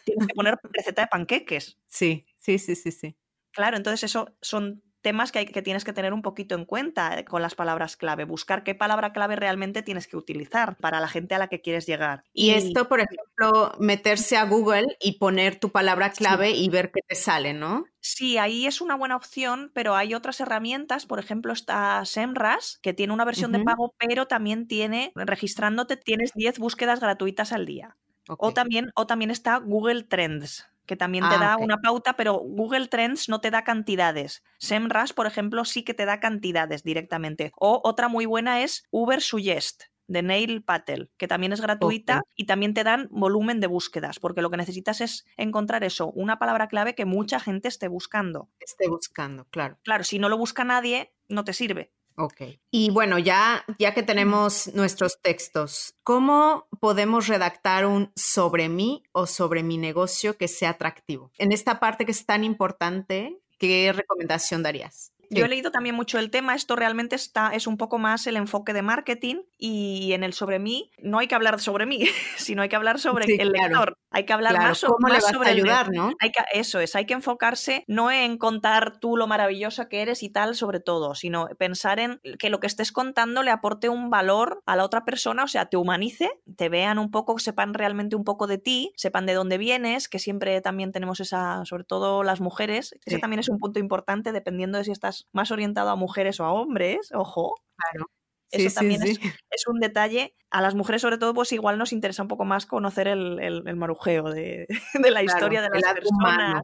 Tienes 0.05 0.27
que 0.27 0.35
poner 0.35 0.59
receta 0.63 1.03
de 1.03 1.09
panqueques. 1.09 1.79
Sí, 1.93 2.25
sí, 2.39 2.59
sí, 2.59 2.75
sí, 2.75 2.91
sí. 2.91 3.19
Claro, 3.51 3.77
entonces 3.77 4.03
eso 4.05 4.35
son 4.41 4.83
temas 5.03 5.33
que, 5.33 5.41
hay, 5.41 5.47
que 5.47 5.63
tienes 5.63 5.85
que 5.85 5.93
tener 5.93 6.13
un 6.13 6.23
poquito 6.23 6.55
en 6.55 6.65
cuenta 6.65 7.19
eh, 7.19 7.25
con 7.25 7.43
las 7.43 7.55
palabras 7.55 7.97
clave, 7.97 8.25
buscar 8.25 8.65
qué 8.65 8.75
palabra 8.75 9.13
clave 9.13 9.37
realmente 9.37 9.83
tienes 9.83 10.07
que 10.07 10.17
utilizar 10.17 10.77
para 10.77 11.01
la 11.01 11.09
gente 11.09 11.35
a 11.35 11.39
la 11.39 11.49
que 11.49 11.61
quieres 11.61 11.87
llegar. 11.87 12.25
Y, 12.33 12.51
esto, 12.51 12.89
por 12.89 13.01
ejemplo, 13.01 13.75
meterse 13.79 14.37
a 14.37 14.45
Google 14.45 14.97
y 15.01 15.19
poner 15.19 15.59
tu 15.59 15.71
palabra 15.71 16.11
clave 16.13 16.53
y 16.53 16.69
ver 16.69 16.91
qué 16.93 17.01
te 17.07 17.15
sale, 17.15 17.53
¿no? 17.53 17.85
Sí, 18.01 18.39
ahí 18.39 18.67
es 18.67 18.81
una 18.81 18.97
buena 18.97 19.17
opción, 19.17 19.71
pero 19.75 19.95
hay 19.95 20.15
otras 20.15 20.41
herramientas, 20.41 21.07
por 21.07 21.21
ejemplo 21.21 21.53
está 21.53 22.05
SEMRAS, 22.05 22.81
que 22.83 22.93
tiene 22.93 23.13
una 23.13 23.25
versión 23.25 23.53
de 23.53 23.61
pago, 23.61 23.95
pero 23.97 24.27
también 24.27 24.67
tiene, 24.67 25.13
registrándote, 25.15 25.97
tienes 25.97 26.33
10 26.35 26.59
búsquedas 26.59 26.99
gratuitas 26.99 27.53
al 27.53 27.65
día. 27.65 27.97
O, 28.29 28.53
también, 28.53 28.91
o 28.95 29.07
también 29.07 29.31
está 29.31 29.57
Google 29.59 30.05
Trends, 30.05 30.69
que 30.87 30.97
también 30.97 31.29
te 31.29 31.35
ah, 31.37 31.39
da 31.39 31.57
una 31.57 31.79
pauta, 31.79 32.15
pero 32.17 32.35
Google 32.35 32.89
Trends 32.89 33.29
no 33.29 33.41
te 33.41 33.51
da 33.51 33.65
cantidades. 33.65 34.43
SEMrush, 34.59 35.13
por 35.13 35.27
ejemplo, 35.27 35.65
sí 35.65 35.83
que 35.85 35.95
te 35.95 36.07
da 36.07 36.21
cantidades 36.21 36.83
directamente. 36.83 37.53
O 37.57 37.81
otra 37.85 38.09
muy 38.09 38.27
buena 38.27 38.63
es 38.63 38.85
Uber 38.91 39.21
Suggest 39.21 39.85
de 40.09 40.23
Neil 40.23 40.63
Patel, 40.63 41.11
que 41.17 41.29
también 41.29 41.53
es 41.53 41.61
gratuita 41.61 42.23
y 42.37 42.47
también 42.47 42.75
te 42.75 42.85
dan 42.85 43.09
volumen 43.11 43.61
de 43.61 43.67
búsquedas, 43.67 44.19
porque 44.19 44.43
lo 44.43 44.51
que 44.51 44.57
necesitas 44.57 45.01
es 45.01 45.25
encontrar 45.37 45.85
eso, 45.85 46.11
una 46.13 46.39
palabra 46.39 46.69
clave 46.69 46.95
que 46.95 47.07
mucha 47.07 47.41
gente 47.41 47.69
esté 47.69 47.89
buscando. 47.89 48.51
Esté 48.61 48.89
buscando, 48.89 49.47
claro. 49.47 49.79
Claro, 49.83 50.05
si 50.05 50.19
no 50.19 50.29
lo 50.29 50.37
busca 50.37 50.65
nadie, 50.65 51.15
no 51.29 51.45
te 51.45 51.53
sirve. 51.53 51.93
Ok. 52.17 52.43
Y 52.71 52.91
bueno, 52.91 53.19
ya, 53.19 53.65
ya 53.79 53.95
que 53.95 54.03
tenemos 54.03 54.73
nuestros 54.75 55.21
textos, 55.23 55.95
¿cómo 56.03 56.67
podemos 56.81 57.29
redactar 57.29 57.87
un 57.87 58.13
sobre 58.17 58.69
mí 58.69 59.03
o 59.13 59.27
sobre 59.27 59.63
mi 59.63 59.79
negocio 59.79 60.37
que 60.37 60.49
sea 60.49 60.71
atractivo? 60.71 61.31
En 61.39 61.53
esta 61.53 61.81
parte 61.81 62.05
que 62.05 62.13
es 62.13 62.27
tan 62.27 62.45
importante, 62.45 63.39
¿qué 63.59 63.93
recomendación 63.93 64.63
darías? 64.63 65.13
Yo 65.33 65.45
he 65.45 65.49
leído 65.49 65.71
también 65.71 65.95
mucho 65.95 66.19
el 66.19 66.31
tema, 66.31 66.55
esto 66.55 66.77
realmente 66.77 67.17
está, 67.17 67.51
es 67.51 67.67
un 67.67 67.77
poco 67.77 67.99
más 67.99 68.27
el 68.27 68.37
enfoque 68.37 68.73
de 68.73 68.83
marketing 68.83 69.37
y 69.59 70.13
en 70.13 70.25
el 70.25 70.33
sobre 70.33 70.59
mí 70.59 70.91
no 70.99 71.19
hay 71.19 71.29
que 71.29 71.35
hablar 71.35 71.61
sobre 71.61 71.87
mí, 71.87 72.01
sino 72.37 72.63
hay 72.63 72.69
que 72.69 72.77
hablar 72.77 72.99
sobre 72.99 73.25
el 73.25 73.53
lector. 73.53 73.99
Hay 74.11 74.27
que 74.27 74.33
hablar 74.35 74.59
más, 74.59 74.85
¿Cómo 74.85 75.09
le 75.09 75.15
vas 75.15 75.33
a 75.33 75.49
ayudar, 75.49 75.91
¿no? 75.91 76.13
Hay 76.21 76.31
que, 76.31 76.43
eso 76.53 76.81
es, 76.81 76.95
hay 76.95 77.07
que 77.07 77.15
enfocarse 77.15 77.85
no 77.87 78.11
en 78.11 78.37
contar 78.37 78.99
tú 78.99 79.17
lo 79.17 79.27
maravillosa 79.27 79.89
que 79.89 80.03
eres 80.03 80.23
y 80.23 80.29
tal 80.29 80.55
sobre 80.55 80.81
todo, 80.81 81.15
sino 81.15 81.49
pensar 81.59 81.99
en 81.99 82.21
que 82.39 82.51
lo 82.51 82.61
que 82.61 82.67
estés 82.67 82.93
contando 82.93 83.43
le 83.43 83.51
aporte 83.51 83.89
un 83.89 84.11
valor 84.11 84.63
a 84.67 84.77
la 84.77 84.85
otra 84.85 85.05
persona, 85.05 85.45
o 85.45 85.49
sea, 85.49 85.67
te 85.67 85.79
humanice, 85.79 86.31
te 86.57 86.69
vean 86.69 86.99
un 86.99 87.11
poco, 87.11 87.39
sepan 87.39 87.73
realmente 87.73 88.15
un 88.15 88.25
poco 88.25 88.47
de 88.47 88.59
ti, 88.59 88.93
sepan 88.97 89.25
de 89.25 89.33
dónde 89.33 89.57
vienes, 89.57 90.09
que 90.09 90.19
siempre 90.19 90.61
también 90.61 90.93
tenemos 90.93 91.21
esa, 91.21 91.65
sobre 91.65 91.85
todo 91.85 92.23
las 92.23 92.41
mujeres, 92.41 92.95
ese 93.07 93.19
también 93.19 93.41
es 93.41 93.49
un 93.49 93.59
punto 93.59 93.79
importante 93.79 94.33
dependiendo 94.33 94.77
de 94.77 94.85
si 94.85 94.91
estás 94.91 95.22
más 95.33 95.51
orientado 95.51 95.91
a 95.91 95.97
mujeres 95.97 96.41
o 96.41 96.45
a 96.45 96.53
hombres, 96.53 97.11
ojo. 97.13 97.55
Claro. 97.77 98.07
Eso 98.51 98.75
también 98.75 99.03
Es, 99.03 99.67
un 99.67 99.81
detalle. 99.81 100.35
A 100.51 100.61
las 100.61 100.75
mujeres, 100.75 101.01
sobre 101.01 101.17
todo, 101.17 101.33
pues 101.33 101.53
igual 101.53 101.79
nos 101.79 101.93
interesa 101.93 102.23
un 102.23 102.29
poco 102.29 102.45
más 102.45 102.67
conocer 102.67 103.09
el, 103.09 103.63
marujeo 103.77 104.31
de, 104.31 104.67
la 105.11 105.23
historia 105.23 105.63
de 105.63 105.71
las 105.71 105.95
personas. 105.95 106.63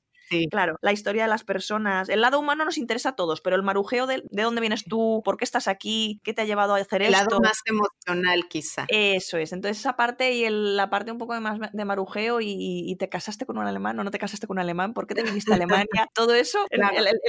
Claro, 0.50 0.78
la 0.82 0.92
historia 0.92 1.23
de 1.23 1.28
las 1.28 1.44
personas. 1.44 2.08
El 2.08 2.20
lado 2.20 2.38
humano 2.38 2.64
nos 2.64 2.78
interesa 2.78 3.11
a 3.11 3.16
todos, 3.16 3.40
pero 3.40 3.56
el 3.56 3.62
marujeo 3.62 4.06
de, 4.06 4.23
de 4.30 4.42
dónde 4.42 4.61
vienes 4.61 4.85
tú, 4.85 5.23
por 5.25 5.37
qué 5.37 5.44
estás 5.44 5.68
aquí, 5.68 6.20
qué 6.25 6.35
te 6.35 6.42
ha 6.42 6.44
llevado 6.44 6.75
a 6.75 6.78
hacer 6.78 7.02
esto. 7.02 7.18
El 7.18 7.25
lado 7.25 7.40
más 7.40 7.61
emocional, 7.64 8.49
quizá. 8.49 8.87
Eso 8.88 9.38
es. 9.38 9.52
Entonces, 9.52 9.78
esa 9.78 9.97
parte 9.97 10.32
y 10.32 10.49
la 10.49 10.90
parte 10.90 11.12
un 11.12 11.18
poco 11.18 11.35
de, 11.35 11.40
más 11.40 11.58
de 11.73 11.85
marujeo 11.85 12.40
y, 12.40 12.97
te 12.99 13.08
casaste 13.08 13.47
con 13.47 13.58
un 13.58 13.66
alemán 13.66 13.99
o 14.00 14.04
no 14.04 14.11
te 14.11 14.18
casaste 14.18 14.49
con 14.49 14.56
un 14.56 14.61
alemán, 14.61 14.92
¿por 14.92 15.06
qué 15.06 15.14
te 15.14 15.23
viniste 15.23 15.52
a 15.52 15.54
Alemania? 15.87 16.08
Todo 16.14 16.35
eso, 16.35 16.58
el, 16.70 16.82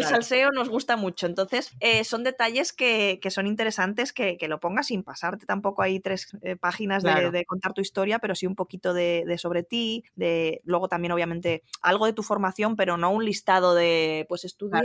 salseo 0.03 0.51
nos 0.51 0.69
gusta 0.69 0.97
mucho. 0.97 1.27
Entonces, 1.27 1.71
eh, 1.79 2.03
son 2.03 2.23
detalles 2.23 2.73
que, 2.73 3.19
son 3.29 3.45
interesantes 3.45 4.13
que, 4.13 4.37
lo 4.49 4.59
pongas 4.59 4.87
sin 4.87 5.03
pasarte 5.03 5.45
tampoco 5.45 5.83
ahí 5.83 5.99
tres 5.99 6.27
eh, 6.41 6.55
páginas 6.55 7.03
de, 7.03 7.45
contar 7.45 7.73
tu 7.73 7.81
historia, 7.81 8.17
pero 8.17 8.33
sí 8.33 8.47
un 8.47 8.55
poquito 8.55 8.93
de, 8.93 9.23
de 9.27 9.37
sobre 9.37 9.61
ti, 9.61 10.03
de 10.15 10.61
luego 10.63 10.87
también, 10.87 11.11
obviamente, 11.11 11.63
algo 11.81 12.07
de 12.07 12.13
tu 12.13 12.23
formación, 12.23 12.75
pero 12.75 12.88
no 12.97 13.11
un 13.11 13.25
listado 13.25 13.75
de, 13.75 14.25
pues 14.29 14.45
estudié. 14.45 14.81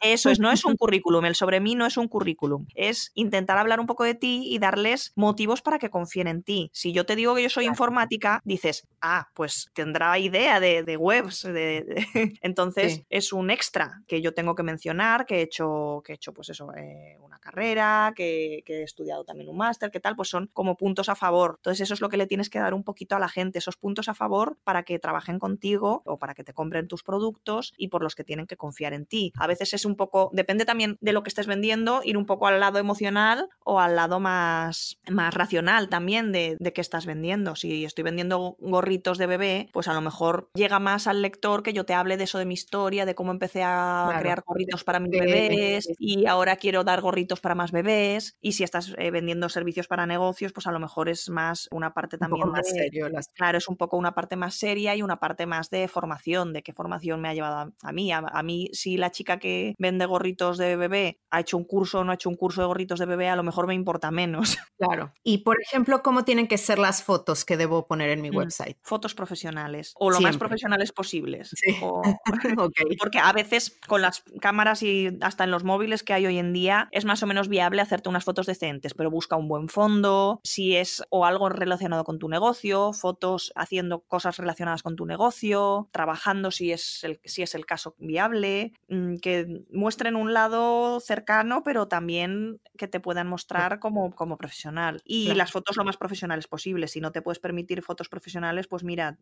Eso 0.00 0.30
es, 0.30 0.38
no 0.38 0.50
es 0.50 0.64
un 0.64 0.76
currículum, 0.76 1.24
el 1.24 1.34
sobre 1.34 1.60
mí 1.60 1.74
no 1.74 1.86
es 1.86 1.96
un 1.96 2.08
currículum, 2.08 2.66
es 2.74 3.12
intentar 3.14 3.58
hablar 3.58 3.80
un 3.80 3.86
poco 3.86 4.04
de 4.04 4.14
ti 4.14 4.42
y 4.46 4.58
darles 4.58 5.12
motivos 5.16 5.62
para 5.62 5.78
que 5.78 5.90
confíen 5.90 6.28
en 6.28 6.42
ti. 6.42 6.70
Si 6.72 6.92
yo 6.92 7.06
te 7.06 7.16
digo 7.16 7.34
que 7.34 7.42
yo 7.42 7.50
soy 7.50 7.66
informática, 7.66 8.40
dices, 8.44 8.86
ah, 9.00 9.28
pues 9.34 9.70
tendrá 9.72 10.18
idea 10.18 10.60
de, 10.60 10.96
webs, 10.96 11.42
de, 11.42 11.84
entonces 12.42 13.02
es 13.10 13.32
un 13.32 13.50
extra 13.50 14.02
que 14.06 14.20
yo 14.20 14.34
tengo 14.34 14.54
que 14.54 14.62
mencionar, 14.62 15.26
que 15.26 15.38
he 15.38 15.42
hecho, 15.42 16.02
que 16.04 16.12
he 16.12 16.16
hecho 16.16 16.32
pues 16.32 16.50
eso, 16.50 16.72
eh, 16.74 17.16
una 17.20 17.38
carrera, 17.38 18.12
que, 18.14 18.62
que 18.64 18.80
he 18.80 18.82
estudiado 18.82 19.24
también 19.24 19.48
un 19.48 19.56
máster, 19.56 19.90
que 19.90 20.00
tal, 20.00 20.16
pues 20.16 20.28
son 20.28 20.50
como 20.52 20.76
puntos 20.76 21.08
a 21.08 21.14
favor. 21.14 21.54
Entonces 21.58 21.82
eso 21.82 21.94
es 21.94 22.00
lo 22.00 22.08
que 22.08 22.16
le 22.16 22.26
tienes 22.26 22.50
que 22.50 22.58
dar 22.58 22.74
un 22.74 22.84
poquito 22.84 23.16
a 23.16 23.18
la 23.18 23.28
gente, 23.28 23.58
esos 23.58 23.76
puntos 23.76 24.08
a 24.08 24.14
favor 24.14 24.58
para 24.64 24.82
que 24.82 24.98
trabajen 24.98 25.38
contigo 25.38 26.02
o 26.04 26.18
para 26.18 26.34
que 26.34 26.44
te 26.44 26.52
compren 26.52 26.88
tus 26.88 27.02
productos 27.02 27.72
y 27.76 27.88
por 27.88 28.02
los 28.02 28.14
que 28.14 28.24
tienen 28.24 28.46
que 28.46 28.56
confiar 28.56 28.92
en 28.92 29.06
ti. 29.06 29.32
A 29.36 29.46
veces 29.46 29.74
es 29.74 29.84
un 29.84 29.95
poco, 29.96 30.30
depende 30.32 30.64
también 30.64 30.96
de 31.00 31.12
lo 31.12 31.22
que 31.22 31.28
estés 31.28 31.46
vendiendo, 31.46 32.00
ir 32.04 32.16
un 32.16 32.26
poco 32.26 32.46
al 32.46 32.60
lado 32.60 32.78
emocional 32.78 33.48
o 33.64 33.80
al 33.80 33.96
lado 33.96 34.20
más, 34.20 34.98
más 35.08 35.34
racional 35.34 35.88
también 35.88 36.32
de, 36.32 36.56
de 36.58 36.72
qué 36.72 36.80
estás 36.80 37.06
vendiendo. 37.06 37.56
Si 37.56 37.84
estoy 37.84 38.04
vendiendo 38.04 38.56
gorritos 38.58 39.18
de 39.18 39.26
bebé, 39.26 39.68
pues 39.72 39.88
a 39.88 39.94
lo 39.94 40.00
mejor 40.00 40.50
llega 40.54 40.78
más 40.78 41.06
al 41.06 41.22
lector 41.22 41.62
que 41.62 41.72
yo 41.72 41.84
te 41.84 41.94
hable 41.94 42.16
de 42.16 42.24
eso 42.24 42.38
de 42.38 42.46
mi 42.46 42.54
historia, 42.54 43.06
de 43.06 43.14
cómo 43.14 43.30
empecé 43.30 43.62
a 43.62 44.16
crear 44.20 44.42
gorritos 44.46 44.84
para 44.84 45.00
mis 45.00 45.10
bebés 45.10 45.88
y 45.98 46.26
ahora 46.26 46.56
quiero 46.56 46.84
dar 46.84 47.00
gorritos 47.00 47.40
para 47.40 47.54
más 47.54 47.72
bebés. 47.72 48.36
Y 48.40 48.52
si 48.52 48.64
estás 48.64 48.94
eh, 48.98 49.10
vendiendo 49.10 49.48
servicios 49.48 49.86
para 49.86 50.06
negocios, 50.06 50.52
pues 50.52 50.66
a 50.66 50.72
lo 50.72 50.80
mejor 50.80 51.08
es 51.08 51.28
más 51.28 51.68
una 51.70 51.94
parte 51.94 52.18
también 52.18 52.48
más 52.48 52.68
serio. 52.68 53.08
Claro, 53.34 53.58
es 53.58 53.68
un 53.68 53.76
poco 53.76 53.96
una 53.96 54.14
parte 54.14 54.36
más 54.36 54.54
seria 54.54 54.94
y 54.94 55.02
una 55.02 55.18
parte 55.18 55.46
más 55.46 55.70
de 55.70 55.88
formación, 55.88 56.52
de 56.52 56.62
qué 56.62 56.72
formación 56.72 57.20
me 57.20 57.28
ha 57.28 57.34
llevado 57.34 57.72
a, 57.82 57.92
mí. 57.92 58.12
A, 58.12 58.42
mí, 58.42 58.68
si 58.72 58.96
la 58.96 59.10
chica 59.10 59.38
que 59.38 59.74
vende 59.78 60.06
gorritos 60.06 60.58
de 60.58 60.76
bebé 60.76 61.20
ha 61.36 61.40
hecho 61.40 61.56
un 61.56 61.64
curso 61.64 62.00
o 62.00 62.04
no 62.04 62.12
ha 62.12 62.14
hecho 62.14 62.28
un 62.28 62.36
curso 62.36 62.62
de 62.62 62.66
gorritos 62.66 62.98
de 62.98 63.06
bebé, 63.06 63.28
a 63.28 63.36
lo 63.36 63.42
mejor 63.42 63.66
me 63.66 63.74
importa 63.74 64.10
menos. 64.10 64.56
Claro. 64.78 65.10
Y 65.24 65.38
por 65.38 65.56
ejemplo, 65.62 66.02
¿cómo 66.02 66.26
tienen 66.26 66.48
que 66.48 66.58
ser 66.58 66.78
las 66.78 67.02
fotos 67.02 67.46
que 67.46 67.56
debo 67.56 67.86
poner 67.86 68.10
en 68.10 68.20
mi 68.20 68.30
mm, 68.30 68.36
website? 68.36 68.76
Fotos 68.82 69.14
profesionales 69.14 69.94
o 69.96 70.10
lo 70.10 70.20
más 70.20 70.36
profesionales 70.36 70.92
posibles. 70.92 71.54
Porque 73.00 73.18
a 73.18 73.32
veces 73.32 73.78
con 73.86 74.02
las 74.02 74.22
cámaras 74.38 74.82
y 74.82 75.16
hasta 75.22 75.44
en 75.44 75.50
los 75.50 75.64
móviles 75.64 76.02
que 76.02 76.12
hay 76.12 76.26
hoy 76.26 76.36
en 76.36 76.52
día 76.52 76.88
es 76.92 77.06
más 77.06 77.22
o 77.22 77.26
menos 77.26 77.48
viable 77.48 77.80
hacerte 77.80 78.10
unas 78.10 78.24
fotos 78.24 78.44
decentes, 78.44 78.92
pero 78.92 79.10
busca 79.10 79.36
un 79.36 79.48
buen 79.48 79.70
fondo, 79.70 80.42
si 80.44 80.76
es 80.76 81.02
o 81.08 81.24
algo 81.24 81.48
relacionado 81.48 82.04
con 82.04 82.18
tu 82.18 82.28
negocio, 82.28 82.92
fotos 82.92 83.52
haciendo 83.56 84.00
cosas 84.00 84.36
relacionadas 84.36 84.82
con 84.82 84.94
tu 84.94 85.06
negocio, 85.06 85.88
trabajando 85.90 86.50
si 86.50 86.72
es 86.72 87.02
el, 87.02 87.18
si 87.24 87.40
es 87.40 87.54
el 87.54 87.64
caso 87.64 87.94
viable, 87.98 88.74
mm, 88.88 89.16
que 89.16 89.64
muestren 89.70 90.16
un 90.16 90.32
lado 90.32 91.00
cercano, 91.00 91.62
pero 91.62 91.88
también 91.88 92.60
que 92.76 92.88
te 92.88 93.00
puedan 93.00 93.26
mostrar 93.26 93.78
como, 93.78 94.14
como 94.14 94.36
profesional. 94.36 95.00
Y 95.04 95.34
las 95.34 95.52
fotos 95.52 95.76
lo 95.76 95.84
más 95.84 95.96
profesionales 95.96 96.46
posible. 96.46 96.88
Si 96.88 97.00
no 97.00 97.12
te 97.12 97.22
puedes 97.22 97.38
permitir 97.38 97.82
fotos 97.82 98.08
profesionales, 98.08 98.66
pues 98.68 98.84
mira, 98.84 99.18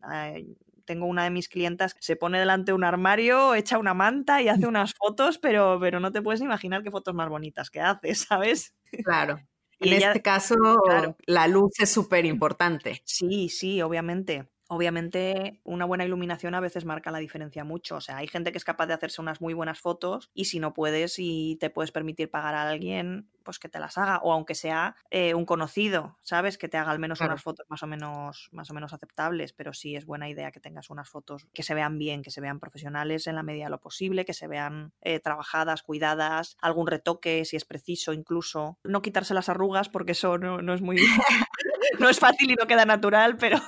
tengo 0.84 1.06
una 1.06 1.24
de 1.24 1.30
mis 1.30 1.48
clientas, 1.48 1.96
se 2.00 2.16
pone 2.16 2.38
delante 2.38 2.72
de 2.72 2.74
un 2.74 2.84
armario, 2.84 3.54
echa 3.54 3.78
una 3.78 3.94
manta 3.94 4.42
y 4.42 4.48
hace 4.48 4.66
unas 4.68 4.94
fotos, 4.94 5.38
pero, 5.38 5.78
pero 5.80 6.00
no 6.00 6.12
te 6.12 6.22
puedes 6.22 6.40
imaginar 6.40 6.82
qué 6.82 6.90
fotos 6.90 7.14
más 7.14 7.28
bonitas 7.28 7.70
que 7.70 7.80
hace, 7.80 8.14
¿sabes? 8.14 8.74
Claro. 9.04 9.40
En 9.80 9.92
este 9.92 10.22
caso, 10.22 10.54
la 11.26 11.48
luz 11.48 11.72
es 11.78 11.90
súper 11.90 12.24
importante. 12.24 13.02
Sí, 13.04 13.48
sí, 13.48 13.82
obviamente. 13.82 14.48
Obviamente, 14.68 15.60
una 15.64 15.84
buena 15.84 16.04
iluminación 16.06 16.54
a 16.54 16.60
veces 16.60 16.84
marca 16.86 17.10
la 17.10 17.18
diferencia 17.18 17.64
mucho. 17.64 17.96
O 17.96 18.00
sea, 18.00 18.16
hay 18.18 18.28
gente 18.28 18.50
que 18.50 18.58
es 18.58 18.64
capaz 18.64 18.86
de 18.86 18.94
hacerse 18.94 19.20
unas 19.20 19.40
muy 19.40 19.52
buenas 19.54 19.78
fotos 19.80 20.30
y 20.34 20.46
si 20.46 20.58
no 20.58 20.72
puedes 20.72 21.18
y 21.18 21.56
te 21.60 21.70
puedes 21.70 21.92
permitir 21.92 22.30
pagar 22.30 22.54
a 22.54 22.70
alguien, 22.70 23.28
pues 23.44 23.58
que 23.58 23.68
te 23.68 23.78
las 23.78 23.98
haga. 23.98 24.18
O 24.22 24.32
aunque 24.32 24.54
sea 24.54 24.96
eh, 25.10 25.34
un 25.34 25.44
conocido, 25.44 26.18
¿sabes? 26.22 26.58
Que 26.58 26.68
te 26.68 26.76
haga 26.76 26.90
al 26.90 26.98
menos 26.98 27.20
unas 27.20 27.42
fotos 27.42 27.66
más 27.68 27.82
o 27.82 27.86
menos, 27.86 28.48
más 28.52 28.70
o 28.70 28.74
menos 28.74 28.92
aceptables. 28.92 29.52
Pero 29.52 29.72
sí 29.72 29.96
es 29.96 30.06
buena 30.06 30.28
idea 30.28 30.50
que 30.50 30.60
tengas 30.60 30.90
unas 30.90 31.08
fotos 31.08 31.46
que 31.52 31.62
se 31.62 31.74
vean 31.74 31.98
bien, 31.98 32.22
que 32.22 32.30
se 32.30 32.40
vean 32.40 32.60
profesionales 32.60 33.26
en 33.26 33.36
la 33.36 33.42
medida 33.42 33.64
de 33.64 33.70
lo 33.70 33.80
posible, 33.80 34.24
que 34.24 34.34
se 34.34 34.48
vean 34.48 34.92
eh, 35.02 35.20
trabajadas, 35.20 35.82
cuidadas, 35.82 36.56
algún 36.60 36.86
retoque 36.86 37.44
si 37.44 37.56
es 37.56 37.64
preciso, 37.64 38.12
incluso. 38.12 38.78
No 38.82 39.02
quitarse 39.02 39.34
las 39.34 39.48
arrugas 39.48 39.88
porque 39.88 40.12
eso 40.12 40.38
no, 40.38 40.62
no 40.62 40.74
es 40.74 40.80
muy. 40.80 40.96
no 41.98 42.08
es 42.08 42.18
fácil 42.18 42.50
y 42.50 42.54
no 42.54 42.66
queda 42.66 42.84
natural, 42.84 43.36
pero... 43.36 43.58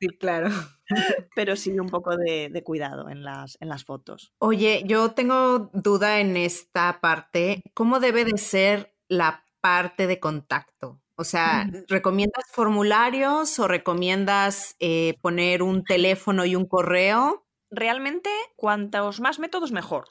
Sí, 0.00 0.08
claro. 0.08 0.48
Pero 1.34 1.56
sí 1.56 1.78
un 1.78 1.88
poco 1.88 2.16
de, 2.16 2.62
cuidado 2.64 3.08
en 3.08 3.24
las, 3.24 3.56
en 3.60 3.68
las 3.68 3.84
fotos. 3.84 4.32
Oye, 4.38 4.82
yo 4.86 5.12
tengo 5.12 5.70
duda 5.72 6.20
en 6.20 6.36
esta 6.36 7.00
parte. 7.00 7.62
¿Cómo 7.74 8.00
debe 8.00 8.24
de 8.24 8.38
ser 8.38 8.94
la 9.08 9.44
parte 9.60 10.06
de 10.06 10.20
contacto? 10.20 11.00
O 11.16 11.22
sea, 11.22 11.70
¿recomiendas 11.88 12.44
formularios 12.50 13.58
o 13.60 13.68
recomiendas 13.68 14.74
eh, 14.80 15.16
poner 15.22 15.62
un 15.62 15.84
teléfono 15.84 16.44
y 16.44 16.56
un 16.56 16.66
correo? 16.66 17.46
Realmente, 17.70 18.30
cuantos 18.56 19.20
más 19.20 19.38
métodos, 19.38 19.70
mejor. 19.70 20.06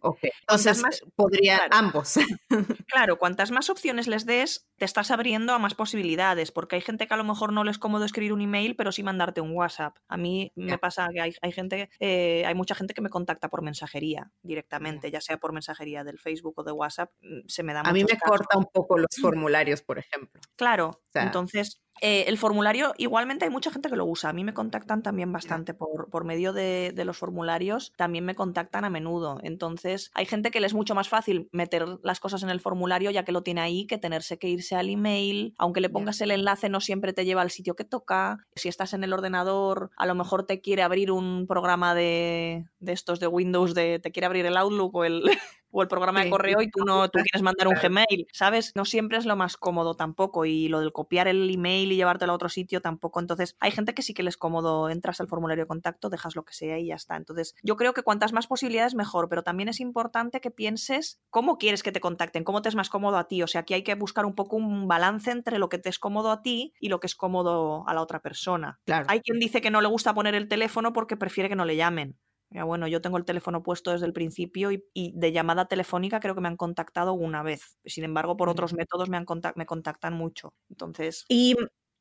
Ok, 0.00 0.18
entonces 0.40 0.82
más, 0.82 1.02
podría 1.14 1.60
ambos. 1.70 2.14
Claro, 2.88 3.18
cuantas 3.18 3.50
más 3.50 3.70
opciones 3.70 4.08
les 4.08 4.24
des, 4.24 4.68
te 4.76 4.84
estás 4.84 5.10
abriendo 5.10 5.52
a 5.52 5.58
más 5.58 5.74
posibilidades, 5.74 6.50
porque 6.50 6.76
hay 6.76 6.82
gente 6.82 7.06
que 7.06 7.14
a 7.14 7.16
lo 7.16 7.24
mejor 7.24 7.52
no 7.52 7.64
les 7.64 7.78
es 7.78 7.78
cómodo 7.78 8.04
escribir 8.04 8.32
un 8.32 8.40
email, 8.40 8.76
pero 8.76 8.92
sí 8.92 9.02
mandarte 9.02 9.40
un 9.40 9.52
WhatsApp. 9.52 9.96
A 10.08 10.16
mí 10.16 10.52
me 10.56 10.78
pasa 10.78 11.08
que 11.12 11.20
hay, 11.20 11.52
gente, 11.52 11.90
eh, 12.00 12.44
hay 12.46 12.54
mucha 12.54 12.74
gente 12.74 12.94
que 12.94 13.00
me 13.00 13.10
contacta 13.10 13.48
por 13.48 13.62
mensajería 13.62 14.30
directamente, 14.42 15.10
ya 15.10 15.20
sea 15.20 15.38
por 15.38 15.52
mensajería 15.52 16.04
del 16.04 16.18
Facebook 16.18 16.54
o 16.56 16.64
de 16.64 16.72
WhatsApp, 16.72 17.12
mm, 17.20 17.46
se 17.46 17.62
me 17.62 17.72
da 17.72 17.80
A 17.80 17.92
mí 17.92 18.04
me 18.04 18.18
corta 18.18 18.58
un 18.58 18.66
poco 18.72 18.98
los 18.98 19.10
formularios, 19.20 19.82
por 19.82 19.98
ejemplo. 19.98 20.40
Claro, 20.56 21.02
entonces 21.14 21.80
Eh, 22.00 22.24
el 22.28 22.38
formulario, 22.38 22.94
igualmente 22.96 23.44
hay 23.44 23.50
mucha 23.50 23.70
gente 23.70 23.88
que 23.88 23.96
lo 23.96 24.06
usa. 24.06 24.30
A 24.30 24.32
mí 24.32 24.44
me 24.44 24.54
contactan 24.54 25.02
también 25.02 25.32
bastante 25.32 25.74
por, 25.74 26.08
por 26.10 26.24
medio 26.24 26.52
de, 26.52 26.92
de, 26.94 27.04
los 27.04 27.16
formularios, 27.16 27.92
también 27.96 28.24
me 28.24 28.34
contactan 28.34 28.84
a 28.84 28.90
menudo. 28.90 29.38
Entonces, 29.42 30.10
hay 30.14 30.26
gente 30.26 30.50
que 30.50 30.60
le 30.60 30.66
es 30.66 30.74
mucho 30.74 30.94
más 30.94 31.08
fácil 31.08 31.48
meter 31.52 31.86
las 32.02 32.20
cosas 32.20 32.42
en 32.42 32.50
el 32.50 32.60
formulario 32.60 33.10
ya 33.10 33.24
que 33.24 33.32
lo 33.32 33.42
tiene 33.42 33.60
ahí 33.60 33.86
que 33.86 33.98
tenerse 33.98 34.38
que 34.38 34.48
irse 34.48 34.76
al 34.76 34.90
email. 34.90 35.54
Aunque 35.58 35.80
le 35.80 35.88
pongas 35.88 36.20
el 36.20 36.30
enlace, 36.30 36.68
no 36.68 36.80
siempre 36.80 37.12
te 37.12 37.24
lleva 37.24 37.42
al 37.42 37.50
sitio 37.50 37.74
que 37.74 37.84
toca. 37.84 38.46
Si 38.54 38.68
estás 38.68 38.94
en 38.94 39.04
el 39.04 39.12
ordenador, 39.12 39.90
a 39.96 40.06
lo 40.06 40.14
mejor 40.14 40.44
te 40.44 40.60
quiere 40.60 40.82
abrir 40.82 41.10
un 41.10 41.46
programa 41.46 41.94
de, 41.94 42.66
de 42.80 42.92
estos 42.92 43.20
de 43.20 43.26
Windows, 43.26 43.74
de 43.74 43.98
te 43.98 44.12
quiere 44.12 44.26
abrir 44.26 44.46
el 44.46 44.56
Outlook 44.56 44.94
o 44.94 45.04
el, 45.04 45.22
o 45.70 45.82
el 45.82 45.88
programa 45.88 46.24
de 46.24 46.30
correo 46.30 46.62
y 46.62 46.70
tú 46.70 46.84
no 46.84 47.08
tú 47.08 47.18
quieres 47.18 47.42
mandar 47.42 47.68
un 47.68 47.74
Gmail, 47.82 48.26
¿sabes? 48.32 48.72
No 48.74 48.84
siempre 48.84 49.18
es 49.18 49.26
lo 49.26 49.36
más 49.36 49.56
cómodo 49.56 49.94
tampoco 49.94 50.44
y 50.44 50.68
lo 50.68 50.80
del 50.80 50.92
copiar 50.92 51.28
el 51.28 51.50
email 51.50 51.92
y 51.92 51.96
llevártelo 51.96 52.32
a 52.32 52.36
otro 52.36 52.48
sitio 52.48 52.80
tampoco. 52.80 53.20
Entonces, 53.20 53.56
hay 53.60 53.70
gente 53.70 53.94
que 53.94 54.02
sí 54.02 54.14
que 54.14 54.22
les 54.22 54.28
es 54.28 54.36
cómodo, 54.36 54.90
entras 54.90 55.20
al 55.20 55.28
formulario 55.28 55.64
de 55.64 55.68
contacto, 55.68 56.10
dejas 56.10 56.36
lo 56.36 56.44
que 56.44 56.52
sea 56.52 56.78
y 56.78 56.88
ya 56.88 56.94
está. 56.94 57.16
Entonces, 57.16 57.54
yo 57.62 57.76
creo 57.76 57.94
que 57.94 58.02
cuantas 58.02 58.32
más 58.32 58.46
posibilidades 58.46 58.94
mejor, 58.94 59.28
pero 59.28 59.42
también 59.42 59.68
es 59.68 59.80
importante 59.80 60.40
que 60.40 60.50
pienses 60.50 61.20
cómo 61.30 61.58
quieres 61.58 61.82
que 61.82 61.92
te 61.92 62.00
contacten, 62.00 62.44
cómo 62.44 62.62
te 62.62 62.68
es 62.68 62.74
más 62.74 62.90
cómodo 62.90 63.16
a 63.16 63.26
ti. 63.26 63.42
O 63.42 63.46
sea, 63.46 63.62
aquí 63.62 63.74
hay 63.74 63.82
que 63.82 63.94
buscar 63.94 64.26
un 64.26 64.34
poco 64.34 64.56
un 64.56 64.86
balance 64.86 65.30
entre 65.30 65.58
lo 65.58 65.68
que 65.68 65.78
te 65.78 65.88
es 65.88 65.98
cómodo 65.98 66.30
a 66.30 66.42
ti 66.42 66.74
y 66.78 66.88
lo 66.88 67.00
que 67.00 67.06
es 67.06 67.14
cómodo 67.14 67.88
a 67.88 67.94
la 67.94 68.02
otra 68.02 68.20
persona. 68.20 68.78
Claro. 68.84 69.06
Hay 69.08 69.20
quien 69.20 69.38
dice 69.38 69.60
que 69.60 69.70
no 69.70 69.80
le 69.80 69.88
gusta 69.88 70.14
poner 70.14 70.34
el 70.34 70.48
teléfono 70.48 70.92
porque 70.92 71.16
prefiere 71.16 71.48
que 71.48 71.56
no 71.56 71.64
le 71.64 71.76
llamen. 71.76 72.18
Ya, 72.50 72.64
bueno, 72.64 72.88
yo 72.88 73.02
tengo 73.02 73.18
el 73.18 73.26
teléfono 73.26 73.62
puesto 73.62 73.92
desde 73.92 74.06
el 74.06 74.14
principio 74.14 74.72
y, 74.72 74.82
y, 74.94 75.12
de 75.14 75.32
llamada 75.32 75.66
telefónica 75.66 76.18
creo 76.18 76.34
que 76.34 76.40
me 76.40 76.48
han 76.48 76.56
contactado 76.56 77.12
una 77.12 77.42
vez. 77.42 77.78
Sin 77.84 78.04
embargo, 78.04 78.36
por 78.36 78.48
otros 78.48 78.72
métodos 78.72 79.10
me, 79.10 79.18
han 79.18 79.26
contact 79.26 79.58
me 79.58 79.66
contactan 79.66 80.14
mucho. 80.14 80.54
Entonces, 80.70 81.26
y 81.28 81.56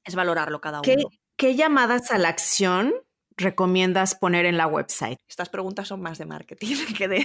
es 0.05 0.15
valorarlo 0.15 0.61
cada 0.61 0.81
¿qué, 0.81 0.95
uno. 0.97 1.09
¿Qué 1.35 1.55
llamadas 1.55 2.11
a 2.11 2.17
la 2.17 2.29
acción 2.29 2.93
recomiendas 3.37 4.15
poner 4.15 4.45
en 4.45 4.57
la 4.57 4.67
website? 4.67 5.19
Estas 5.27 5.49
preguntas 5.49 5.87
son 5.87 6.01
más 6.01 6.17
de 6.17 6.25
marketing 6.25 6.75
que 6.97 7.07
de, 7.07 7.17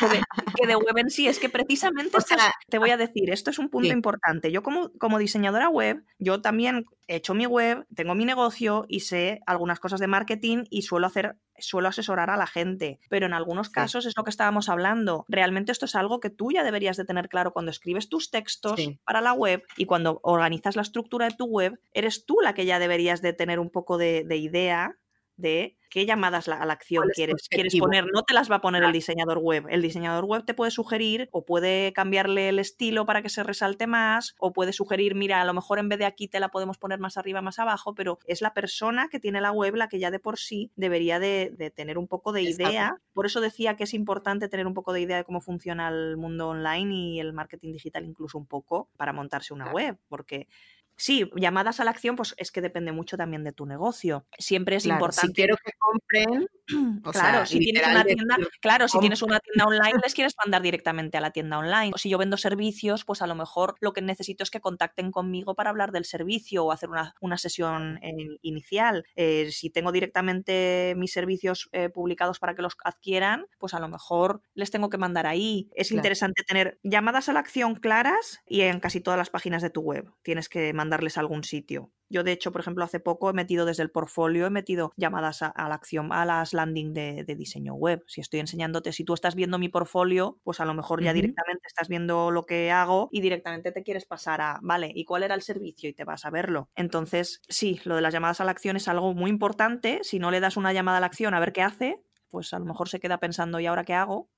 que 0.00 0.08
de, 0.08 0.22
que 0.60 0.66
de 0.66 0.76
web 0.76 0.96
en 0.98 1.10
sí. 1.10 1.28
Es 1.28 1.38
que 1.38 1.48
precisamente 1.48 2.16
O 2.16 2.20
sea, 2.20 2.36
estas- 2.36 2.52
te 2.68 2.78
voy 2.78 2.90
a 2.90 2.96
decir, 2.96 3.30
esto 3.30 3.50
es 3.50 3.58
un 3.58 3.68
punto 3.68 3.88
sí. 3.88 3.92
importante. 3.92 4.50
Yo 4.50 4.62
como, 4.62 4.90
como 4.98 5.18
diseñadora 5.18 5.68
web, 5.68 6.04
yo 6.18 6.40
también 6.40 6.86
he 7.06 7.16
hecho 7.16 7.34
mi 7.34 7.46
web, 7.46 7.86
tengo 7.94 8.14
mi 8.14 8.24
negocio 8.24 8.86
y 8.88 9.00
sé 9.00 9.40
algunas 9.46 9.78
cosas 9.80 10.00
de 10.00 10.06
marketing 10.06 10.64
y 10.70 10.82
suelo 10.82 11.06
hacer 11.06 11.36
suelo 11.58 11.86
asesorar 11.88 12.28
a 12.28 12.36
la 12.36 12.46
gente, 12.48 12.98
pero 13.08 13.26
en 13.26 13.34
algunos 13.34 13.68
Sí. 13.68 13.72
casos 13.74 14.06
es 14.06 14.16
lo 14.16 14.24
que 14.24 14.30
estábamos 14.30 14.68
hablando. 14.68 15.24
Realmente 15.28 15.70
esto 15.70 15.84
es 15.84 15.94
algo 15.94 16.18
que 16.18 16.28
tú 16.30 16.50
ya 16.50 16.64
deberías 16.64 16.96
de 16.96 17.04
tener 17.04 17.28
claro 17.28 17.52
cuando 17.52 17.70
escribes 17.70 18.08
tus 18.08 18.30
textos 18.32 18.74
Sí. 18.80 18.98
para 19.04 19.20
la 19.20 19.32
web 19.32 19.62
y 19.76 19.84
cuando 19.84 20.18
organizas 20.24 20.74
la 20.74 20.82
estructura 20.82 21.28
de 21.28 21.36
tu 21.36 21.44
web, 21.44 21.78
eres 21.92 22.26
tú 22.26 22.38
la 22.42 22.54
que 22.54 22.64
ya 22.66 22.80
deberías 22.80 23.22
de 23.22 23.32
tener 23.32 23.60
un 23.60 23.70
poco 23.70 23.96
de, 23.96 24.24
de 24.24 24.36
idea 24.38 24.96
de 25.36 25.76
qué 25.90 26.06
llamadas 26.06 26.48
la- 26.48 26.56
a 26.56 26.64
la 26.66 26.72
acción 26.72 27.02
¿Cuál 27.02 27.10
es 27.10 27.14
tu 27.14 27.18
quieres, 27.18 27.48
quieres 27.50 27.76
poner. 27.76 28.06
No 28.14 28.22
te 28.22 28.32
las 28.32 28.50
va 28.50 28.56
a 28.56 28.60
poner 28.62 28.82
el 28.82 28.92
diseñador 28.92 29.38
web. 29.38 29.66
El 29.68 29.82
diseñador 29.82 30.24
web 30.24 30.44
te 30.46 30.54
puede 30.54 30.70
sugerir 30.70 31.28
o 31.32 31.44
puede 31.44 31.92
cambiarle 31.92 32.48
el 32.48 32.58
estilo 32.58 33.04
para 33.04 33.20
que 33.22 33.28
se 33.28 33.42
resalte 33.42 33.86
más 33.86 34.34
o 34.38 34.52
puede 34.52 34.72
sugerir, 34.72 35.14
mira, 35.14 35.40
a 35.42 35.44
lo 35.44 35.52
mejor 35.52 35.78
en 35.78 35.88
vez 35.90 35.98
de 35.98 36.06
aquí 36.06 36.28
te 36.28 36.40
la 36.40 36.48
podemos 36.48 36.78
poner 36.78 36.98
más 36.98 37.18
arriba, 37.18 37.42
más 37.42 37.58
abajo, 37.58 37.94
pero 37.94 38.18
es 38.26 38.40
la 38.40 38.54
persona 38.54 39.08
que 39.10 39.20
tiene 39.20 39.40
la 39.42 39.52
web 39.52 39.74
la 39.74 39.88
que 39.88 39.98
ya 39.98 40.10
de 40.10 40.18
por 40.18 40.38
sí 40.38 40.70
debería 40.76 41.18
de, 41.18 41.52
de 41.56 41.70
tener 41.70 41.98
un 41.98 42.08
poco 42.08 42.32
de 42.32 42.42
Exacto. 42.42 42.62
idea. 42.70 42.96
Por 43.12 43.26
eso 43.26 43.40
decía 43.42 43.76
que 43.76 43.84
es 43.84 43.92
importante 43.92 44.48
tener 44.48 44.66
un 44.66 44.74
poco 44.74 44.94
de 44.94 45.02
idea 45.02 45.18
de 45.18 45.24
cómo 45.24 45.42
funciona 45.42 45.88
el 45.88 46.16
mundo 46.16 46.48
online 46.48 46.94
y 46.94 47.20
el 47.20 47.34
marketing 47.34 47.72
digital 47.72 48.04
incluso 48.06 48.38
un 48.38 48.46
poco 48.46 48.90
para 48.96 49.12
montarse 49.12 49.52
una 49.52 49.64
Claro. 49.64 49.76
web, 49.76 49.98
porque 50.08 50.48
Sí, 50.96 51.28
llamadas 51.36 51.80
a 51.80 51.84
la 51.84 51.90
acción, 51.90 52.16
pues 52.16 52.34
es 52.36 52.52
que 52.52 52.60
depende 52.60 52.92
mucho 52.92 53.16
también 53.16 53.42
de 53.44 53.52
tu 53.52 53.66
negocio. 53.66 54.26
Siempre 54.38 54.76
es 54.76 54.84
Claro, 54.84 54.98
importante. 54.98 55.26
si 55.28 55.32
quiero 55.32 55.56
que 55.56 55.72
compren, 55.78 56.48
o 57.04 57.10
claro, 57.12 57.38
sea, 57.38 57.46
si 57.46 57.58
tienes 57.58 57.86
una 57.86 58.04
tienda, 58.04 58.36
que 58.36 58.46
claro, 58.60 58.86
si 58.88 58.92
com- 58.92 59.00
tienes 59.00 59.22
una 59.22 59.40
tienda 59.40 59.64
online, 59.64 60.00
les 60.04 60.14
quieres 60.14 60.34
mandar 60.42 60.62
directamente 60.62 61.16
a 61.18 61.20
la 61.20 61.30
tienda 61.32 61.58
online. 61.58 61.90
O 61.94 61.98
si 61.98 62.08
yo 62.08 62.18
vendo 62.18 62.36
servicios, 62.36 63.04
pues 63.04 63.20
a 63.22 63.26
lo 63.26 63.34
mejor 63.34 63.74
lo 63.80 63.92
que 63.92 64.00
necesito 64.02 64.44
es 64.44 64.50
que 64.50 64.60
contacten 64.60 65.10
conmigo 65.10 65.54
para 65.54 65.70
hablar 65.70 65.92
del 65.92 66.04
servicio 66.04 66.64
o 66.64 66.72
hacer 66.72 66.88
una, 66.88 67.14
una 67.20 67.36
sesión 67.38 67.98
eh, 68.02 68.12
inicial. 68.42 69.04
Eh, 69.16 69.50
si 69.50 69.70
tengo 69.70 69.90
directamente 69.92 70.94
mis 70.96 71.12
servicios 71.12 71.68
eh, 71.72 71.88
publicados 71.88 72.38
para 72.38 72.54
que 72.54 72.62
los 72.62 72.76
adquieran, 72.84 73.46
pues 73.58 73.74
a 73.74 73.80
lo 73.80 73.88
mejor 73.88 74.40
les 74.54 74.70
tengo 74.70 74.88
que 74.88 74.98
mandar 74.98 75.26
ahí. 75.26 75.68
Es 75.74 75.88
Claro. 75.88 75.98
interesante 75.98 76.42
tener 76.44 76.78
llamadas 76.82 77.28
a 77.28 77.32
la 77.32 77.40
acción 77.40 77.74
claras 77.74 78.40
y 78.46 78.62
en 78.62 78.80
casi 78.80 79.00
todas 79.00 79.18
las 79.18 79.30
páginas 79.30 79.62
de 79.62 79.70
tu 79.70 79.80
web. 79.80 80.10
Tienes 80.22 80.48
que 80.48 80.72
mandarles 80.82 81.16
a 81.16 81.20
algún 81.20 81.44
sitio. 81.44 81.90
Yo, 82.08 82.22
de 82.24 82.32
hecho, 82.32 82.52
por 82.52 82.60
ejemplo, 82.60 82.84
hace 82.84 83.00
poco 83.00 83.30
he 83.30 83.32
metido 83.32 83.64
desde 83.64 83.82
el 83.82 83.90
portfolio, 83.90 84.46
he 84.46 84.50
metido 84.50 84.92
llamadas 84.96 85.40
a, 85.40 85.46
a 85.48 85.68
la 85.68 85.74
acción, 85.74 86.12
a 86.12 86.26
las 86.26 86.52
landing 86.52 86.92
de, 86.92 87.24
de 87.24 87.34
diseño 87.36 87.72
web. 87.74 88.04
Si 88.06 88.20
estoy 88.20 88.40
enseñándote, 88.40 88.92
si 88.92 89.04
tú 89.04 89.14
estás 89.14 89.34
viendo 89.34 89.58
mi 89.58 89.70
portfolio, 89.70 90.38
pues 90.44 90.60
a 90.60 90.66
lo 90.66 90.74
mejor 90.74 91.02
ya 91.02 91.14
directamente 91.14 91.66
estás 91.66 91.88
viendo 91.88 92.30
lo 92.30 92.44
que 92.44 92.70
hago 92.70 93.08
y 93.12 93.22
directamente 93.22 93.72
te 93.72 93.82
quieres 93.82 94.04
pasar 94.04 94.42
a, 94.42 94.58
vale, 94.62 94.92
¿y 94.94 95.04
cuál 95.06 95.22
era 95.22 95.34
el 95.34 95.42
servicio? 95.42 95.88
Y 95.88 95.94
te 95.94 96.04
vas 96.04 96.26
a 96.26 96.30
verlo. 96.30 96.68
Entonces, 96.76 97.40
sí, 97.48 97.80
lo 97.84 97.96
de 97.96 98.02
las 98.02 98.12
llamadas 98.12 98.40
a 98.42 98.44
la 98.44 98.50
acción 98.50 98.76
es 98.76 98.88
algo 98.88 99.14
muy 99.14 99.30
importante. 99.30 100.00
Si 100.02 100.18
no 100.18 100.30
le 100.30 100.40
das 100.40 100.58
una 100.58 100.74
llamada 100.74 100.98
a 100.98 101.00
la 101.00 101.06
acción 101.06 101.32
a 101.32 101.40
ver 101.40 101.52
qué 101.54 101.62
hace, 101.62 102.02
pues 102.28 102.52
a 102.52 102.58
lo 102.58 102.66
mejor 102.66 102.88
se 102.90 103.00
queda 103.00 103.18
pensando, 103.18 103.58
¿y 103.58 103.66
ahora 103.66 103.84
qué 103.84 103.94
hago? 103.94 104.28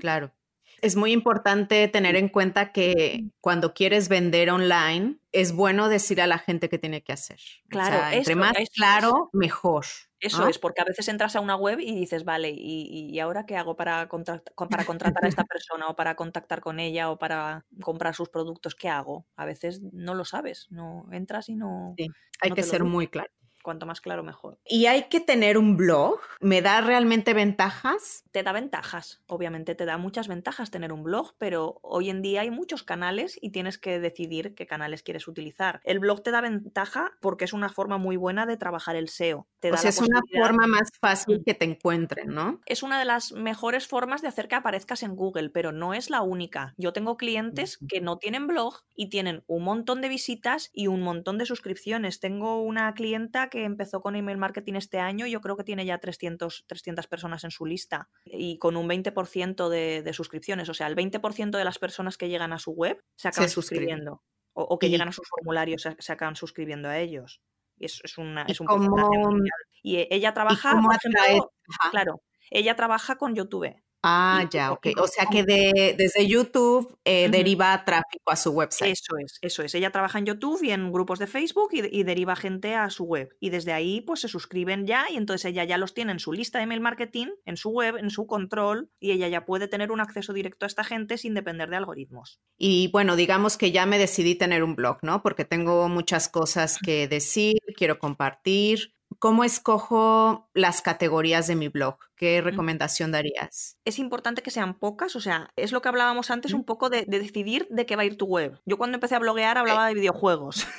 Claro. 0.00 0.45
Es 0.82 0.96
muy 0.96 1.12
importante 1.12 1.88
tener 1.88 2.16
en 2.16 2.28
cuenta 2.28 2.72
que 2.72 3.24
cuando 3.40 3.72
quieres 3.74 4.08
vender 4.08 4.50
online, 4.50 5.16
es 5.32 5.52
bueno 5.52 5.88
decir 5.88 6.20
a 6.20 6.26
la 6.26 6.38
gente 6.38 6.68
qué 6.68 6.78
tiene 6.78 7.02
que 7.02 7.12
hacer. 7.12 7.38
O 7.66 7.68
Claro, 7.68 7.96
sea, 7.96 8.14
entre 8.14 8.32
eso- 8.32 8.40
más 8.40 8.52
claro, 8.74 9.30
mejor. 9.32 9.86
Eso 10.18 10.40
¿no? 10.40 10.48
es, 10.48 10.58
porque 10.58 10.80
a 10.80 10.84
veces 10.84 11.08
entras 11.08 11.36
a 11.36 11.40
una 11.40 11.56
web 11.56 11.78
y 11.78 11.94
dices, 11.94 12.24
vale, 12.24 12.50
¿y, 12.56 13.18
ahora 13.20 13.44
qué 13.44 13.54
hago 13.56 13.76
para, 13.76 14.08
contrat- 14.08 14.50
para 14.68 14.84
contratar 14.86 15.24
a 15.24 15.28
esta 15.28 15.44
persona 15.50 15.88
o 15.88 15.94
para 15.96 16.14
contactar 16.16 16.60
con 16.60 16.80
ella 16.80 17.10
o 17.10 17.18
para 17.18 17.66
comprar 17.82 18.14
sus 18.14 18.30
productos? 18.30 18.74
¿Qué 18.74 18.88
hago? 18.88 19.26
A 19.36 19.44
veces 19.44 19.82
no 19.92 20.14
lo 20.14 20.24
sabes, 20.24 20.68
no 20.70 21.06
entras 21.12 21.48
y 21.50 21.54
no... 21.56 21.94
Sí, 21.98 22.08
Hay 22.40 22.50
no 22.50 22.56
que 22.56 22.62
ser 22.62 22.84
muy 22.84 23.08
claro. 23.08 23.30
Cuanto 23.66 23.84
más 23.84 24.00
claro, 24.00 24.22
mejor. 24.22 24.60
Y 24.64 24.86
hay 24.86 25.08
que 25.08 25.18
tener 25.18 25.58
un 25.58 25.76
blog. 25.76 26.20
¿Me 26.40 26.62
da 26.62 26.80
realmente 26.82 27.34
ventajas? 27.34 28.22
Te 28.30 28.44
da 28.44 28.52
ventajas, 28.52 29.24
obviamente 29.26 29.74
te 29.74 29.84
da 29.86 29.98
muchas 29.98 30.28
ventajas 30.28 30.70
tener 30.70 30.92
un 30.92 31.02
blog, 31.02 31.34
pero 31.36 31.80
hoy 31.82 32.08
en 32.10 32.22
día 32.22 32.42
hay 32.42 32.50
muchos 32.52 32.84
canales 32.84 33.36
y 33.42 33.50
tienes 33.50 33.76
que 33.76 33.98
decidir 33.98 34.54
qué 34.54 34.68
canales 34.68 35.02
quieres 35.02 35.26
utilizar. 35.26 35.80
El 35.82 35.98
blog 35.98 36.22
te 36.22 36.30
da 36.30 36.40
ventaja 36.42 37.10
porque 37.20 37.44
es 37.44 37.52
una 37.52 37.68
forma 37.68 37.98
muy 37.98 38.16
buena 38.16 38.46
de 38.46 38.56
trabajar 38.56 38.94
el 38.94 39.08
SEO. 39.08 39.48
Te 39.58 39.68
O 39.68 39.72
da 39.72 39.78
sea, 39.78 39.88
la 39.88 39.90
es 39.90 40.00
una 40.00 40.20
forma 40.40 40.66
más 40.68 40.88
fácil 41.00 41.40
Mm. 41.40 41.44
que 41.44 41.54
te 41.54 41.64
encuentren, 41.64 42.28
¿no? 42.28 42.60
es 42.66 42.84
una 42.84 43.00
de 43.00 43.04
las 43.04 43.32
mejores 43.32 43.88
formas 43.88 44.22
de 44.22 44.28
hacer 44.28 44.46
que 44.46 44.54
aparezcas 44.54 45.02
en 45.02 45.16
Google, 45.16 45.50
pero 45.50 45.72
no 45.72 45.92
es 45.92 46.08
la 46.08 46.22
única. 46.22 46.72
Yo 46.76 46.92
tengo 46.92 47.16
clientes 47.16 47.78
que 47.88 48.00
no 48.00 48.18
tienen 48.18 48.46
blog 48.46 48.82
y 48.94 49.08
tienen 49.08 49.42
un 49.48 49.64
montón 49.64 50.02
de 50.02 50.08
visitas 50.08 50.70
y 50.72 50.86
un 50.86 51.00
montón 51.02 51.36
de 51.38 51.46
suscripciones. 51.46 52.20
Tengo 52.20 52.62
una 52.62 52.94
clienta 52.94 53.48
que 53.48 53.55
empezó 53.64 54.00
con 54.00 54.16
email 54.16 54.38
marketing 54.38 54.74
este 54.74 54.98
año 54.98 55.26
y 55.26 55.30
yo 55.30 55.40
creo 55.40 55.56
que 55.56 55.64
tiene 55.64 55.84
ya 55.86 55.98
300, 55.98 56.64
300 56.66 57.06
personas 57.06 57.44
en 57.44 57.50
su 57.50 57.66
lista 57.66 58.08
y 58.24 58.58
con 58.58 58.76
un 58.76 58.88
20% 58.88 59.68
de, 59.68 60.02
de 60.02 60.12
suscripciones. 60.12 60.68
O 60.68 60.74
sea, 60.74 60.86
el 60.86 60.96
20% 60.96 61.50
de 61.58 61.64
las 61.64 61.78
personas 61.78 62.16
que 62.16 62.28
llegan 62.28 62.52
a 62.52 62.58
su 62.58 62.72
web 62.72 63.02
se 63.16 63.28
acaban 63.28 63.48
suscribiendo 63.50 64.22
o, 64.52 64.62
o 64.62 64.78
que 64.78 64.86
Y- 64.86 64.90
llegan 64.90 65.08
a 65.08 65.12
sus 65.12 65.28
formularios 65.28 65.82
se, 65.82 65.96
se 65.98 66.12
acaban 66.12 66.36
suscribiendo 66.36 66.88
a 66.88 66.98
ellos. 66.98 67.40
Y 67.78 67.84
es, 67.86 68.00
es, 68.04 68.16
una, 68.18 68.44
¿Y 68.48 68.52
es 68.52 68.60
un 68.60 68.66
cómo- 68.66 68.88
porcentaje 68.90 69.18
mundial. 69.18 69.58
Y 69.82 69.96
eh, 69.96 70.08
ella 70.10 70.32
trabaja, 70.34 70.72
cómo 70.72 70.88
por 70.88 70.96
ejemplo. 70.96 71.52
Claro, 71.90 72.22
ella 72.50 72.74
trabaja 72.74 73.16
con 73.16 73.34
YouTube. 73.34 73.74
Ah, 74.08 74.48
ya, 74.52 74.70
ok. 74.70 74.86
O 74.98 75.08
sea 75.08 75.26
que 75.26 75.42
de- 75.42 75.94
desde 75.98 76.26
YouTube 76.28 76.96
eh, 77.04 77.28
deriva 77.28 77.84
tráfico 77.84 78.30
a 78.30 78.36
su 78.36 78.50
website. 78.52 78.92
Eso 78.92 79.16
es, 79.18 79.38
eso 79.42 79.62
es. 79.64 79.74
Ella 79.74 79.90
trabaja 79.90 80.18
en 80.20 80.26
YouTube 80.26 80.62
y 80.62 80.70
en 80.70 80.92
grupos 80.92 81.18
de 81.18 81.26
Facebook 81.26 81.70
y, 81.72 81.82
y 81.98 82.04
deriva 82.04 82.36
gente 82.36 82.74
a 82.76 82.88
su 82.90 83.04
web. 83.04 83.30
Y 83.40 83.50
desde 83.50 83.72
ahí, 83.72 84.00
pues 84.02 84.20
se 84.20 84.28
suscriben 84.28 84.86
ya 84.86 85.06
y 85.10 85.16
entonces 85.16 85.44
ella 85.46 85.64
ya 85.64 85.76
los 85.76 85.92
tiene 85.92 86.12
en 86.12 86.20
su 86.20 86.32
lista 86.32 86.58
de 86.58 86.64
email 86.64 86.80
marketing, 86.80 87.26
en 87.44 87.56
su 87.56 87.70
web, 87.70 87.96
en 87.96 88.10
su 88.10 88.26
control 88.28 88.90
y 89.00 89.10
ella 89.10 89.26
ya 89.26 89.44
puede 89.44 89.66
tener 89.66 89.90
un 89.90 90.00
acceso 90.00 90.32
directo 90.32 90.66
a 90.66 90.68
esta 90.68 90.84
gente 90.84 91.18
sin 91.18 91.34
depender 91.34 91.68
de 91.68 91.76
algoritmos. 91.76 92.40
Y 92.56 92.88
bueno, 92.92 93.16
digamos 93.16 93.56
que 93.56 93.72
ya 93.72 93.86
me 93.86 93.98
decidí 93.98 94.36
tener 94.36 94.62
un 94.62 94.76
blog, 94.76 94.98
¿no? 95.02 95.20
Porque 95.22 95.44
tengo 95.44 95.88
muchas 95.88 96.28
cosas 96.28 96.78
que 96.78 97.08
decir, 97.08 97.56
quiero 97.76 97.98
compartir. 97.98 98.95
¿Cómo 99.18 99.44
escojo 99.44 100.48
las 100.54 100.82
categorías 100.82 101.46
de 101.46 101.56
mi 101.56 101.68
blog? 101.68 101.96
¿Qué 102.16 102.40
recomendación 102.40 103.12
darías? 103.12 103.78
Es 103.84 103.98
importante 103.98 104.42
que 104.42 104.50
sean 104.50 104.78
pocas, 104.78 105.16
o 105.16 105.20
sea, 105.20 105.50
es 105.56 105.72
lo 105.72 105.82
que 105.82 105.88
hablábamos 105.88 106.30
antes 106.30 106.52
un 106.52 106.64
poco 106.64 106.90
de, 106.90 107.04
de 107.06 107.18
decidir 107.18 107.66
de 107.70 107.86
qué 107.86 107.96
va 107.96 108.02
a 108.02 108.06
ir 108.06 108.16
tu 108.16 108.26
web. 108.26 108.60
Yo 108.64 108.78
cuando 108.78 108.96
empecé 108.96 109.14
a 109.14 109.18
bloguear 109.18 109.58
hablaba 109.58 109.88
de 109.88 109.94
videojuegos. 109.94 110.66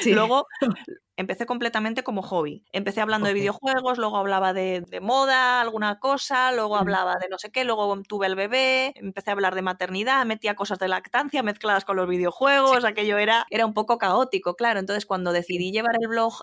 Sí. 0.00 0.12
Luego, 0.12 0.48
empecé 1.16 1.46
completamente 1.46 2.02
como 2.02 2.22
hobby. 2.22 2.64
Empecé 2.72 3.00
hablando 3.00 3.26
de 3.26 3.34
videojuegos, 3.34 3.98
luego 3.98 4.16
hablaba 4.18 4.52
de, 4.52 4.84
moda, 5.00 5.60
alguna 5.60 5.98
cosa, 5.98 6.52
luego 6.52 6.76
hablaba 6.76 7.16
de 7.20 7.28
no 7.28 7.38
sé 7.38 7.50
qué, 7.50 7.64
luego 7.64 8.00
tuve 8.02 8.26
el 8.26 8.34
bebé, 8.34 8.92
empecé 8.96 9.30
a 9.30 9.32
hablar 9.32 9.54
de 9.54 9.62
maternidad, 9.62 10.24
metía 10.26 10.54
cosas 10.54 10.78
de 10.78 10.88
lactancia 10.88 11.42
mezcladas 11.42 11.84
con 11.84 11.96
los 11.96 12.08
videojuegos, 12.08 12.84
aquello 12.84 13.18
era, 13.18 13.46
era 13.50 13.66
un 13.66 13.74
poco 13.74 13.98
caótico, 13.98 14.54
claro. 14.54 14.80
Entonces 14.80 15.06
cuando 15.06 15.32
decidí 15.32 15.72
llevar 15.72 15.96
el 16.00 16.08
blog 16.08 16.34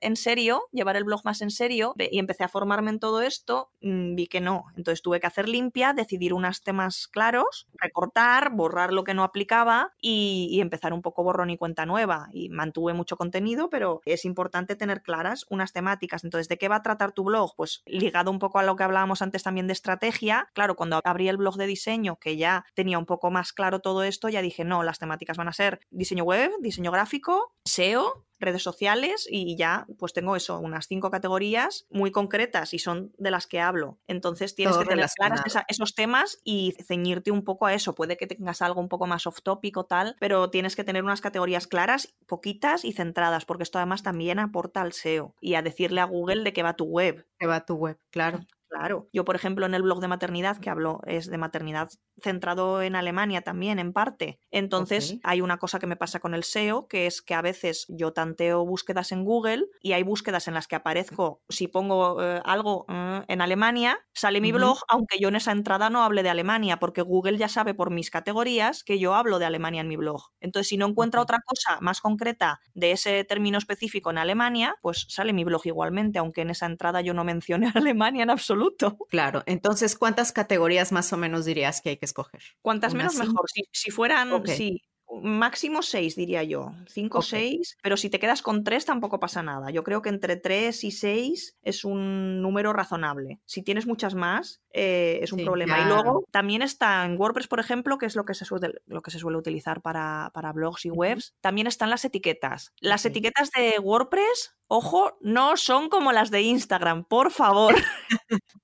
en 0.00 0.16
serio, 0.16 0.62
llevar 0.72 0.96
el 0.96 1.04
blog 1.04 1.24
más 1.24 1.40
en 1.42 1.50
serio 1.50 1.94
y 1.98 2.18
empecé 2.18 2.44
a 2.44 2.48
formarme 2.48 2.90
en 2.90 3.00
todo 3.00 3.22
esto, 3.22 3.70
mm, 3.80 4.14
vi 4.14 4.26
que 4.26 4.40
no. 4.40 4.64
Entonces 4.76 5.02
tuve 5.02 5.20
que 5.20 5.26
hacer 5.26 5.48
limpia, 5.48 5.92
decidir 5.92 6.34
unos 6.34 6.62
temas 6.62 7.08
claros, 7.08 7.68
recortar, 7.74 8.50
borrar 8.52 8.92
lo 8.92 9.04
que 9.04 9.14
no 9.14 9.24
aplicaba 9.24 9.92
y, 10.00 10.48
y 10.50 10.60
empezar 10.60 10.92
un 10.92 11.02
poco 11.02 11.22
borrón 11.24 11.50
y 11.50 11.56
cuenta 11.56 11.86
nueva. 11.86 12.28
Y 12.32 12.48
mantuve 12.50 12.92
mucho 12.92 13.16
contenido, 13.16 13.70
pero 13.70 14.00
es 14.12 14.24
importante 14.24 14.76
tener 14.76 15.02
claras 15.02 15.46
unas 15.48 15.72
temáticas. 15.72 16.24
Entonces, 16.24 16.48
¿de 16.48 16.58
qué 16.58 16.68
va 16.68 16.76
a 16.76 16.82
tratar 16.82 17.12
tu 17.12 17.24
blog? 17.24 17.54
Pues 17.56 17.82
ligado 17.86 18.30
un 18.30 18.38
poco 18.38 18.58
a 18.58 18.62
lo 18.62 18.76
que 18.76 18.84
hablábamos 18.84 19.22
antes 19.22 19.42
también 19.42 19.66
de 19.66 19.72
estrategia. 19.72 20.48
Claro, 20.54 20.76
cuando 20.76 21.00
abrí 21.04 21.28
el 21.28 21.36
blog 21.36 21.56
de 21.56 21.66
diseño, 21.66 22.16
que 22.16 22.36
ya 22.36 22.64
tenía 22.74 22.98
un 22.98 23.06
poco 23.06 23.30
más 23.30 23.52
claro 23.52 23.80
todo 23.80 24.02
esto, 24.02 24.28
ya 24.28 24.42
dije, 24.42 24.64
no, 24.64 24.82
las 24.82 24.98
temáticas 24.98 25.36
van 25.36 25.48
a 25.48 25.52
ser 25.52 25.80
diseño 25.90 26.24
web, 26.24 26.52
diseño 26.60 26.90
gráfico, 26.90 27.54
SEO, 27.64 28.26
redes 28.40 28.62
sociales 28.62 29.26
y 29.30 29.56
ya 29.56 29.86
pues 29.98 30.12
tengo 30.12 30.36
eso, 30.36 30.58
unas 30.58 30.86
cinco 30.88 31.10
categorías 31.10 31.86
muy 31.90 32.10
concretas 32.10 32.74
y 32.74 32.78
son 32.78 33.12
de 33.18 33.30
las 33.30 33.46
que 33.46 33.60
hablo. 33.60 33.98
Entonces 34.06 34.54
tienes 34.54 34.76
que 34.76 34.84
tener 34.84 35.06
claras 35.16 35.42
esos 35.68 35.94
temas 35.94 36.40
y 36.44 36.74
ceñirte 36.84 37.30
un 37.30 37.44
poco 37.44 37.66
a 37.66 37.74
eso. 37.74 37.94
Puede 37.94 38.16
que 38.16 38.26
tengas 38.26 38.62
algo 38.62 38.80
un 38.80 38.88
poco 38.88 39.06
más 39.06 39.26
off 39.26 39.42
topic 39.42 39.76
o 39.76 39.84
tal, 39.84 40.16
pero 40.18 40.50
tienes 40.50 40.76
que 40.76 40.84
tener 40.84 41.04
unas 41.04 41.20
categorías 41.20 41.66
claras, 41.66 42.14
poquitas 42.26 42.84
y 42.84 42.92
centradas, 42.92 43.44
porque 43.44 43.62
esto 43.62 43.78
además 43.78 44.02
también 44.02 44.38
aporta 44.38 44.80
al 44.80 44.92
SEO 44.92 45.34
y 45.40 45.54
a 45.54 45.62
decirle 45.62 46.00
a 46.00 46.04
Google 46.04 46.42
de 46.42 46.52
qué 46.52 46.62
va 46.62 46.76
tu 46.76 46.84
web. 46.84 47.26
Que 47.38 47.46
va 47.46 47.64
tu 47.64 47.74
web, 47.74 47.98
claro. 48.10 48.40
Claro. 48.70 49.08
Yo, 49.12 49.24
por 49.24 49.34
ejemplo, 49.34 49.66
en 49.66 49.74
el 49.74 49.82
blog 49.82 49.98
de 50.00 50.06
maternidad 50.06 50.58
que 50.58 50.70
hablo 50.70 51.00
es 51.04 51.26
de 51.28 51.38
maternidad 51.38 51.88
centrado 52.22 52.82
en 52.82 52.94
Alemania 52.94 53.42
también, 53.42 53.80
en 53.80 53.92
parte. 53.92 54.38
Entonces, 54.52 55.18
hay 55.24 55.40
una 55.40 55.58
cosa 55.58 55.80
que 55.80 55.88
me 55.88 55.96
pasa 55.96 56.20
con 56.20 56.34
el 56.34 56.40
SEO, 56.44 56.86
que 56.86 57.06
es 57.06 57.20
que 57.20 57.34
a 57.34 57.42
veces 57.42 57.86
yo 57.88 58.12
tanteo 58.12 58.64
búsquedas 58.64 59.10
en 59.10 59.24
Google 59.24 59.64
y 59.80 59.92
hay 59.94 60.04
búsquedas 60.04 60.46
en 60.46 60.54
las 60.54 60.68
que 60.68 60.76
aparezco, 60.76 61.42
si 61.48 61.66
pongo 61.66 62.22
eh, 62.22 62.40
algo 62.44 62.84
mm, 62.86 63.22
en 63.26 63.40
Alemania, 63.40 63.98
sale 64.14 64.40
mi 64.40 64.52
blog, 64.52 64.78
aunque 64.88 65.18
yo 65.18 65.28
en 65.30 65.36
esa 65.36 65.50
entrada 65.50 65.90
no 65.90 66.04
hable 66.04 66.22
de 66.22 66.28
Alemania, 66.30 66.76
porque 66.78 67.02
Google 67.02 67.38
ya 67.38 67.48
sabe 67.48 67.74
por 67.74 67.90
mis 67.90 68.08
categorías 68.10 68.84
que 68.84 69.00
yo 69.00 69.16
hablo 69.16 69.40
de 69.40 69.46
Alemania 69.46 69.80
en 69.80 69.88
mi 69.88 69.96
blog. 69.96 70.22
Entonces, 70.40 70.68
si 70.68 70.76
no 70.76 70.86
encuentra 70.86 71.20
otra 71.20 71.40
cosa 71.44 71.78
más 71.80 72.00
concreta 72.00 72.60
de 72.74 72.92
ese 72.92 73.24
término 73.24 73.58
específico 73.58 74.10
en 74.12 74.18
Alemania, 74.18 74.76
pues 74.80 75.06
sale 75.08 75.32
mi 75.32 75.42
blog 75.42 75.62
igualmente, 75.66 76.20
aunque 76.20 76.42
en 76.42 76.50
esa 76.50 76.66
entrada 76.66 77.00
yo 77.00 77.14
no 77.14 77.24
mencione 77.24 77.66
a 77.66 77.72
Alemania 77.90 78.22
en 78.22 78.30
absoluto 78.30 78.59
Claro, 79.10 79.42
entonces, 79.46 79.96
¿cuántas 79.96 80.32
categorías 80.32 80.92
más 80.92 81.12
o 81.12 81.16
menos 81.16 81.44
dirías 81.44 81.80
que 81.80 81.90
hay 81.90 81.96
que 81.96 82.04
escoger? 82.06 82.42
Cuantas 82.62 82.94
menos 82.94 83.16
mejor. 83.16 83.46
Si, 83.72 83.90
fueran, 83.90 84.46
sí, 84.46 84.82
máximo 85.22 85.82
seis, 85.82 86.16
diría 86.16 86.42
yo. 86.42 86.72
Cinco 86.86 87.18
o 87.18 87.22
seis, 87.22 87.76
pero 87.82 87.96
si 87.96 88.10
te 88.10 88.18
quedas 88.18 88.42
con 88.42 88.64
tres 88.64 88.84
tampoco 88.84 89.20
pasa 89.20 89.42
nada. 89.42 89.70
Yo 89.70 89.82
creo 89.82 90.02
que 90.02 90.08
entre 90.08 90.36
tres 90.36 90.84
y 90.84 90.90
seis 90.90 91.56
es 91.62 91.84
un 91.84 92.42
número 92.42 92.72
razonable. 92.72 93.40
Si 93.44 93.62
tienes 93.62 93.86
muchas 93.86 94.14
más, 94.14 94.62
eh, 94.72 95.18
es 95.22 95.32
un 95.32 95.44
problema. 95.44 95.80
Y 95.80 95.84
luego 95.86 96.24
también 96.30 96.62
está 96.62 97.04
en 97.04 97.18
WordPress, 97.18 97.48
por 97.48 97.60
ejemplo, 97.60 97.98
que 97.98 98.06
es 98.06 98.16
lo 98.16 98.24
que 98.24 98.34
se 98.34 98.44
suele, 98.44 98.72
lo 98.86 99.02
que 99.02 99.10
se 99.10 99.18
suele 99.18 99.38
utilizar 99.38 99.82
para, 99.82 100.30
blogs 100.54 100.86
y 100.86 100.90
webs, 100.90 101.34
también 101.40 101.66
están 101.66 101.90
las 101.90 102.04
etiquetas. 102.04 102.72
Las 102.80 103.04
etiquetas 103.04 103.50
de 103.50 103.78
WordPress, 103.78 104.56
ojo, 104.68 105.18
no 105.20 105.56
son 105.56 105.88
como 105.88 106.12
las 106.12 106.30
de 106.30 106.42
Instagram, 106.42 107.04
por 107.04 107.30
favor. 107.30 107.74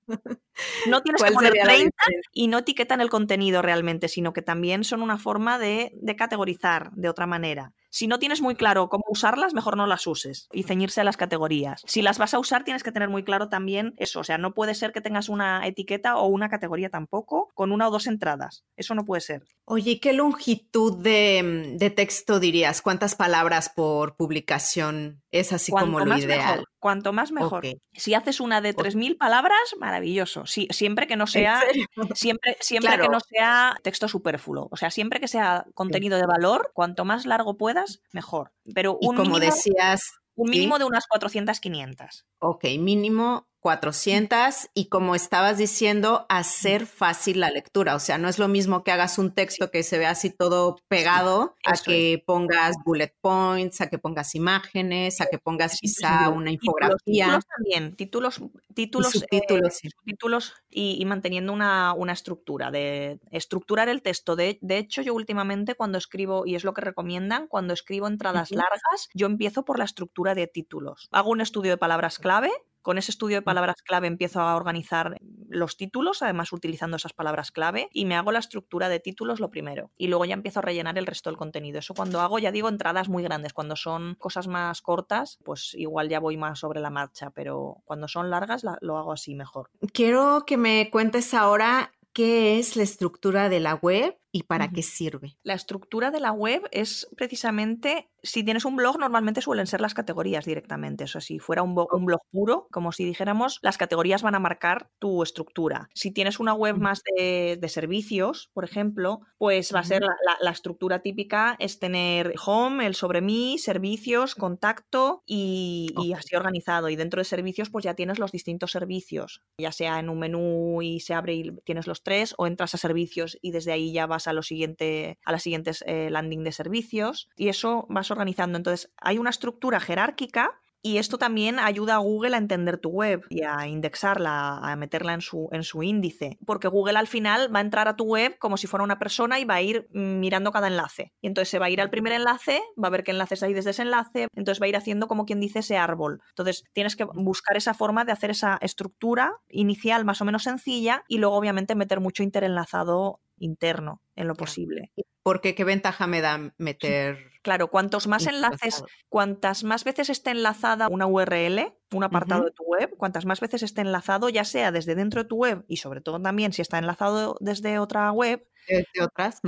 No 0.87 1.01
tienes 1.01 1.23
que 1.23 1.31
poner 1.31 1.53
30 1.53 1.95
y 2.33 2.47
no 2.47 2.59
etiquetan 2.59 3.01
el 3.01 3.09
contenido 3.09 3.61
realmente, 3.61 4.07
sino 4.07 4.33
que 4.33 4.41
también 4.41 4.83
son 4.83 5.01
una 5.01 5.17
forma 5.17 5.59
de, 5.59 5.91
de 5.93 6.15
categorizar 6.15 6.91
de 6.93 7.09
otra 7.09 7.27
manera. 7.27 7.73
Si 7.89 8.07
no 8.07 8.19
tienes 8.19 8.41
muy 8.41 8.55
claro 8.55 8.89
cómo 8.89 9.05
usarlas, 9.09 9.53
mejor 9.53 9.77
no 9.77 9.87
las 9.87 10.05
uses 10.07 10.47
y 10.51 10.63
ceñirse 10.63 11.01
a 11.01 11.03
las 11.03 11.17
categorías. 11.17 11.81
Si 11.85 12.01
las 12.01 12.17
vas 12.17 12.33
a 12.33 12.39
usar, 12.39 12.63
tienes 12.63 12.83
que 12.83 12.91
tener 12.91 13.09
muy 13.09 13.23
claro 13.23 13.49
también 13.49 13.93
eso. 13.97 14.19
O 14.19 14.23
sea, 14.23 14.37
no 14.37 14.53
puede 14.53 14.75
ser 14.75 14.91
que 14.91 15.01
tengas 15.01 15.29
una 15.29 15.65
etiqueta 15.65 16.17
o 16.17 16.27
una 16.27 16.49
categoría 16.49 16.89
tampoco 16.89 17.49
con 17.55 17.71
una 17.71 17.87
o 17.87 17.91
dos 17.91 18.07
entradas. 18.07 18.65
Eso 18.75 18.93
no 18.93 19.05
puede 19.05 19.21
ser. 19.21 19.47
Oye, 19.65 19.99
¿qué 19.99 20.13
longitud 20.13 21.01
de, 21.01 21.93
texto 21.95 22.39
dirías? 22.39 22.81
¿Cuántas 22.81 23.15
palabras 23.15 23.69
por 23.69 24.15
publicación 24.15 25.23
es 25.31 25.53
así 25.53 25.71
como 25.71 25.99
lo 25.99 26.17
ideal? 26.17 26.65
Cuanto 26.79 27.11
más 27.11 27.31
mejor. 27.31 27.65
Si 27.93 28.13
haces 28.13 28.39
una 28.39 28.61
de 28.61 28.75
3.000 28.75 29.17
palabras, 29.17 29.57
maravilloso. 29.79 30.45
siempre 30.45 31.07
que 31.07 31.15
no 31.15 31.25
sea, 31.25 31.61
siempre, 32.15 32.57
siempre 32.59 32.99
que 32.99 33.07
no 33.07 33.19
sea 33.19 33.75
texto 33.81 34.07
superfluo. 34.07 34.67
O 34.71 34.77
sea, 34.77 34.91
siempre 34.91 35.19
que 35.19 35.27
sea 35.27 35.65
contenido 35.73 36.17
de 36.17 36.27
valor, 36.27 36.71
cuanto 36.73 37.03
más 37.03 37.25
largo 37.25 37.57
puedas, 37.57 38.01
mejor. 38.11 38.51
Pero 38.75 38.97
un 39.01 39.15
como 39.15 39.35
mínimo, 39.35 39.39
decías, 39.39 40.01
un 40.35 40.49
mínimo 40.51 40.77
de 40.77 40.85
unas 40.85 41.07
400, 41.07 41.59
500. 41.59 42.25
Ok, 42.39 42.65
mínimo 42.79 43.47
400 43.59 44.69
y 44.73 44.87
como 44.89 45.15
estabas 45.15 45.57
diciendo, 45.57 46.25
hacer 46.29 46.85
fácil 46.85 47.39
la 47.39 47.49
lectura. 47.49 47.95
O 47.95 47.99
sea, 47.99 48.17
no 48.17 48.29
es 48.29 48.39
lo 48.39 48.47
mismo 48.47 48.83
que 48.83 48.91
hagas 48.91 49.17
un 49.17 49.33
texto 49.33 49.71
que 49.71 49.83
se 49.83 49.97
vea 49.97 50.11
así 50.11 50.29
todo 50.29 50.77
pegado 50.87 51.55
a 51.65 51.73
que 51.73 52.23
pongas 52.25 52.75
bullet 52.85 53.13
points, 53.21 53.81
a 53.81 53.89
que 53.89 53.97
pongas 53.97 54.35
imágenes, 54.35 55.21
a 55.21 55.25
que 55.25 55.39
pongas 55.39 55.79
quizá 55.79 56.29
una 56.29 56.51
infografía. 56.51 57.25
Títulos 57.25 57.45
también, 57.45 57.95
títulos, 57.95 58.41
títulos, 58.73 59.15
y, 59.15 59.89
títulos 60.05 60.53
y, 60.69 61.03
manteniendo 61.05 61.51
una, 61.51 61.95
estructura, 62.11 62.71
de 62.71 63.19
estructurar 63.31 63.89
el 63.89 64.01
texto. 64.01 64.35
De, 64.35 64.59
de, 64.61 64.77
hecho, 64.77 65.01
yo 65.01 65.13
últimamente 65.13 65.75
cuando 65.75 65.97
escribo, 65.97 66.45
y 66.45 66.55
es 66.55 66.63
lo 66.63 66.73
que 66.73 66.81
recomiendan, 66.81 67.47
cuando 67.47 67.73
escribo 67.73 68.07
entradas 68.07 68.51
largas, 68.51 69.09
yo 69.13 69.27
empiezo 69.27 69.65
por 69.65 69.79
la 69.79 69.85
estructura 69.85 70.35
de 70.35 70.47
títulos. 70.47 71.07
Hago 71.11 71.31
un 71.31 71.41
estudio 71.41 71.71
de 71.71 71.77
palabras 71.77 72.19
clave 72.19 72.51
con 72.87 72.97
ese 72.97 73.11
estudio 73.11 73.35
de 73.35 73.41
palabras 73.41 73.81
clave 73.83 74.07
empiezo 74.07 74.39
a 74.39 74.55
organizar 74.55 75.17
los 75.49 75.75
títulos, 75.75 76.21
además 76.21 76.53
utilizando 76.53 76.95
esas 76.95 77.11
palabras 77.11 77.51
clave, 77.51 77.89
y 77.91 78.05
me 78.05 78.15
hago 78.15 78.31
la 78.31 78.39
estructura 78.39 78.87
de 78.87 79.01
títulos 79.01 79.41
lo 79.41 79.51
primero. 79.51 79.91
Y 79.97 80.07
luego 80.07 80.23
ya 80.23 80.35
empiezo 80.35 80.59
a 80.59 80.61
rellenar 80.61 80.97
el 80.97 81.05
resto 81.05 81.29
del 81.29 81.35
contenido. 81.35 81.79
Eso 81.79 81.93
cuando 81.93 82.21
hago, 82.21 82.39
ya 82.39 82.53
digo, 82.53 82.69
entradas 82.69 83.09
muy 83.09 83.23
grandes. 83.23 83.51
Cuando 83.51 83.75
son 83.75 84.15
cosas 84.15 84.47
más 84.47 84.81
cortas, 84.81 85.37
pues 85.43 85.73
igual 85.73 86.07
ya 86.07 86.21
voy 86.21 86.37
más 86.37 86.59
sobre 86.59 86.79
la 86.79 86.89
marcha, 86.89 87.29
pero 87.31 87.81
cuando 87.83 88.07
son 88.07 88.29
largas 88.29 88.63
lo 88.79 88.97
hago 88.97 89.11
así 89.11 89.35
mejor. 89.35 89.69
Quiero 89.91 90.45
que 90.47 90.55
me 90.55 90.89
cuentes 90.89 91.33
ahora 91.33 91.91
qué 92.13 92.57
es 92.57 92.77
la 92.77 92.83
estructura 92.83 93.49
de 93.49 93.59
la 93.59 93.75
web 93.75 94.17
y 94.37 94.43
para 94.43 94.69
qué 94.69 94.83
sirve. 94.83 95.35
La 95.41 95.55
estructura 95.55 96.11
de 96.11 96.19
la 96.19 96.31
web 96.31 96.61
es 96.71 97.07
precisamente, 97.15 98.11
si 98.21 98.43
tienes 98.43 98.65
un 98.65 98.75
blog, 98.75 98.99
normalmente 98.99 99.41
suelen 99.41 99.65
ser 99.65 99.81
las 99.81 99.95
categorías 99.95 100.45
directamente. 100.45 101.05
O 101.05 101.07
sea, 101.07 101.21
si 101.21 101.39
fuera 101.39 101.63
un, 101.63 101.73
blog 101.73 102.21
puro, 102.31 102.67
como 102.71 102.91
si 102.91 103.03
dijéramos, 103.03 103.57
las 103.63 103.79
categorías 103.79 104.21
van 104.21 104.35
a 104.35 104.39
marcar 104.39 104.91
tu 104.99 105.23
estructura. 105.23 105.89
Si 105.95 106.11
tienes 106.11 106.39
una 106.39 106.53
web 106.53 106.77
más 106.77 107.01
de, 107.17 107.59
servicios, 107.67 108.49
por 108.53 108.63
ejemplo, 108.63 109.21
pues 109.37 109.73
va 109.73 109.79
a 109.79 109.83
ser 109.83 110.03
la, 110.41 110.51
estructura 110.51 110.99
típica, 110.99 111.55
es 111.59 111.79
tener 111.79 112.33
home, 112.45 112.85
el 112.85 112.93
sobre 112.93 113.21
mí, 113.21 113.57
servicios, 113.57 114.35
contacto 114.35 115.23
y, 115.25 115.93
y 115.97 116.13
así 116.13 116.35
organizado. 116.35 116.89
Y 116.89 116.95
dentro 116.95 117.19
de 117.19 117.25
servicios, 117.25 117.69
pues 117.71 117.83
ya 117.83 117.95
tienes 117.95 118.19
los 118.19 118.31
distintos 118.31 118.71
servicios, 118.71 119.41
ya 119.59 119.71
sea 119.71 119.99
en 119.99 120.09
un 120.09 120.19
menú 120.19 120.81
y 120.81 120.99
se 120.99 121.15
abre 121.15 121.33
y 121.33 121.51
tienes 121.65 121.87
los 121.87 122.03
tres, 122.03 122.35
o 122.37 122.45
entras 122.45 122.75
a 122.75 122.77
servicios 122.77 123.37
y 123.41 123.51
desde 123.51 123.71
ahí 123.71 123.91
ya 123.91 124.05
vas 124.05 124.26
a, 124.27 124.33
las 124.33 124.47
siguientes 124.47 125.83
eh, 125.87 126.09
landing 126.09 126.43
de 126.43 126.51
servicios 126.51 127.29
y 127.35 127.49
eso 127.49 127.85
vas 127.89 128.11
organizando. 128.11 128.57
Entonces, 128.57 128.91
hay 128.97 129.17
una 129.17 129.29
estructura 129.29 129.79
jerárquica 129.79 130.59
y 130.87 130.99
esto 130.99 131.17
también 131.17 131.59
ayuda 131.59 131.95
a 131.95 131.97
Google 131.97 132.35
a 132.35 132.37
entender 132.37 132.77
tu 132.77 132.89
web 132.89 133.25
y 133.29 133.43
a 133.43 133.67
indexarla, 133.67 134.59
a 134.59 134.75
meterla 134.75 135.13
en 135.13 135.21
su, 135.21 135.49
en 135.51 135.63
su 135.63 135.83
índice. 135.83 136.37
Porque 136.45 136.67
Google 136.67 136.97
al 136.97 137.07
final 137.07 137.53
va 137.53 137.59
a 137.59 137.63
entrar 137.63 137.87
a 137.87 137.95
tu 137.95 138.05
web 138.05 138.37
como 138.39 138.57
si 138.57 138.67
fuera 138.67 138.83
una 138.83 138.99
persona 138.99 139.39
y 139.39 139.45
va 139.45 139.55
a 139.55 139.61
ir 139.61 139.89
mirando 139.91 140.51
cada 140.51 140.67
enlace. 140.67 141.13
Y 141.19 141.27
entonces 141.27 141.49
se 141.49 141.59
va 141.59 141.65
a 141.65 141.69
ir 141.69 141.81
al 141.81 141.89
primer 141.89 142.13
enlace, 142.13 142.61
va 142.81 142.87
a 142.87 142.91
ver 142.91 143.03
qué 143.03 143.11
enlaces 143.11 143.43
hay 143.43 143.53
desde 143.53 143.71
ese 143.71 143.81
enlace, 143.81 144.27
entonces 144.33 144.61
va 144.61 144.65
a 144.65 144.69
ir 144.69 144.77
haciendo 144.77 145.07
como 145.07 145.25
quien 145.25 145.39
dice 145.39 145.59
ese 145.59 145.77
árbol. 145.77 146.21
Entonces 146.29 146.63
tienes 146.73 146.95
que 146.95 147.03
buscar 147.03 147.57
esa 147.57 147.73
forma 147.73 148.05
de 148.05 148.11
hacer 148.11 148.29
esa 148.29 148.57
estructura 148.61 149.33
inicial 149.49 150.05
más 150.05 150.21
o 150.21 150.25
menos 150.25 150.43
sencilla 150.43 151.03
y 151.07 151.17
luego 151.17 151.35
obviamente 151.35 151.75
meter 151.75 151.99
mucho 151.99 152.23
interenlazado 152.23 153.19
interno 153.37 154.01
en 154.15 154.27
lo 154.27 154.35
posible. 154.35 154.91
Porque 155.23 155.55
qué 155.55 155.63
ventaja 155.63 156.07
me 156.07 156.21
da 156.21 156.53
meter. 156.57 157.17
Claro, 157.41 157.69
cuantos 157.69 158.07
más 158.07 158.27
enlaces, 158.27 158.83
cuantas 159.09 159.63
más 159.63 159.83
veces 159.83 160.09
esté 160.09 160.31
enlazada 160.31 160.87
una 160.89 161.05
URL, 161.05 161.73
un 161.91 162.03
apartado 162.03 162.45
de 162.45 162.51
tu 162.51 162.63
web, 162.63 162.95
cuantas 162.97 163.25
más 163.25 163.39
veces 163.39 163.63
esté 163.63 163.81
enlazado, 163.81 164.29
ya 164.29 164.43
sea 164.43 164.71
desde 164.71 164.95
dentro 164.95 165.23
de 165.23 165.29
tu 165.29 165.37
web 165.37 165.65
y 165.67 165.77
sobre 165.77 166.01
todo 166.01 166.21
también 166.21 166.53
si 166.53 166.61
está 166.61 166.77
enlazado 166.77 167.37
desde 167.39 167.79
otra 167.79 168.11
web, 168.11 168.47
de, 168.67 168.85
otras, 169.01 169.41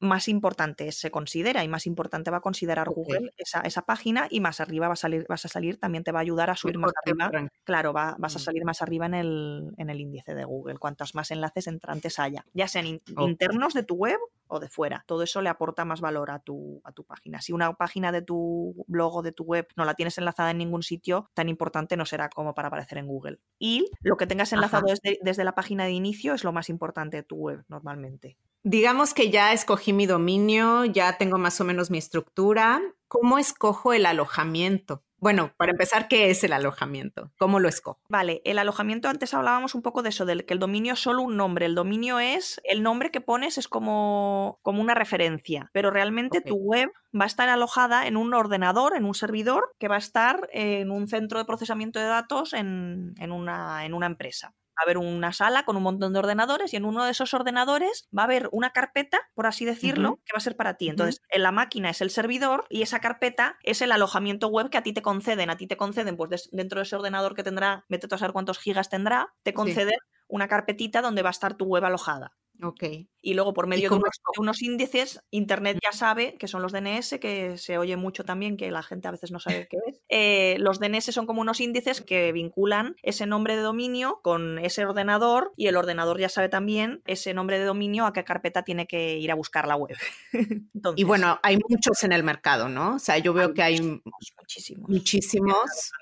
más 0.00 0.28
importante 0.28 0.90
se 0.92 1.10
considera 1.10 1.64
y 1.64 1.68
más 1.68 1.86
importante 1.86 2.30
va 2.30 2.38
a 2.38 2.40
considerar 2.40 2.88
Google 2.88 3.30
esa, 3.36 3.60
esa, 3.60 3.82
página 3.82 4.26
y 4.30 4.40
más 4.40 4.60
arriba 4.60 4.88
va 4.88 4.94
a 4.94 4.96
salir, 4.96 5.26
vas 5.28 5.44
a 5.44 5.48
salir, 5.48 5.78
también 5.78 6.04
te 6.04 6.12
va 6.12 6.20
a 6.20 6.22
ayudar 6.22 6.50
a 6.50 6.56
subir 6.56 6.78
más 6.78 6.92
arriba. 7.04 7.30
Claro, 7.64 7.92
va, 7.92 8.16
vas 8.18 8.36
a 8.36 8.38
salir 8.38 8.64
más 8.64 8.82
arriba 8.82 9.06
en 9.06 9.14
el, 9.14 9.72
en 9.76 9.90
el 9.90 10.00
índice 10.00 10.34
de 10.34 10.44
Google, 10.44 10.78
cuantos 10.78 11.14
más 11.14 11.30
enlaces 11.30 11.66
entrantes 11.66 12.18
haya, 12.18 12.44
ya 12.52 12.68
sean 12.68 13.00
internos 13.18 13.74
de 13.74 13.82
tu 13.82 13.94
web 13.94 14.18
o 14.46 14.60
de 14.60 14.68
fuera. 14.68 15.04
Todo 15.06 15.22
eso 15.22 15.40
le 15.42 15.48
aporta 15.48 15.84
más 15.84 16.00
valor 16.00 16.30
a 16.30 16.38
tu, 16.38 16.80
a 16.84 16.92
tu 16.92 17.04
página. 17.04 17.40
Si 17.40 17.52
una 17.52 17.72
página 17.74 18.12
de 18.12 18.22
tu 18.22 18.84
blog 18.86 19.16
o 19.16 19.22
de 19.22 19.32
tu 19.32 19.44
web 19.44 19.66
no 19.76 19.84
la 19.84 19.94
tienes 19.94 20.18
enlazada 20.18 20.50
en 20.50 20.58
ningún 20.58 20.82
sitio, 20.82 21.30
tan 21.34 21.48
importante 21.48 21.96
no 21.96 22.04
será 22.06 22.28
como 22.28 22.54
para 22.54 22.68
aparecer 22.68 22.98
en 22.98 23.06
Google. 23.06 23.40
Y 23.58 23.90
lo 24.00 24.16
que 24.16 24.26
tengas 24.26 24.52
enlazado 24.52 24.86
desde, 24.88 25.18
desde 25.22 25.44
la 25.44 25.54
página 25.54 25.84
de 25.84 25.92
inicio 25.92 26.34
es 26.34 26.44
lo 26.44 26.52
más 26.52 26.68
importante 26.68 27.18
de 27.18 27.22
tu 27.22 27.36
web 27.36 27.64
normalmente. 27.68 28.36
Digamos 28.66 29.12
que 29.12 29.28
ya 29.28 29.52
escogí 29.52 29.92
mi 29.92 30.06
dominio, 30.06 30.86
ya 30.86 31.18
tengo 31.18 31.36
más 31.36 31.60
o 31.60 31.64
menos 31.64 31.90
mi 31.90 31.98
estructura. 31.98 32.80
¿Cómo 33.08 33.38
escojo 33.38 33.92
el 33.92 34.06
alojamiento? 34.06 35.04
Bueno, 35.18 35.52
para 35.58 35.72
empezar, 35.72 36.08
¿qué 36.08 36.30
es 36.30 36.44
el 36.44 36.54
alojamiento? 36.54 37.30
¿Cómo 37.38 37.60
lo 37.60 37.68
escojo? 37.68 38.00
Vale, 38.08 38.40
el 38.46 38.58
alojamiento 38.58 39.10
antes 39.10 39.34
hablábamos 39.34 39.74
un 39.74 39.82
poco 39.82 40.02
de 40.02 40.08
eso, 40.08 40.24
del 40.24 40.46
que 40.46 40.54
el 40.54 40.60
dominio 40.60 40.94
es 40.94 40.98
solo 40.98 41.22
un 41.22 41.36
nombre. 41.36 41.66
El 41.66 41.74
dominio 41.74 42.20
es, 42.20 42.58
el 42.64 42.82
nombre 42.82 43.10
que 43.10 43.20
pones 43.20 43.58
es 43.58 43.68
como, 43.68 44.58
como 44.62 44.80
una 44.80 44.94
referencia, 44.94 45.68
pero 45.74 45.90
realmente 45.90 46.40
tu 46.40 46.56
web 46.56 46.90
va 47.18 47.24
a 47.24 47.26
estar 47.26 47.50
alojada 47.50 48.06
en 48.06 48.16
un 48.16 48.32
ordenador, 48.32 48.96
en 48.96 49.04
un 49.04 49.14
servidor, 49.14 49.74
que 49.78 49.88
va 49.88 49.96
a 49.96 49.98
estar 49.98 50.48
en 50.54 50.90
un 50.90 51.06
centro 51.06 51.38
de 51.38 51.44
procesamiento 51.44 51.98
de 52.00 52.06
datos 52.06 52.54
en, 52.54 53.14
en, 53.18 53.30
una, 53.30 53.84
en 53.84 53.92
una 53.92 54.06
empresa 54.06 54.54
va 54.78 54.82
a 54.82 54.84
haber 54.84 54.98
una 54.98 55.32
sala 55.32 55.64
con 55.64 55.76
un 55.76 55.82
montón 55.82 56.12
de 56.12 56.18
ordenadores 56.18 56.72
y 56.72 56.76
en 56.76 56.84
uno 56.84 57.04
de 57.04 57.10
esos 57.10 57.34
ordenadores 57.34 58.08
va 58.16 58.22
a 58.22 58.24
haber 58.26 58.48
una 58.52 58.70
carpeta, 58.70 59.20
por 59.34 59.46
así 59.46 59.64
decirlo, 59.64 60.20
que 60.24 60.32
va 60.34 60.38
a 60.38 60.40
ser 60.40 60.56
para 60.56 60.74
ti. 60.74 60.88
Entonces, 60.88 61.20
en 61.30 61.42
la 61.42 61.52
máquina 61.52 61.90
es 61.90 62.00
el 62.00 62.10
servidor 62.10 62.66
y 62.68 62.82
esa 62.82 63.00
carpeta 63.00 63.58
es 63.62 63.82
el 63.82 63.92
alojamiento 63.92 64.48
web 64.48 64.70
que 64.70 64.78
a 64.78 64.82
ti 64.82 64.92
te 64.92 65.02
conceden. 65.02 65.50
A 65.50 65.56
ti 65.56 65.66
te 65.66 65.76
conceden, 65.76 66.16
pues 66.16 66.48
dentro 66.52 66.78
de 66.80 66.84
ese 66.84 66.96
ordenador 66.96 67.34
que 67.34 67.42
tendrá, 67.42 67.84
vete 67.88 68.12
a 68.12 68.18
saber 68.18 68.32
cuántos 68.32 68.58
gigas 68.58 68.88
tendrá, 68.88 69.34
te 69.42 69.54
conceden 69.54 69.98
una 70.28 70.48
carpetita 70.48 71.02
donde 71.02 71.22
va 71.22 71.30
a 71.30 71.32
estar 71.32 71.54
tu 71.54 71.66
web 71.66 71.84
alojada. 71.84 72.32
Ok. 72.64 72.84
Y 73.20 73.34
luego 73.34 73.54
por 73.54 73.66
medio 73.66 73.88
de 73.88 74.00
unos, 74.38 74.62
índices, 74.62 75.20
Internet 75.30 75.78
ya 75.82 75.96
sabe 75.96 76.36
que 76.36 76.46
son 76.46 76.60
los 76.60 76.72
DNS, 76.72 77.18
que 77.20 77.56
se 77.56 77.78
oye 77.78 77.96
mucho 77.96 78.24
también, 78.24 78.56
que 78.58 78.70
la 78.70 78.82
gente 78.82 79.08
a 79.08 79.10
veces 79.10 79.30
no 79.30 79.40
sabe 79.40 79.66
qué 79.70 79.78
es. 79.86 80.00
Eh, 80.08 80.56
los 80.58 80.78
DNS 80.78 81.06
son 81.06 81.26
como 81.26 81.40
unos 81.40 81.60
índices 81.60 82.02
que 82.02 82.32
vinculan 82.32 82.96
ese 83.02 83.26
nombre 83.26 83.56
de 83.56 83.62
dominio 83.62 84.20
con 84.22 84.58
ese 84.58 84.84
ordenador 84.84 85.52
y 85.56 85.68
el 85.68 85.76
ordenador 85.76 86.18
ya 86.20 86.28
sabe 86.28 86.48
también 86.50 87.02
ese 87.06 87.32
nombre 87.32 87.58
de 87.58 87.64
dominio 87.64 88.04
a 88.04 88.12
qué 88.12 88.24
carpeta 88.24 88.62
tiene 88.62 88.86
que 88.86 89.16
ir 89.16 89.30
a 89.30 89.34
buscar 89.34 89.66
la 89.66 89.76
web. 89.76 89.96
y 90.96 91.04
bueno, 91.04 91.38
hay 91.42 91.58
muchos 91.68 92.02
en 92.04 92.12
el 92.12 92.24
mercado, 92.24 92.68
¿no? 92.68 92.96
O 92.96 92.98
sea, 92.98 93.16
yo 93.18 93.32
veo 93.32 93.54
que 93.54 93.62
hay 93.62 93.80
muchísimos. 93.80 94.90
Muchísimos. 94.90 95.92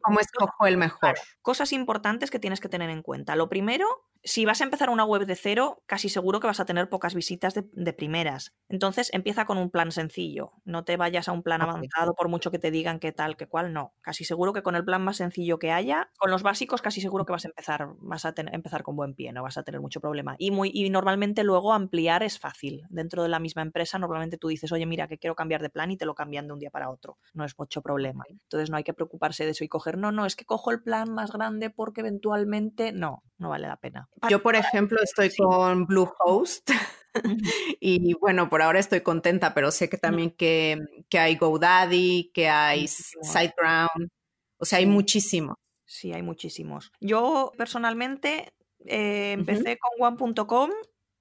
¿Cómo 0.00 0.20
escojo 0.20 0.66
el 0.66 0.76
mejor? 0.76 1.14
Cosas 1.42 1.72
importantes 1.72 2.30
que 2.30 2.38
tienes 2.38 2.60
que 2.60 2.68
tener 2.68 2.90
en 2.90 3.02
cuenta. 3.02 3.34
Lo 3.34 3.48
primero 3.48 3.86
si 4.24 4.44
vas 4.44 4.60
a 4.60 4.64
empezar 4.64 4.90
una 4.90 5.04
web 5.04 5.26
de 5.26 5.36
cero, 5.36 5.82
casi 5.86 6.08
seguro 6.08 6.40
que 6.40 6.46
vas 6.46 6.60
a 6.60 6.64
tener 6.64 6.88
pocas 6.88 7.14
visitas 7.14 7.54
de, 7.54 7.92
primeras. 7.92 8.54
Entonces 8.68 9.10
empieza 9.12 9.44
con 9.46 9.58
un 9.58 9.70
plan 9.70 9.92
sencillo. 9.92 10.52
No 10.64 10.84
te 10.84 10.96
vayas 10.96 11.28
a 11.28 11.32
un 11.32 11.42
plan 11.42 11.62
avanzado 11.62 12.14
por 12.14 12.28
mucho 12.28 12.50
que 12.50 12.58
te 12.58 12.70
digan 12.70 13.00
qué 13.00 13.12
tal, 13.12 13.36
qué 13.36 13.46
cual, 13.46 13.72
no. 13.72 13.94
Casi 14.00 14.24
seguro 14.24 14.52
que 14.52 14.62
con 14.62 14.76
el 14.76 14.84
plan 14.84 15.02
más 15.02 15.16
sencillo 15.16 15.58
que 15.58 15.72
haya, 15.72 16.10
con 16.18 16.30
los 16.30 16.42
básicos, 16.42 16.82
casi 16.82 17.00
seguro 17.00 17.24
que 17.24 17.32
vas 17.32 17.44
a 17.44 17.48
empezar, 17.48 17.88
vas 17.98 18.24
a 18.24 18.34
empezar 18.36 18.82
con 18.82 18.96
buen 18.96 19.14
pie, 19.14 19.32
no 19.32 19.42
vas 19.42 19.58
a 19.58 19.62
tener 19.62 19.80
mucho 19.80 20.00
problema. 20.00 20.36
Y, 20.38 20.50
muy, 20.50 20.70
y 20.72 20.88
normalmente 20.90 21.44
luego 21.44 21.72
ampliar 21.72 22.22
es 22.22 22.38
fácil. 22.38 22.82
Dentro 22.90 23.22
de 23.22 23.28
la 23.28 23.38
misma 23.38 23.62
empresa, 23.62 23.98
normalmente 23.98 24.36
tú 24.36 24.48
dices, 24.48 24.70
oye, 24.72 24.86
mira, 24.86 25.08
que 25.08 25.18
quiero 25.18 25.34
cambiar 25.34 25.62
de 25.62 25.70
plan 25.70 25.90
y 25.90 25.96
te 25.96 26.06
lo 26.06 26.14
cambian 26.14 26.46
de 26.46 26.52
un 26.52 26.58
día 26.58 26.70
para 26.70 26.90
otro. 26.90 27.18
No 27.34 27.44
es 27.44 27.58
mucho 27.58 27.82
problema. 27.82 28.24
Entonces 28.28 28.70
no 28.70 28.76
hay 28.76 28.84
que 28.84 28.94
preocuparse 28.94 29.44
de 29.44 29.52
eso 29.52 29.64
y 29.64 29.68
coger, 29.68 29.98
no, 29.98 30.12
no, 30.12 30.26
es 30.26 30.36
que 30.36 30.44
cojo 30.44 30.70
el 30.70 30.82
plan 30.82 31.12
más 31.12 31.32
grande 31.32 31.70
porque 31.70 32.00
eventualmente 32.00 32.92
no, 32.92 33.22
no 33.38 33.48
vale 33.48 33.68
la 33.68 33.76
pena. 33.76 34.08
Yo, 34.28 34.42
por 34.42 34.56
ejemplo, 34.56 35.00
estoy 35.02 35.30
con 35.34 35.86
Bluehost 35.86 36.70
y 37.80 38.14
bueno, 38.14 38.48
por 38.48 38.62
ahora 38.62 38.78
estoy 38.78 39.00
contenta, 39.00 39.54
pero 39.54 39.70
sé 39.70 39.88
que 39.88 39.98
también 39.98 40.30
que, 40.30 40.78
que 41.08 41.18
hay 41.18 41.36
GoDaddy, 41.36 42.30
que 42.32 42.48
hay 42.48 42.88
SiteGround, 42.88 44.10
o 44.58 44.64
sea, 44.64 44.78
hay 44.78 44.86
muchísimos. 44.86 45.56
Sí, 45.84 46.12
hay 46.12 46.22
muchísimos. 46.22 46.92
Yo 47.00 47.52
personalmente 47.56 48.52
eh, 48.84 49.32
empecé 49.32 49.78
con 49.78 49.90
one.com 49.98 50.70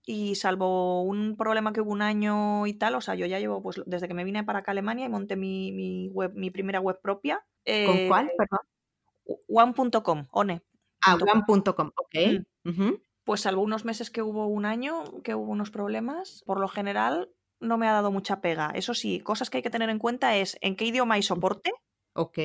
y 0.06 0.36
salvo 0.36 1.04
un 1.04 1.36
problema 1.36 1.74
que 1.74 1.82
hubo 1.82 1.92
un 1.92 2.02
año 2.02 2.66
y 2.68 2.74
tal, 2.74 2.96
o 2.96 3.02
sea, 3.02 3.16
yo 3.16 3.26
ya 3.26 3.40
llevo, 3.40 3.62
pues 3.62 3.82
desde 3.86 4.08
que 4.08 4.14
me 4.14 4.24
vine 4.24 4.44
para 4.44 4.60
acá 4.60 4.72
a 4.72 4.74
Alemania 4.74 5.06
y 5.06 5.10
monté 5.10 5.36
mi, 5.36 6.10
web, 6.10 6.34
mi 6.36 6.52
primera 6.52 6.80
web 6.80 7.00
propia. 7.02 7.46
¿Con 7.66 8.08
cuál, 8.08 8.28
eh, 8.28 8.34
perdón? 8.38 8.60
One.com, 9.48 10.28
one. 10.32 10.62
Ah, 11.06 11.16
one.com, 11.16 11.92
ok. 11.96 12.16
Mm. 12.16 12.46
Pues 13.24 13.42
salvo 13.42 13.62
unos 13.62 13.86
meses 13.86 14.10
que 14.10 14.22
hubo 14.22 14.48
un 14.48 14.66
año, 14.66 15.04
que 15.24 15.36
hubo 15.36 15.52
unos 15.52 15.72
problemas, 15.72 16.44
por 16.46 16.60
lo 16.60 16.68
general 16.68 17.30
no 17.60 17.78
me 17.78 17.88
ha 17.88 17.94
dado 17.94 18.12
mucha 18.12 18.42
pega. 18.42 18.72
Eso 18.74 18.94
sí, 18.94 19.20
cosas 19.20 19.50
que 19.50 19.58
hay 19.58 19.64
que 19.64 19.70
tener 19.70 19.90
en 19.90 20.00
cuenta 20.00 20.38
es 20.38 20.58
en 20.62 20.76
qué 20.76 20.86
idioma 20.86 21.16
hay 21.16 21.24
soporte. 21.24 21.72
Ok. 22.14 22.40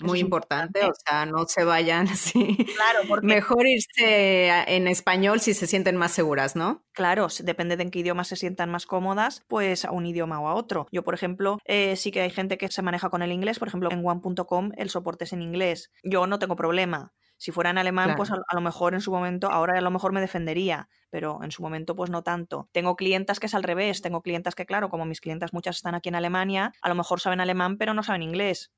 Muy 0.00 0.18
importante, 0.18 0.84
o 0.84 0.92
sea, 0.94 1.26
no 1.26 1.44
se 1.46 1.64
vayan 1.64 2.08
así. 2.08 2.56
Claro, 2.56 3.00
porque... 3.08 3.26
Mejor 3.26 3.66
irse 3.66 4.48
en 4.66 4.88
español 4.88 5.40
si 5.40 5.54
se 5.54 5.66
sienten 5.66 5.96
más 5.96 6.12
seguras, 6.12 6.56
¿no? 6.56 6.84
Claro, 6.92 7.28
depende 7.40 7.76
de 7.76 7.84
en 7.84 7.90
qué 7.90 8.00
idioma 8.00 8.24
se 8.24 8.36
sientan 8.36 8.70
más 8.70 8.86
cómodas, 8.86 9.44
pues 9.48 9.84
a 9.84 9.92
un 9.92 10.06
idioma 10.06 10.40
o 10.40 10.48
a 10.48 10.54
otro. 10.54 10.86
Yo, 10.90 11.04
por 11.04 11.14
ejemplo, 11.14 11.58
eh, 11.64 11.96
sí 11.96 12.10
que 12.10 12.20
hay 12.20 12.30
gente 12.30 12.58
que 12.58 12.68
se 12.68 12.82
maneja 12.82 13.10
con 13.10 13.22
el 13.22 13.32
inglés, 13.32 13.58
por 13.58 13.68
ejemplo, 13.68 13.90
en 13.90 14.04
one.com 14.04 14.72
el 14.76 14.90
soporte 14.90 15.24
es 15.24 15.32
en 15.32 15.42
inglés. 15.42 15.90
Yo 16.02 16.26
no 16.26 16.38
tengo 16.38 16.56
problema. 16.56 17.12
Si 17.42 17.50
fuera 17.50 17.70
en 17.70 17.78
alemán, 17.78 18.14
pues 18.16 18.30
a, 18.30 18.36
lo 18.36 18.60
mejor 18.60 18.94
en 18.94 19.00
su 19.00 19.10
momento, 19.10 19.50
ahora 19.50 19.76
a 19.76 19.80
lo 19.80 19.90
mejor 19.90 20.12
me 20.12 20.20
defendería, 20.20 20.88
pero 21.10 21.42
en 21.42 21.50
su 21.50 21.60
momento 21.60 21.96
pues 21.96 22.08
no 22.08 22.22
tanto. 22.22 22.68
Tengo 22.70 22.94
clientas 22.94 23.40
que 23.40 23.46
es 23.46 23.54
al 23.56 23.64
revés, 23.64 24.00
tengo 24.00 24.22
clientas 24.22 24.54
que 24.54 24.64
claro, 24.64 24.90
como 24.90 25.06
mis 25.06 25.20
clientas 25.20 25.52
muchas 25.52 25.74
están 25.74 25.96
aquí 25.96 26.08
en 26.08 26.14
Alemania, 26.14 26.72
a 26.80 26.88
lo 26.88 26.94
mejor 26.94 27.18
saben 27.18 27.40
alemán 27.40 27.78
pero 27.78 27.94
no 27.94 28.04
saben 28.04 28.22
inglés. 28.22 28.70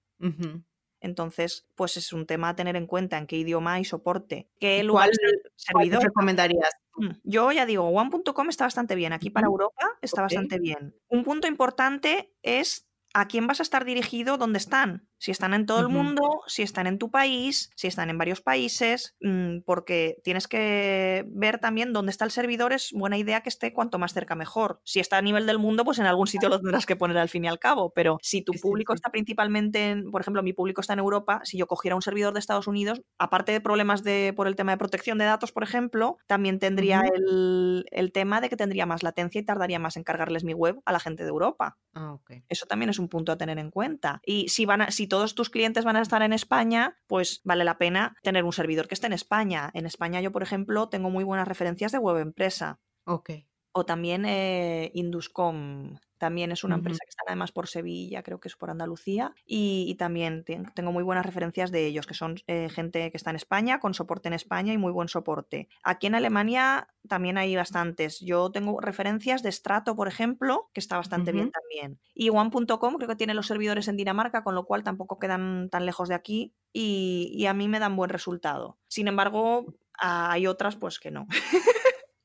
Entonces, 0.99 1.69
pues 1.75 1.99
es 1.99 2.15
un 2.15 2.25
tema 2.25 2.49
a 2.49 2.57
tener 2.57 2.75
en 2.77 2.87
cuenta 2.87 3.19
en 3.19 3.27
qué 3.27 3.37
idioma 3.37 3.75
hay 3.75 3.85
soporte. 3.85 4.49
¿Qué 4.59 4.83
lugar 4.83 5.11
servidor? 5.57 6.03
recomendarías? 6.03 6.71
Mm, 6.97 7.11
yo 7.23 7.53
ya 7.53 7.67
digo, 7.67 7.87
one.com 7.87 8.49
está 8.49 8.65
bastante 8.65 8.95
bien. 8.95 9.13
Aquí 9.13 9.29
para 9.29 9.47
Europa 9.47 9.99
está 10.01 10.23
bastante 10.23 10.59
bien. 10.59 10.97
Un 11.09 11.23
punto 11.23 11.47
importante 11.49 12.33
es 12.41 12.89
a 13.13 13.29
quién 13.29 13.47
vas 13.47 13.61
a 13.61 13.63
estar 13.63 13.85
dirigido 13.85 14.39
dónde 14.39 14.57
están. 14.57 15.07
Si 15.25 15.31
están 15.31 15.55
en 15.55 15.65
todo 15.65 15.81
el 15.81 15.89
mundo, 15.89 16.43
si 16.47 16.61
están 16.61 16.87
en 16.87 16.99
tu 16.99 17.11
país, 17.11 17.71
si 17.77 17.87
están 17.87 18.11
en 18.11 18.19
varios 18.19 18.43
países, 18.43 19.17
mm, 19.23 19.61
porque 19.65 20.19
tienes 20.23 20.47
que 20.47 21.25
ver 21.29 21.59
también 21.61 21.95
dónde 21.95 22.11
está 22.11 22.27
el 22.27 22.31
servidor. 22.31 22.75
Es 22.75 22.91
buena 22.93 23.17
idea 23.17 23.41
que 23.41 23.49
esté 23.49 23.73
cuanto 23.73 23.99
más 23.99 24.13
cerca 24.13 24.35
mejor. 24.35 24.83
Si 24.85 25.01
está 25.01 25.17
a 25.17 25.23
nivel 25.23 25.47
del 25.47 25.59
mundo, 25.59 25.83
pues 25.83 25.99
en 25.99 26.05
algún 26.05 26.27
sitio 26.27 26.51
lo 26.51 26.61
tendrás 26.61 26.85
que 26.85 26.95
poner 26.95 27.17
al 27.17 27.31
fin 27.31 27.43
y 27.47 27.49
al 27.49 27.59
cabo. 27.59 27.91
Pero 27.95 28.19
si 28.21 28.43
tu 28.43 28.53
público 28.53 28.93
está 28.93 29.09
principalmente 29.09 29.93
en, 29.93 30.11
por 30.11 30.21
ejemplo, 30.21 30.43
mi 30.43 30.53
público 30.53 30.83
está 30.83 30.93
en 30.93 30.99
Europa, 30.99 31.41
si 31.45 31.57
yo 31.57 31.67
cogiera 31.67 31.97
un 31.97 32.03
servidor 32.03 32.35
de 32.35 32.41
Estados 32.41 32.67
Unidos, 32.67 33.01
aparte 33.17 33.53
de 33.53 33.63
problemas 33.63 34.05
de, 34.05 34.35
por 34.37 34.47
el 34.47 34.57
tema 34.57 34.73
de 34.73 34.79
protección 34.79 35.17
de 35.17 35.25
datos, 35.25 35.53
por 35.53 35.63
ejemplo, 35.63 36.19
también 36.27 36.59
tendría 36.59 37.01
el, 37.01 37.87
el, 37.93 38.13
tema 38.13 38.43
de 38.43 38.51
que 38.51 38.57
tendría 38.57 38.85
más 38.85 39.03
latencia 39.03 39.41
y 39.41 39.45
tardaría 39.45 39.79
más 39.79 39.97
en 39.97 40.05
cargarles 40.05 40.45
mi 40.45 40.53
web 40.53 40.83
a 40.85 40.93
la 40.93 41.01
gente 41.01 41.23
de 41.23 41.31
Europa. 41.31 41.79
Ah, 41.95 42.19
Eso 42.51 42.67
también 42.67 42.91
es 42.91 42.99
un 42.99 43.09
punto 43.09 43.33
a 43.33 43.39
tener 43.39 43.59
en 43.59 43.71
cuenta. 43.71 44.21
Y 44.27 44.49
si 44.49 44.67
van 44.67 44.83
a, 44.83 44.91
si 44.91 45.07
todos 45.15 45.37
tus 45.37 45.49
clientes 45.49 45.85
van 45.85 45.95
a 45.95 46.03
estar 46.03 46.23
en 46.23 46.33
España, 46.33 46.99
pues 47.07 47.41
vale 47.45 47.63
la 47.63 47.79
pena 47.79 48.17
tener 48.25 48.43
un 48.43 48.53
servidor 48.53 48.89
que 48.89 48.95
esté 48.95 49.07
en 49.07 49.13
España. 49.13 49.71
En 49.73 49.87
España 49.87 50.21
yo, 50.21 50.33
por 50.33 50.43
ejemplo, 50.43 50.89
tengo 50.89 51.09
muy 51.09 51.23
buenas 51.23 51.47
referencias 51.47 51.93
de 51.93 51.99
web 51.99 52.17
empresa. 52.17 52.81
Ok. 53.05 53.31
O 53.71 53.87
también 53.87 54.25
eh, 54.27 54.91
Induscom, 54.93 55.99
también 56.19 56.53
es 56.53 56.65
una 56.65 56.77
empresa 56.77 57.01
que 57.05 57.11
está 57.11 57.25
además 57.27 57.53
por 57.53 57.69
Sevilla, 57.69 58.23
creo 58.23 58.41
que 58.41 58.49
es 58.49 58.57
por 58.57 58.71
Andalucía, 58.71 59.35
y, 59.47 59.95
también 59.99 60.45
tengo 60.75 60.93
muy 60.93 61.03
buenas 61.03 61.25
referencias 61.25 61.71
de 61.71 61.87
ellos, 61.87 62.07
que 62.07 62.15
son 62.15 62.37
eh, 62.47 62.69
gente 62.69 63.11
que 63.11 63.17
está 63.17 63.31
en 63.31 63.37
España, 63.37 63.79
con 63.81 63.95
soporte 63.95 64.29
en 64.29 64.35
España 64.35 64.73
y 64.73 64.79
muy 64.79 64.93
buen 64.93 65.09
soporte. 65.09 65.69
Aquí 65.83 66.09
en 66.09 66.15
Alemania 66.15 66.89
también 67.09 67.39
hay 67.39 67.55
bastantes. 67.55 68.21
Yo 68.21 68.51
tengo 68.51 68.81
referencias 68.81 69.43
de 69.43 69.53
Strato, 69.53 69.97
por 69.97 70.09
ejemplo, 70.09 70.71
que 70.73 70.81
está 70.81 70.97
bastante 70.97 71.33
bien 71.33 71.51
también. 71.51 72.01
Y 72.15 72.31
One.com 72.31 72.97
creo 72.97 73.09
que 73.09 73.17
tiene 73.17 73.35
los 73.35 73.47
servidores 73.47 73.89
en 73.89 73.97
Dinamarca, 73.97 74.43
con 74.43 74.55
lo 74.55 74.65
cual 74.65 74.83
tampoco 74.83 75.19
quedan 75.19 75.69
tan 75.71 75.87
lejos 75.87 76.09
de 76.09 76.15
aquí 76.15 76.55
y, 76.73 77.31
y 77.35 77.47
a 77.47 77.55
mí 77.55 77.69
me 77.69 77.79
dan 77.79 77.97
buen 77.97 78.11
resultado. 78.11 78.79
Sin 78.89 79.09
embargo, 79.09 79.75
hay 79.99 80.47
otras 80.47 80.77
pues 80.77 80.99
que 80.99 81.11
no. 81.11 81.27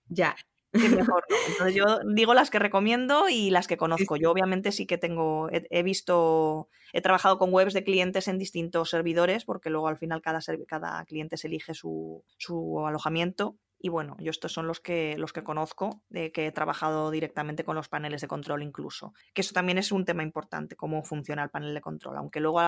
ya 0.10 0.36
mejor 0.72 1.24
Entonces 1.48 1.76
yo 1.76 2.00
digo 2.14 2.34
las 2.34 2.50
que 2.50 2.60
recomiendo 2.60 3.30
y 3.30 3.50
las 3.50 3.68
que 3.68 3.78
conozco. 3.78 4.16
Yo 4.16 4.32
obviamente 4.32 4.72
sí 4.72 4.86
que 4.86 4.98
tengo, 4.98 5.50
he, 5.52 5.84
visto, 5.84 6.70
he 6.94 7.02
trabajado 7.02 7.38
con 7.38 7.54
webs 7.54 7.74
de 7.74 7.84
clientes 7.84 8.28
en 8.28 8.38
distintos 8.38 8.90
servidores, 8.90 9.46
porque 9.46 9.70
luego 9.70 9.88
al 9.88 9.98
final 9.98 10.22
cada, 10.22 10.40
cada 10.68 11.04
cliente 11.06 11.38
se 11.38 11.48
elige 11.48 11.74
su, 11.74 12.24
su 12.38 12.86
alojamiento 12.86 13.58
Y 13.80 13.90
bueno, 13.90 14.16
yo 14.20 14.30
estos 14.30 14.52
son 14.52 14.68
los 14.68 14.80
que, 14.80 15.18
los 15.18 15.34
que 15.34 15.44
conozco, 15.44 16.04
de 16.10 16.32
que 16.32 16.48
he 16.48 16.52
trabajado 16.52 17.12
directamente 17.12 17.64
con 17.64 17.76
los 17.76 17.90
paneles 17.90 18.22
de 18.22 18.28
control 18.28 18.62
incluso. 18.62 19.14
Que 19.34 19.42
eso 19.42 19.54
también 19.54 19.78
es 19.78 19.92
un 19.92 20.06
tema 20.06 20.24
importante, 20.24 20.76
cómo 20.76 21.04
funciona 21.04 21.44
el 21.44 21.50
panel 21.50 21.74
de 21.74 21.82
control. 21.82 22.18
Aunque 22.18 22.40
luego 22.40 22.60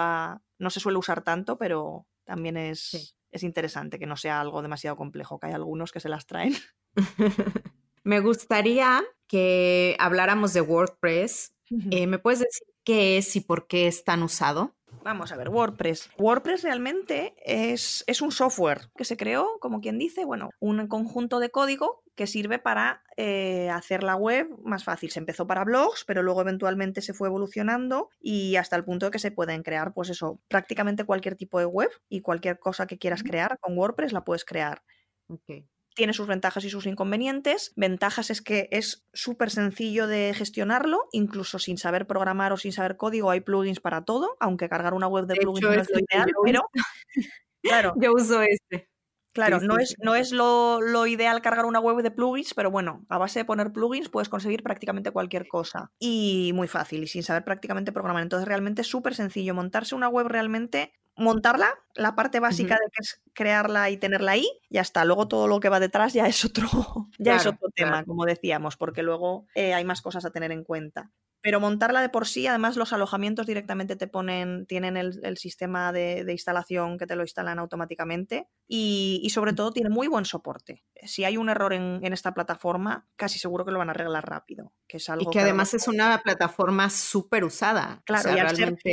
no 0.57 0.69
se 0.69 0.79
suele 0.79 0.97
usar 0.97 1.21
tanto, 1.23 1.57
pero 1.57 2.07
también 2.23 2.57
es, 2.57 3.17
es 3.31 3.43
interesante 3.43 3.99
que 3.99 4.05
no 4.05 4.17
sea 4.17 4.41
algo 4.41 4.61
demasiado 4.61 4.97
complejo, 4.97 5.39
que 5.39 5.47
hay 5.47 5.53
algunos 5.53 5.91
que 5.91 5.99
se 5.99 6.09
las 6.09 6.25
traen. 6.25 6.53
Me 8.11 8.19
gustaría 8.19 9.01
que 9.25 9.95
habláramos 9.97 10.51
de 10.51 10.59
WordPress. 10.59 11.55
Eh, 11.91 12.07
¿Me 12.07 12.19
puedes 12.19 12.39
decir 12.39 12.67
qué 12.83 13.17
es 13.17 13.37
y 13.37 13.39
por 13.39 13.67
qué 13.67 13.87
es 13.87 14.03
tan 14.03 14.21
usado? 14.21 14.75
Vamos 15.01 15.31
a 15.31 15.37
ver, 15.37 15.47
WordPress. 15.47 16.09
WordPress 16.17 16.63
realmente 16.63 17.33
es, 17.45 18.03
es, 18.07 18.21
un 18.21 18.33
software 18.33 18.89
que 18.97 19.05
se 19.05 19.15
creó, 19.15 19.57
como 19.61 19.79
quien 19.79 19.97
dice, 19.97 20.25
bueno, 20.25 20.49
un 20.59 20.85
conjunto 20.87 21.39
de 21.39 21.51
código 21.51 22.03
que 22.15 22.27
sirve 22.27 22.59
para 22.59 23.01
eh, 23.15 23.69
hacer 23.69 24.03
la 24.03 24.17
web 24.17 24.49
más 24.61 24.83
fácil. 24.83 25.09
Se 25.09 25.19
empezó 25.19 25.47
para 25.47 25.63
blogs, 25.63 26.03
pero 26.03 26.21
luego 26.21 26.41
eventualmente 26.41 27.01
se 27.01 27.13
fue 27.13 27.29
evolucionando 27.29 28.09
y 28.19 28.57
hasta 28.57 28.75
el 28.75 28.83
punto 28.83 29.05
de 29.05 29.13
que 29.13 29.19
se 29.19 29.31
pueden 29.31 29.63
crear, 29.63 29.93
pues 29.93 30.09
eso, 30.09 30.41
prácticamente 30.49 31.05
cualquier 31.05 31.37
tipo 31.37 31.59
de 31.59 31.65
web 31.65 31.91
y 32.09 32.19
cualquier 32.19 32.59
cosa 32.59 32.87
que 32.87 32.97
quieras 32.97 33.23
crear 33.23 33.57
con 33.61 33.77
WordPress 33.77 34.11
la 34.11 34.25
puedes 34.25 34.43
crear. 34.43 34.83
Okay 35.29 35.65
tiene 35.93 36.13
sus 36.13 36.27
ventajas 36.27 36.63
y 36.63 36.69
sus 36.69 36.85
inconvenientes. 36.85 37.73
Ventajas 37.75 38.29
es 38.29 38.41
que 38.41 38.69
es 38.71 39.05
súper 39.13 39.51
sencillo 39.51 40.07
de 40.07 40.33
gestionarlo, 40.35 41.07
incluso 41.11 41.59
sin 41.59 41.77
saber 41.77 42.07
programar 42.07 42.53
o 42.53 42.57
sin 42.57 42.71
saber 42.71 42.97
código, 42.97 43.29
hay 43.29 43.41
plugins 43.41 43.79
para 43.79 44.03
todo, 44.03 44.37
aunque 44.39 44.69
cargar 44.69 44.93
una 44.93 45.07
web 45.07 45.25
de, 45.25 45.35
plugins 45.35 45.61
no 45.61 45.73
es 45.73 45.89
lo 45.89 45.99
ideal, 45.99 46.31
pero 46.45 46.61
claro. 47.63 47.93
Yo 48.01 48.13
uso 48.13 48.41
este. 48.41 48.87
Claro, 49.33 49.61
no, 49.61 49.77
Es, 49.77 49.95
no 49.99 50.15
es 50.15 50.33
lo, 50.33 50.81
lo, 50.81 51.07
ideal 51.07 51.41
cargar 51.41 51.65
una 51.65 51.79
web 51.79 52.03
de 52.03 52.11
plugins, 52.11 52.53
pero 52.53 52.69
bueno, 52.69 53.05
a 53.07 53.17
base 53.17 53.39
de 53.39 53.45
poner 53.45 53.71
plugins 53.71 54.09
puedes 54.09 54.27
conseguir 54.27 54.61
prácticamente 54.61 55.11
cualquier 55.11 55.47
cosa. 55.47 55.89
Y 55.99 56.51
muy 56.53 56.67
fácil, 56.67 57.03
y 57.03 57.07
sin 57.07 57.23
saber 57.23 57.45
prácticamente 57.45 57.93
programar. 57.93 58.23
Entonces, 58.23 58.45
realmente 58.45 58.81
es 58.81 58.87
súper 58.87 59.15
sencillo. 59.15 59.53
Montarse 59.53 59.95
una 59.95 60.09
web 60.09 60.27
realmente 60.27 60.91
montarla, 61.15 61.73
la 61.95 62.15
parte 62.15 62.39
básica 62.39 62.75
de 62.75 62.91
que 62.91 63.01
es 63.01 63.21
crearla 63.33 63.89
y 63.89 63.97
tenerla 63.97 64.33
ahí, 64.33 64.47
ya 64.69 64.81
está. 64.81 65.05
Luego 65.05 65.27
todo 65.27 65.47
lo 65.47 65.59
que 65.59 65.69
va 65.69 65.79
detrás 65.79 66.13
ya 66.13 66.27
es 66.27 66.43
otro, 66.45 66.67
ya 67.19 67.35
es 67.35 67.45
otro 67.45 67.69
tema, 67.75 68.03
como 68.03 68.25
decíamos, 68.25 68.77
porque 68.77 69.03
luego 69.03 69.47
eh, 69.55 69.73
hay 69.73 69.85
más 69.85 70.01
cosas 70.01 70.25
a 70.25 70.31
tener 70.31 70.51
en 70.51 70.63
cuenta. 70.63 71.11
Pero 71.43 71.59
montarla 71.59 72.01
de 72.01 72.09
por 72.09 72.27
sí, 72.27 72.45
además 72.45 72.77
los 72.77 72.93
alojamientos 72.93 73.47
directamente 73.47 73.95
te 73.95 74.07
ponen, 74.07 74.67
tienen 74.67 74.95
el, 74.95 75.37
sistema 75.37 75.91
de, 75.91 76.23
instalación 76.29 76.99
que 76.99 77.07
te 77.07 77.15
lo 77.15 77.23
instalan 77.23 77.57
automáticamente 77.57 78.47
y, 78.67 79.27
sobre 79.33 79.53
todo 79.53 79.71
tiene 79.71 79.89
muy 79.89 80.07
buen 80.07 80.25
soporte. 80.25 80.83
Si 81.03 81.23
hay 81.23 81.37
un 81.37 81.49
error 81.49 81.73
en, 81.73 82.13
esta 82.13 82.33
plataforma, 82.33 83.07
casi 83.15 83.39
seguro 83.39 83.65
que 83.65 83.71
lo 83.71 83.79
van 83.79 83.89
a 83.89 83.91
arreglar 83.91 84.29
rápido. 84.29 84.73
Que 84.87 84.97
es 84.97 85.09
algo 85.09 85.31
y 85.31 85.33
que, 85.33 85.39
además 85.39 85.73
es 85.73 85.87
una 85.87 86.21
plataforma 86.21 86.91
súper 86.91 87.43
usada. 87.43 88.03
Claro, 88.05 88.29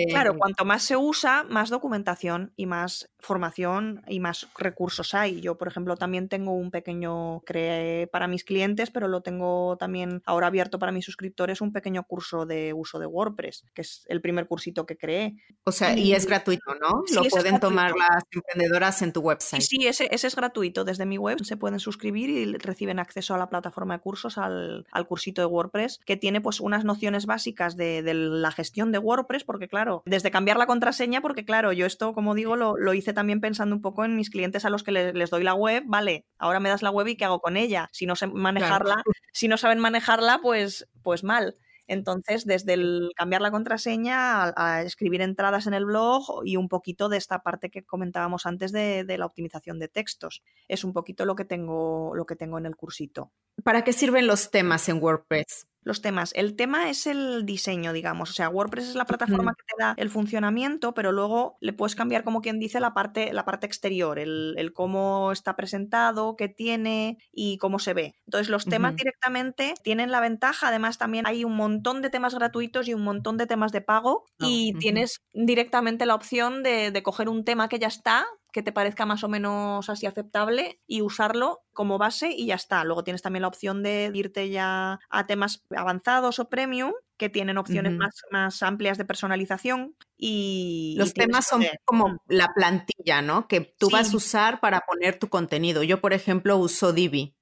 claro, 0.08 0.38
cuanto 0.38 0.64
más 0.64 0.82
se 0.82 0.96
usa, 0.96 1.44
más 1.44 1.68
documentación 1.68 2.54
y 2.56 2.64
más 2.64 2.87
más 2.88 3.06
formación 3.20 4.02
y 4.06 4.20
más 4.20 4.48
recursos 4.56 5.14
hay. 5.14 5.40
Yo, 5.40 5.56
por 5.58 5.68
ejemplo, 5.68 5.96
también 5.96 6.28
tengo 6.28 6.52
un 6.52 6.70
pequeño, 6.70 7.40
creé 7.40 8.06
para 8.06 8.28
mis 8.28 8.44
clientes, 8.44 8.90
pero 8.90 9.08
lo 9.08 9.22
tengo 9.22 9.76
también 9.78 10.22
ahora 10.24 10.46
abierto 10.46 10.78
para 10.78 10.92
mis 10.92 11.04
suscriptores, 11.04 11.60
un 11.60 11.72
pequeño 11.72 12.04
curso 12.04 12.46
de 12.46 12.72
uso 12.72 12.98
de 12.98 13.06
WordPress, 13.06 13.64
que 13.74 13.82
es 13.82 14.04
el 14.08 14.20
primer 14.20 14.46
cursito 14.46 14.86
que 14.86 14.96
creé. 14.96 15.36
O 15.64 15.72
sea, 15.72 15.96
y 15.96 16.12
es 16.12 16.26
gratuito, 16.26 16.74
¿no? 16.74 17.02
Lo 17.12 17.24
pueden 17.24 17.60
tomar 17.60 17.92
las 17.96 18.24
emprendedoras 18.30 19.02
en 19.02 19.12
tu 19.12 19.20
website. 19.20 19.62
Sí, 19.62 19.86
ese, 19.86 20.08
ese, 20.12 20.26
es 20.26 20.36
gratuito. 20.36 20.84
Desde 20.84 21.06
mi 21.06 21.18
web 21.18 21.42
se 21.44 21.56
pueden 21.56 21.80
suscribir 21.80 22.30
y 22.30 22.56
reciben 22.58 22.98
acceso 22.98 23.34
a 23.34 23.38
la 23.38 23.48
plataforma 23.48 23.94
de 23.94 24.00
cursos, 24.00 24.38
al, 24.38 24.86
al 24.90 25.06
cursito 25.06 25.42
de 25.42 25.46
WordPress, 25.46 26.00
que 26.06 26.16
tiene 26.16 26.40
pues 26.40 26.60
unas 26.60 26.84
nociones 26.84 27.26
básicas 27.26 27.76
de, 27.76 28.02
de, 28.02 28.14
la 28.14 28.52
gestión 28.52 28.92
de 28.92 28.98
WordPress, 28.98 29.44
porque 29.44 29.68
claro, 29.68 30.02
desde 30.06 30.30
cambiar 30.30 30.56
la 30.56 30.66
contraseña, 30.66 31.20
porque 31.20 31.44
claro, 31.44 31.72
yo 31.72 31.86
esto, 31.86 32.12
como 32.12 32.34
digo, 32.34 32.56
lo, 32.56 32.76
lo 32.76 32.94
hice 32.94 33.07
también 33.12 33.40
pensando 33.40 33.74
un 33.74 33.82
poco 33.82 34.04
en 34.04 34.16
mis 34.16 34.30
clientes 34.30 34.64
a 34.64 34.70
los 34.70 34.82
que 34.82 34.92
les, 34.92 35.14
les, 35.14 35.30
doy 35.30 35.42
la 35.42 35.54
web, 35.54 35.84
vale, 35.86 36.26
ahora 36.38 36.60
me 36.60 36.68
das 36.68 36.82
la 36.82 36.90
web 36.90 37.08
y 37.08 37.16
qué 37.16 37.24
hago 37.24 37.40
con 37.40 37.56
ella. 37.56 37.88
Si 37.92 38.06
no 38.06 38.16
sé 38.16 38.26
manejarla, 38.26 39.02
si 39.32 39.48
no 39.48 39.56
saben 39.56 39.78
manejarla, 39.78 40.40
pues, 40.42 40.88
pues 41.02 41.24
mal. 41.24 41.54
Entonces, 41.88 42.44
desde 42.44 42.74
el 42.74 43.10
cambiar 43.16 43.40
la 43.40 43.50
contraseña 43.50 44.52
a, 44.54 44.82
escribir 44.82 45.22
entradas 45.22 45.66
en 45.66 45.72
el 45.74 45.86
blog 45.86 46.42
y 46.44 46.56
un 46.56 46.68
poquito 46.68 47.08
de 47.08 47.16
esta 47.16 47.42
parte 47.42 47.70
que 47.70 47.82
comentábamos 47.82 48.44
antes 48.44 48.72
de, 48.72 49.04
de, 49.04 49.18
la 49.18 49.24
optimización 49.24 49.78
de 49.78 49.88
textos. 49.88 50.42
Es 50.68 50.84
un 50.84 50.92
poquito 50.92 51.24
lo 51.24 51.34
que 51.34 51.46
tengo, 51.46 52.14
lo 52.14 52.26
que 52.26 52.36
tengo 52.36 52.58
en 52.58 52.66
el 52.66 52.76
cursito. 52.76 53.32
¿Para 53.64 53.82
qué 53.84 53.94
sirven 53.94 54.26
los 54.26 54.50
temas 54.50 54.88
en 54.90 55.02
WordPress? 55.02 55.66
Los 55.88 56.02
temas. 56.02 56.32
El 56.36 56.54
tema 56.54 56.90
es 56.90 57.06
el 57.06 57.46
diseño, 57.46 57.92
digamos. 57.92 58.30
O 58.30 58.32
sea, 58.34 58.50
WordPress 58.50 58.90
es 58.90 58.94
la 58.94 59.06
plataforma 59.06 59.54
que 59.54 59.64
te 59.64 59.82
da 59.82 59.94
el 59.96 60.10
funcionamiento, 60.10 60.92
pero 60.92 61.12
luego 61.12 61.56
le 61.60 61.72
puedes 61.72 61.96
cambiar, 61.96 62.24
como 62.24 62.42
quien 62.42 62.60
dice, 62.60 62.78
la 62.78 62.92
parte, 62.92 63.32
la 63.32 63.46
parte 63.46 63.66
exterior, 63.66 64.18
el, 64.18 64.72
cómo 64.74 65.32
está 65.32 65.56
presentado, 65.56 66.36
qué 66.36 66.48
tiene 66.48 67.18
y 67.32 67.56
cómo 67.56 67.78
se 67.78 67.94
ve. 67.94 68.14
Entonces, 68.26 68.50
los 68.50 68.66
temas 68.66 68.94
directamente 68.96 69.74
tienen 69.82 70.10
la 70.10 70.20
ventaja, 70.20 70.68
además 70.68 70.98
también 70.98 71.26
hay 71.26 71.42
un 71.42 71.56
montón 71.56 72.02
de 72.02 72.10
temas 72.10 72.34
gratuitos 72.34 72.86
y 72.86 72.92
un 72.92 73.02
montón 73.02 73.38
de 73.38 73.46
temas 73.46 73.72
de 73.72 73.80
pago 73.80 74.26
ah, 74.40 74.46
y 74.46 74.74
tienes 74.74 75.22
directamente 75.32 76.04
la 76.04 76.14
opción 76.14 76.62
de, 76.62 76.90
de 76.90 77.02
coger 77.02 77.30
un 77.30 77.44
tema 77.44 77.70
que 77.70 77.78
ya 77.78 77.88
está, 77.88 78.26
que 78.52 78.62
te 78.62 78.72
parezca 78.72 79.06
más 79.06 79.24
o 79.24 79.28
menos 79.28 79.88
así 79.88 80.06
aceptable 80.06 80.80
y 80.86 81.02
usarlo 81.02 81.60
como 81.72 81.98
base 81.98 82.30
y 82.30 82.46
ya 82.46 82.54
está. 82.54 82.84
Luego 82.84 83.04
tienes 83.04 83.22
también 83.22 83.42
la 83.42 83.48
opción 83.48 83.82
de 83.82 84.10
irte 84.14 84.48
ya 84.50 84.98
a 85.10 85.26
temas 85.26 85.64
avanzados 85.74 86.38
o 86.38 86.48
premium 86.48 86.92
que 87.18 87.28
tienen 87.28 87.58
opciones 87.58 87.92
más, 87.94 88.22
más, 88.30 88.62
amplias 88.62 88.96
de 88.96 89.04
personalización 89.04 89.96
y... 90.16 90.94
Los 90.96 91.14
temas 91.14 91.46
son 91.46 91.64
como 91.84 92.18
la 92.28 92.48
plantilla, 92.54 93.22
¿no? 93.22 93.48
Que 93.48 93.60
tú 93.60 93.90
vas 93.90 94.14
a 94.14 94.16
usar 94.16 94.60
para 94.60 94.80
poner 94.80 95.18
tu 95.18 95.28
contenido. 95.28 95.82
Yo, 95.82 96.00
por 96.00 96.12
ejemplo, 96.12 96.56
uso 96.56 96.92
Divi. 96.92 97.34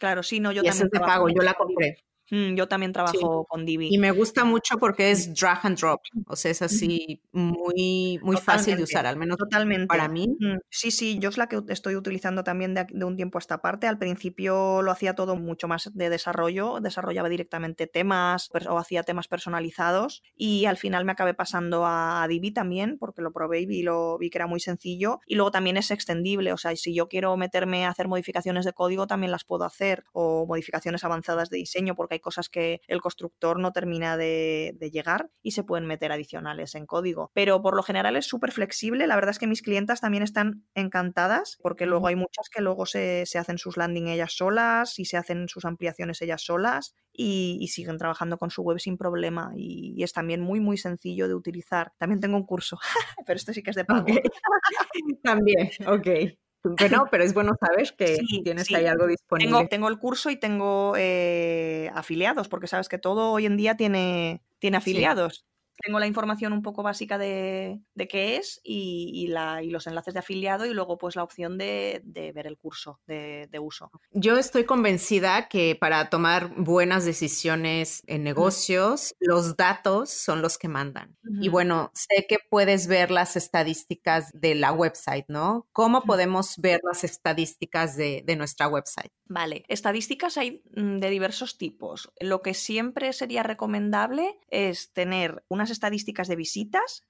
Claro, 0.00 0.24
sí, 0.24 0.40
no, 0.40 0.50
yo 0.50 0.62
y 0.62 0.66
también... 0.66 0.90
pago, 0.90 1.28
yo 1.28 1.42
la 1.42 1.54
compré. 1.54 2.04
Mm, 2.30 2.54
yo 2.54 2.68
también 2.68 2.92
trabajo 2.92 3.44
con 3.48 3.64
Divi. 3.64 3.88
Y 3.90 3.98
me 3.98 4.10
gusta 4.10 4.44
mucho 4.44 4.78
porque 4.78 5.10
es 5.10 5.34
drag 5.34 5.60
and 5.62 5.78
drop, 5.78 6.00
o 6.26 6.36
sea, 6.36 6.50
es 6.50 6.62
así 6.62 7.22
muy, 7.32 8.18
muy 8.22 8.36
fácil 8.36 8.76
de 8.76 8.82
usar, 8.82 9.06
al 9.06 9.16
menos 9.16 9.36
Totalmente. 9.36 9.86
para 9.86 10.08
mí. 10.08 10.28
Mm, 10.40 10.58
sí, 10.68 10.90
sí, 10.90 11.18
yo 11.18 11.28
es 11.28 11.38
la 11.38 11.48
que 11.48 11.60
estoy 11.68 11.96
utilizando 11.96 12.42
también 12.44 12.74
de, 12.74 12.86
de, 12.90 13.04
un 13.04 13.16
tiempo 13.16 13.38
a 13.38 13.40
esta 13.40 13.62
parte. 13.62 13.86
Al 13.86 13.98
principio 13.98 14.82
lo 14.82 14.90
hacía 14.90 15.14
todo 15.14 15.36
mucho 15.36 15.68
más 15.68 15.90
de 15.94 16.10
desarrollo, 16.10 16.80
desarrollaba 16.80 17.28
directamente 17.28 17.86
temas 17.86 18.50
o 18.68 18.78
hacía 18.78 19.02
temas 19.02 19.28
personalizados 19.28 20.22
y 20.36 20.66
al 20.66 20.76
final 20.76 21.04
me 21.04 21.12
acabé 21.12 21.34
pasando 21.34 21.84
a 21.86 22.26
Divi 22.28 22.50
también 22.50 22.98
porque 22.98 23.22
lo 23.22 23.32
probé 23.32 23.60
y 23.60 23.66
vi, 23.66 23.82
lo, 23.82 24.18
vi 24.18 24.30
que 24.30 24.38
era 24.38 24.46
muy 24.46 24.60
sencillo 24.60 25.20
y 25.26 25.34
luego 25.34 25.50
también 25.50 25.76
es 25.76 25.90
extendible, 25.90 26.52
o 26.52 26.56
sea, 26.56 26.74
si 26.76 26.94
yo 26.94 27.08
quiero 27.08 27.36
meterme 27.36 27.86
a 27.86 27.90
hacer 27.90 28.08
modificaciones 28.08 28.64
de 28.64 28.72
código 28.72 29.06
también 29.06 29.30
las 29.32 29.44
puedo 29.44 29.64
hacer 29.64 30.04
o 30.12 30.46
modificaciones 30.46 31.04
avanzadas 31.04 31.50
de 31.50 31.58
diseño 31.58 31.94
porque 31.94 32.15
hay 32.16 32.20
cosas 32.20 32.48
que 32.48 32.80
el 32.88 33.00
constructor 33.00 33.58
no 33.58 33.72
termina 33.72 34.16
de, 34.16 34.76
llegar 34.92 35.30
y 35.42 35.50
se 35.50 35.64
pueden 35.64 35.86
meter 35.86 36.12
adicionales 36.12 36.74
en 36.74 36.86
código. 36.86 37.30
Pero 37.34 37.60
por 37.60 37.76
lo 37.76 37.82
general 37.82 38.16
es 38.16 38.26
súper 38.26 38.52
flexible. 38.52 39.06
La 39.06 39.16
verdad 39.16 39.30
es 39.30 39.38
que 39.38 39.46
mis 39.46 39.62
clientas 39.62 40.00
también 40.00 40.22
están 40.22 40.64
encantadas 40.74 41.58
porque 41.60 41.86
luego 41.86 42.06
hay 42.06 42.16
muchas 42.16 42.48
que 42.48 42.62
luego 42.62 42.86
se, 42.86 43.24
hacen 43.38 43.58
sus 43.58 43.76
landing 43.76 44.08
ellas 44.08 44.32
solas 44.34 44.98
y 44.98 45.04
se 45.04 45.16
hacen 45.16 45.48
sus 45.48 45.64
ampliaciones 45.64 46.22
ellas 46.22 46.42
solas 46.42 46.94
y, 47.12 47.66
siguen 47.68 47.98
trabajando 47.98 48.38
con 48.38 48.50
su 48.50 48.62
web 48.62 48.78
sin 48.78 48.96
problema. 48.96 49.52
Y, 49.56 50.02
es 50.02 50.12
también 50.12 50.40
muy, 50.40 50.60
muy 50.60 50.78
sencillo 50.78 51.28
de 51.28 51.34
utilizar. 51.34 51.92
También 51.98 52.20
tengo 52.20 52.36
un 52.36 52.46
curso, 52.46 52.78
pero 53.26 53.36
esto 53.36 53.52
sí 53.52 53.62
que 53.62 53.70
es 53.70 53.76
de 53.76 53.84
pago. 53.84 54.06
también, 55.22 55.70
ok. 55.86 56.36
Bueno, 56.78 57.06
pero 57.10 57.24
es 57.24 57.34
bueno 57.34 57.54
saber 57.58 57.94
que 57.96 58.18
tienes 58.42 58.72
ahí 58.72 58.86
algo 58.86 59.06
disponible. 59.06 59.66
Tengo, 59.68 59.88
el 59.88 59.98
curso 59.98 60.30
y 60.30 60.36
tengo 60.36 60.94
eh, 60.96 61.90
afiliados, 61.94 62.48
porque 62.48 62.66
sabes 62.66 62.88
que 62.88 62.98
todo 62.98 63.32
hoy 63.32 63.46
en 63.46 63.56
día 63.56 63.76
tiene, 63.76 64.42
tiene 64.58 64.78
afiliados 64.78 65.46
tengo 65.82 65.98
la 65.98 66.06
información 66.06 66.52
un 66.52 66.62
poco 66.62 66.82
básica 66.82 67.18
de, 67.18 67.80
qué 68.08 68.36
es 68.36 68.60
y, 68.64 69.28
la, 69.28 69.62
y, 69.62 69.70
los 69.70 69.86
enlaces 69.86 70.14
de 70.14 70.20
afiliado 70.20 70.66
y 70.66 70.72
luego 70.72 70.98
pues 70.98 71.16
la 71.16 71.22
opción 71.22 71.58
de, 71.58 72.02
ver 72.34 72.46
el 72.46 72.56
curso 72.56 73.00
de, 73.06 73.48
uso. 73.60 73.90
Yo 74.12 74.36
estoy 74.36 74.64
convencida 74.64 75.48
que 75.48 75.76
para 75.80 76.10
tomar 76.10 76.54
buenas 76.56 77.04
decisiones 77.04 78.02
en 78.06 78.22
negocios, 78.22 79.14
los 79.18 79.56
datos 79.56 80.10
son 80.10 80.42
los 80.42 80.58
que 80.58 80.68
mandan. 80.68 81.16
Y 81.40 81.48
bueno, 81.48 81.90
sé 81.94 82.26
que 82.28 82.38
puedes 82.50 82.86
ver 82.86 83.10
las 83.10 83.36
estadísticas 83.36 84.30
de 84.32 84.54
la 84.54 84.72
website, 84.72 85.24
¿no? 85.28 85.66
¿Cómo 85.72 86.02
podemos 86.02 86.54
ver 86.58 86.80
las 86.84 87.04
estadísticas 87.04 87.96
de, 87.96 88.24
nuestra 88.36 88.68
website? 88.68 89.10
Vale, 89.28 89.64
estadísticas 89.68 90.36
hay 90.36 90.62
mm, 90.74 90.98
de 90.98 91.10
diversos 91.10 91.56
tipos. 91.56 92.12
Lo 92.20 92.42
que 92.42 92.54
siempre 92.54 93.12
sería 93.12 93.42
recomendable 93.42 94.38
es 94.48 94.92
tener 94.92 95.44
una 95.48 95.65
estadísticas 95.70 96.28
de 96.28 96.36
visitas. 96.36 97.04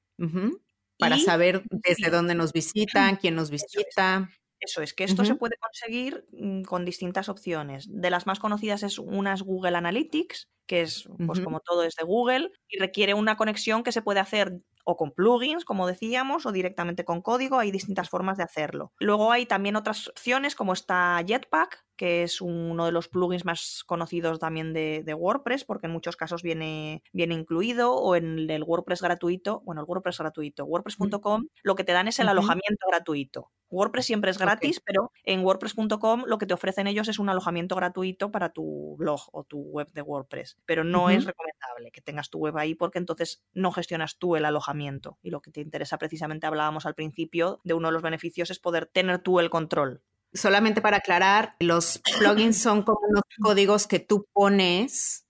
Para 0.98 1.18
saber 1.18 1.62
desde 1.70 2.10
dónde 2.10 2.34
nos 2.34 2.52
visitan, 2.52 3.16
quién 3.16 3.34
nos 3.34 3.50
visita. 3.50 4.30
Eso 4.58 4.80
es, 4.80 4.94
que 4.94 5.04
esto 5.04 5.24
se 5.24 5.34
puede 5.34 5.56
conseguir 5.58 6.24
mm, 6.32 6.62
con 6.62 6.84
distintas 6.84 7.28
opciones. 7.28 7.86
De 7.90 8.10
las 8.10 8.26
más 8.26 8.38
conocidas 8.38 8.82
es 8.82 8.98
unas 8.98 9.42
Google 9.42 9.76
Analytics, 9.76 10.48
que 10.66 10.80
es, 10.80 11.08
pues 11.26 11.40
como 11.40 11.60
todo 11.60 11.84
es 11.84 11.94
de 11.94 12.04
Google, 12.04 12.50
y 12.68 12.78
requiere 12.78 13.14
una 13.14 13.36
conexión 13.36 13.82
que 13.82 13.92
se 13.92 14.02
puede 14.02 14.20
hacer 14.20 14.58
o 14.84 14.96
con 14.96 15.12
plugins, 15.12 15.64
como 15.64 15.86
decíamos, 15.86 16.46
o 16.46 16.52
directamente 16.52 17.04
con 17.04 17.20
código. 17.20 17.58
Hay 17.58 17.70
distintas 17.70 18.08
formas 18.08 18.38
de 18.38 18.44
hacerlo. 18.44 18.92
Luego 18.98 19.30
hay 19.30 19.44
también 19.46 19.76
otras 19.76 20.08
opciones 20.08 20.54
como 20.54 20.72
está 20.72 21.22
Jetpack, 21.26 21.85
que 21.96 22.22
es 22.22 22.40
uno 22.40 22.86
de 22.86 22.92
los 22.92 23.08
plugins 23.08 23.44
más 23.44 23.82
conocidos 23.84 24.38
también 24.38 24.72
de, 24.72 25.14
WordPress, 25.16 25.64
porque 25.64 25.86
en 25.86 25.92
muchos 25.92 26.16
casos 26.16 26.42
viene, 26.42 27.02
viene 27.12 27.34
incluido, 27.34 27.94
o 27.94 28.16
en 28.16 28.50
el 28.50 28.62
WordPress 28.62 29.02
gratuito, 29.02 29.62
bueno, 29.64 29.80
el 29.80 29.86
WordPress 29.86 30.18
gratuito, 30.18 30.64
WordPress.com, 30.64 31.46
lo 31.62 31.74
que 31.74 31.84
te 31.84 31.92
dan 31.92 32.08
es 32.08 32.18
el 32.18 32.28
alojamiento 32.28 32.86
gratuito. 32.88 33.50
WordPress 33.68 34.06
siempre 34.06 34.30
es 34.30 34.38
gratis, 34.38 34.80
pero 34.80 35.10
en 35.24 35.44
WordPress.com 35.44 36.24
lo 36.26 36.38
que 36.38 36.46
te 36.46 36.54
ofrecen 36.54 36.86
ellos 36.86 37.08
es 37.08 37.18
un 37.18 37.28
alojamiento 37.28 37.74
gratuito 37.74 38.30
para 38.30 38.50
tu 38.50 38.96
blog 38.96 39.20
o 39.32 39.44
tu 39.44 39.58
web 39.58 39.90
de 39.92 40.02
WordPress. 40.02 40.56
Pero 40.66 40.84
no 40.84 41.10
es 41.10 41.24
recomendable 41.24 41.90
que 41.92 42.00
tengas 42.00 42.30
tu 42.30 42.38
web 42.38 42.56
ahí 42.56 42.74
porque 42.74 42.98
entonces 42.98 43.42
no 43.52 43.72
gestionas 43.72 44.18
tú 44.18 44.36
el 44.36 44.44
alojamiento. 44.44 45.18
Y 45.22 45.30
lo 45.30 45.40
que 45.40 45.50
te 45.50 45.60
interesa 45.60 45.98
precisamente, 45.98 46.46
hablábamos 46.46 46.86
al 46.86 46.94
principio, 46.94 47.60
de 47.64 47.74
uno 47.74 47.88
de 47.88 47.92
los 47.92 48.02
beneficios 48.02 48.50
es 48.50 48.60
poder 48.60 48.86
tener 48.86 49.18
tú 49.18 49.40
el 49.40 49.50
control. 49.50 50.02
Solamente 50.32 50.80
para 50.80 50.98
aclarar, 50.98 51.56
los 51.60 52.00
plugins 52.18 52.60
son 52.60 52.82
como 52.82 52.98
unos 53.08 53.24
códigos 53.42 53.86
que 53.86 53.98
tú 53.98 54.26
pones 54.32 55.25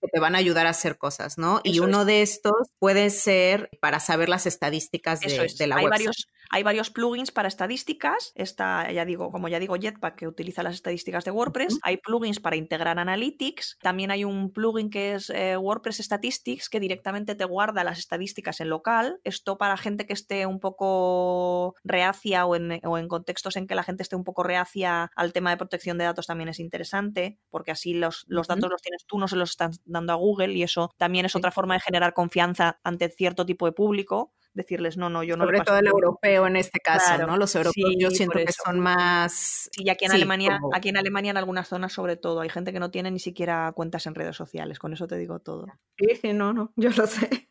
que 0.00 0.08
te 0.12 0.20
van 0.20 0.34
a 0.34 0.38
ayudar 0.38 0.66
a 0.66 0.70
hacer 0.70 0.98
cosas, 0.98 1.38
¿no? 1.38 1.60
y 1.64 1.80
uno 1.80 2.04
de 2.04 2.22
estos 2.22 2.54
puede 2.78 3.10
ser 3.10 3.68
para 3.80 4.00
saber 4.00 4.28
las 4.28 4.46
estadísticas 4.46 5.20
de, 5.20 5.52
de 5.58 5.66
la 5.66 5.76
Hay 5.76 5.84
website. 5.84 5.90
Varios, 5.90 6.28
hay 6.50 6.62
varios 6.62 6.90
plugins 6.90 7.30
para 7.30 7.48
estadísticas. 7.48 8.32
Está, 8.34 8.90
ya 8.90 9.04
digo, 9.04 9.30
como 9.30 9.48
ya 9.48 9.58
digo, 9.58 9.76
Jetpack 9.76 10.16
que 10.16 10.28
utiliza 10.28 10.62
las 10.62 10.74
estadísticas 10.74 11.24
de 11.24 11.30
WordPress. 11.30 11.78
Hay 11.82 11.98
plugins 11.98 12.40
para 12.40 12.56
integrar 12.56 12.98
Analytics. 12.98 13.78
También 13.82 14.10
hay 14.10 14.24
un 14.24 14.52
plugin 14.52 14.90
que 14.90 15.14
es 15.14 15.30
eh, 15.30 15.56
WordPress 15.56 15.98
Statistics 15.98 16.68
que 16.68 16.80
directamente 16.80 17.34
te 17.34 17.44
guarda 17.44 17.84
las 17.84 17.98
estadísticas 17.98 18.60
en 18.60 18.70
local. 18.70 19.20
Esto 19.24 19.58
para 19.58 19.76
gente 19.76 20.06
que 20.06 20.14
esté 20.14 20.46
un 20.46 20.60
poco 20.60 21.74
reacia 21.84 22.46
o 22.46 22.56
en, 22.56 22.80
o 22.84 22.98
en 22.98 23.08
contextos 23.08 23.56
en 23.56 23.66
que 23.66 23.74
la 23.74 23.82
gente 23.82 24.02
esté 24.02 24.16
un 24.16 24.24
poco 24.24 24.42
reacia 24.42 25.10
al 25.16 25.32
tema 25.32 25.50
de 25.50 25.56
protección 25.58 25.98
de 25.98 26.04
datos 26.04 26.26
también 26.26 26.48
es 26.48 26.60
interesante 26.60 27.38
porque 27.50 27.72
así 27.72 27.94
los, 27.94 28.24
los 28.26 28.46
datos 28.46 28.70
los 28.70 28.80
tienes 28.80 29.04
tú, 29.06 29.18
no 29.18 29.28
se 29.28 29.36
los 29.38 29.50
están 29.50 29.72
dando 29.84 30.12
a 30.12 30.16
Google 30.16 30.52
y 30.52 30.62
eso 30.62 30.90
también 30.98 31.26
es 31.26 31.34
otra 31.36 31.50
forma 31.50 31.74
de 31.74 31.80
generar 31.80 32.12
confianza 32.12 32.78
ante 32.82 33.08
cierto 33.08 33.46
tipo 33.46 33.66
de 33.66 33.72
público 33.72 34.32
decirles 34.58 34.96
no, 34.96 35.08
no, 35.08 35.22
yo 35.22 35.36
no. 35.36 35.44
Sobre 35.44 35.60
todo 35.60 35.78
el 35.78 35.86
europeo 35.86 36.46
en 36.46 36.56
este 36.56 36.80
caso, 36.80 37.26
¿no? 37.26 37.36
Los 37.36 37.54
europeos 37.54 37.94
yo 37.98 38.10
siento 38.10 38.38
que 38.38 38.52
son 38.52 38.80
más. 38.80 39.70
Sí, 39.72 39.84
y 39.84 39.88
aquí 39.90 40.04
en 40.04 40.12
Alemania, 40.12 40.60
aquí 40.74 40.90
en 40.90 40.98
Alemania 40.98 41.30
en 41.30 41.36
algunas 41.38 41.68
zonas 41.68 41.92
sobre 41.92 42.16
todo, 42.16 42.40
hay 42.40 42.50
gente 42.50 42.72
que 42.72 42.80
no 42.80 42.90
tiene 42.90 43.10
ni 43.10 43.20
siquiera 43.20 43.72
cuentas 43.72 44.06
en 44.06 44.14
redes 44.14 44.36
sociales, 44.36 44.78
con 44.78 44.92
eso 44.92 45.06
te 45.06 45.16
digo 45.16 45.38
todo. 45.38 45.66
Sí, 45.96 46.16
sí, 46.20 46.32
no, 46.32 46.52
no, 46.52 46.72
yo 46.76 46.90
lo 46.90 47.06
sé. 47.06 47.48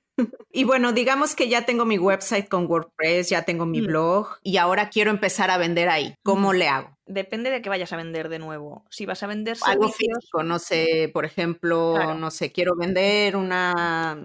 Y 0.52 0.64
bueno, 0.64 0.94
digamos 0.94 1.36
que 1.36 1.48
ya 1.48 1.66
tengo 1.66 1.86
mi 1.86 2.00
website 2.00 2.50
con 2.50 2.66
WordPress, 2.66 3.30
ya 3.30 3.44
tengo 3.44 3.68
mi 3.68 3.82
mm. 3.82 3.86
blog 3.86 4.28
y 4.42 4.58
ahora 4.58 4.90
quiero 4.90 5.12
empezar 5.12 5.52
a 5.52 5.58
vender 5.58 5.90
ahí. 5.90 6.16
¿Cómo 6.24 6.54
le 6.54 6.68
hago? 6.68 6.97
Depende 7.08 7.50
de 7.50 7.62
qué 7.62 7.70
vayas 7.70 7.94
a 7.94 7.98
vender 7.98 8.30
de 8.30 8.40
nuevo. 8.40 8.86
Si 8.90 9.06
vas 9.06 9.24
a 9.24 9.28
vender 9.28 9.58
algo 9.66 9.90
físico, 9.90 10.44
no 10.44 10.60
sé, 10.60 11.10
por 11.14 11.26
ejemplo, 11.26 12.16
no 12.16 12.32
sé, 12.32 12.52
quiero 12.52 12.76
vender 12.76 13.36
una 13.36 14.18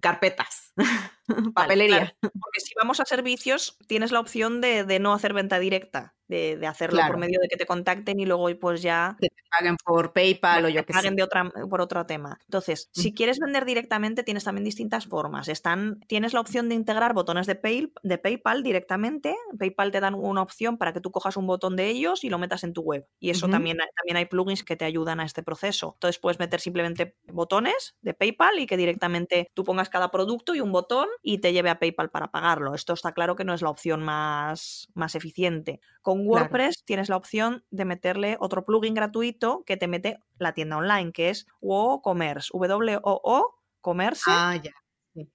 carpetas, 0.00 0.72
papelería. 1.54 2.14
Porque 2.22 2.60
si 2.60 2.74
vamos 2.74 3.00
a 3.00 3.04
servicios, 3.04 3.76
tienes 3.86 4.12
la 4.12 4.20
opción 4.20 4.60
de, 4.60 4.84
de 4.84 4.98
no 4.98 5.12
hacer 5.12 5.34
venta 5.34 5.58
directa 5.58 6.14
de, 6.28 6.66
hacerlo 6.66 7.00
por 7.06 7.16
medio 7.16 7.40
de 7.40 7.48
que 7.48 7.56
te 7.56 7.66
contacten 7.66 8.20
y 8.20 8.26
luego 8.26 8.48
pues 8.60 8.82
ya... 8.82 9.16
Que 9.20 9.28
te 9.28 9.42
paguen 9.50 9.76
por 9.76 10.12
PayPal 10.12 10.66
o 10.66 10.68
yo 10.68 10.84
que 10.84 10.92
paguen 10.92 11.16
de 11.16 11.22
otra, 11.22 11.50
por 11.68 11.80
otro 11.80 12.04
tema. 12.06 12.38
Entonces, 12.44 12.90
si 12.92 13.14
quieres 13.14 13.38
vender 13.38 13.64
directamente, 13.64 14.22
tienes 14.22 14.44
también 14.44 14.64
distintas 14.64 15.06
formas. 15.06 15.48
Están, 15.48 16.00
tienes 16.06 16.34
la 16.34 16.40
opción 16.40 16.68
de 16.68 16.74
integrar 16.74 17.14
botones 17.14 17.46
de, 17.46 17.54
Pay, 17.54 17.92
de 18.02 18.18
PayPal 18.18 18.62
directamente. 18.62 19.34
PayPal 19.58 19.90
te 19.90 20.00
dan 20.00 20.14
una 20.14 20.42
opción 20.42 20.76
para 20.76 20.92
que 20.92 21.00
tú 21.00 21.10
cojas 21.10 21.36
un 21.36 21.46
botón 21.46 21.76
de 21.76 21.88
ellos 21.88 22.24
y 22.24 22.27
lo 22.28 22.38
metas 22.38 22.64
en 22.64 22.72
tu 22.72 22.82
web. 22.82 23.06
Y 23.18 23.30
eso 23.30 23.48
también, 23.48 23.78
también 23.96 24.16
hay 24.16 24.26
plugins 24.26 24.64
que 24.64 24.76
te 24.76 24.84
ayudan 24.84 25.20
a 25.20 25.24
este 25.24 25.42
proceso. 25.42 25.92
Entonces 25.94 26.18
puedes 26.18 26.38
meter 26.38 26.60
simplemente 26.60 27.16
botones 27.32 27.96
de 28.02 28.14
PayPal 28.14 28.58
y 28.58 28.66
que 28.66 28.76
directamente 28.76 29.50
tú 29.54 29.64
pongas 29.64 29.88
cada 29.88 30.10
producto 30.10 30.54
y 30.54 30.60
un 30.60 30.72
botón 30.72 31.08
y 31.22 31.38
te 31.38 31.52
lleve 31.52 31.70
a 31.70 31.78
PayPal 31.78 32.10
para 32.10 32.30
pagarlo. 32.30 32.74
Esto 32.74 32.92
está 32.92 33.12
claro 33.12 33.36
que 33.36 33.44
no 33.44 33.54
es 33.54 33.62
la 33.62 33.70
opción 33.70 34.02
más, 34.02 34.88
más 34.94 35.14
eficiente. 35.14 35.80
Con 36.02 36.26
WordPress 36.26 36.84
tienes 36.84 37.08
la 37.08 37.16
opción 37.16 37.64
de 37.70 37.84
meterle 37.84 38.36
otro 38.40 38.64
plugin 38.64 38.94
gratuito 38.94 39.62
que 39.64 39.76
te 39.76 39.88
mete 39.88 40.18
la 40.38 40.52
tienda 40.54 40.76
online, 40.76 41.12
que 41.12 41.30
es 41.30 41.46
WooCommerce, 41.60 42.50
W-O-O 42.52 43.54
Commerce. 43.80 44.22
Ah, 44.26 44.56
ya. 44.62 44.72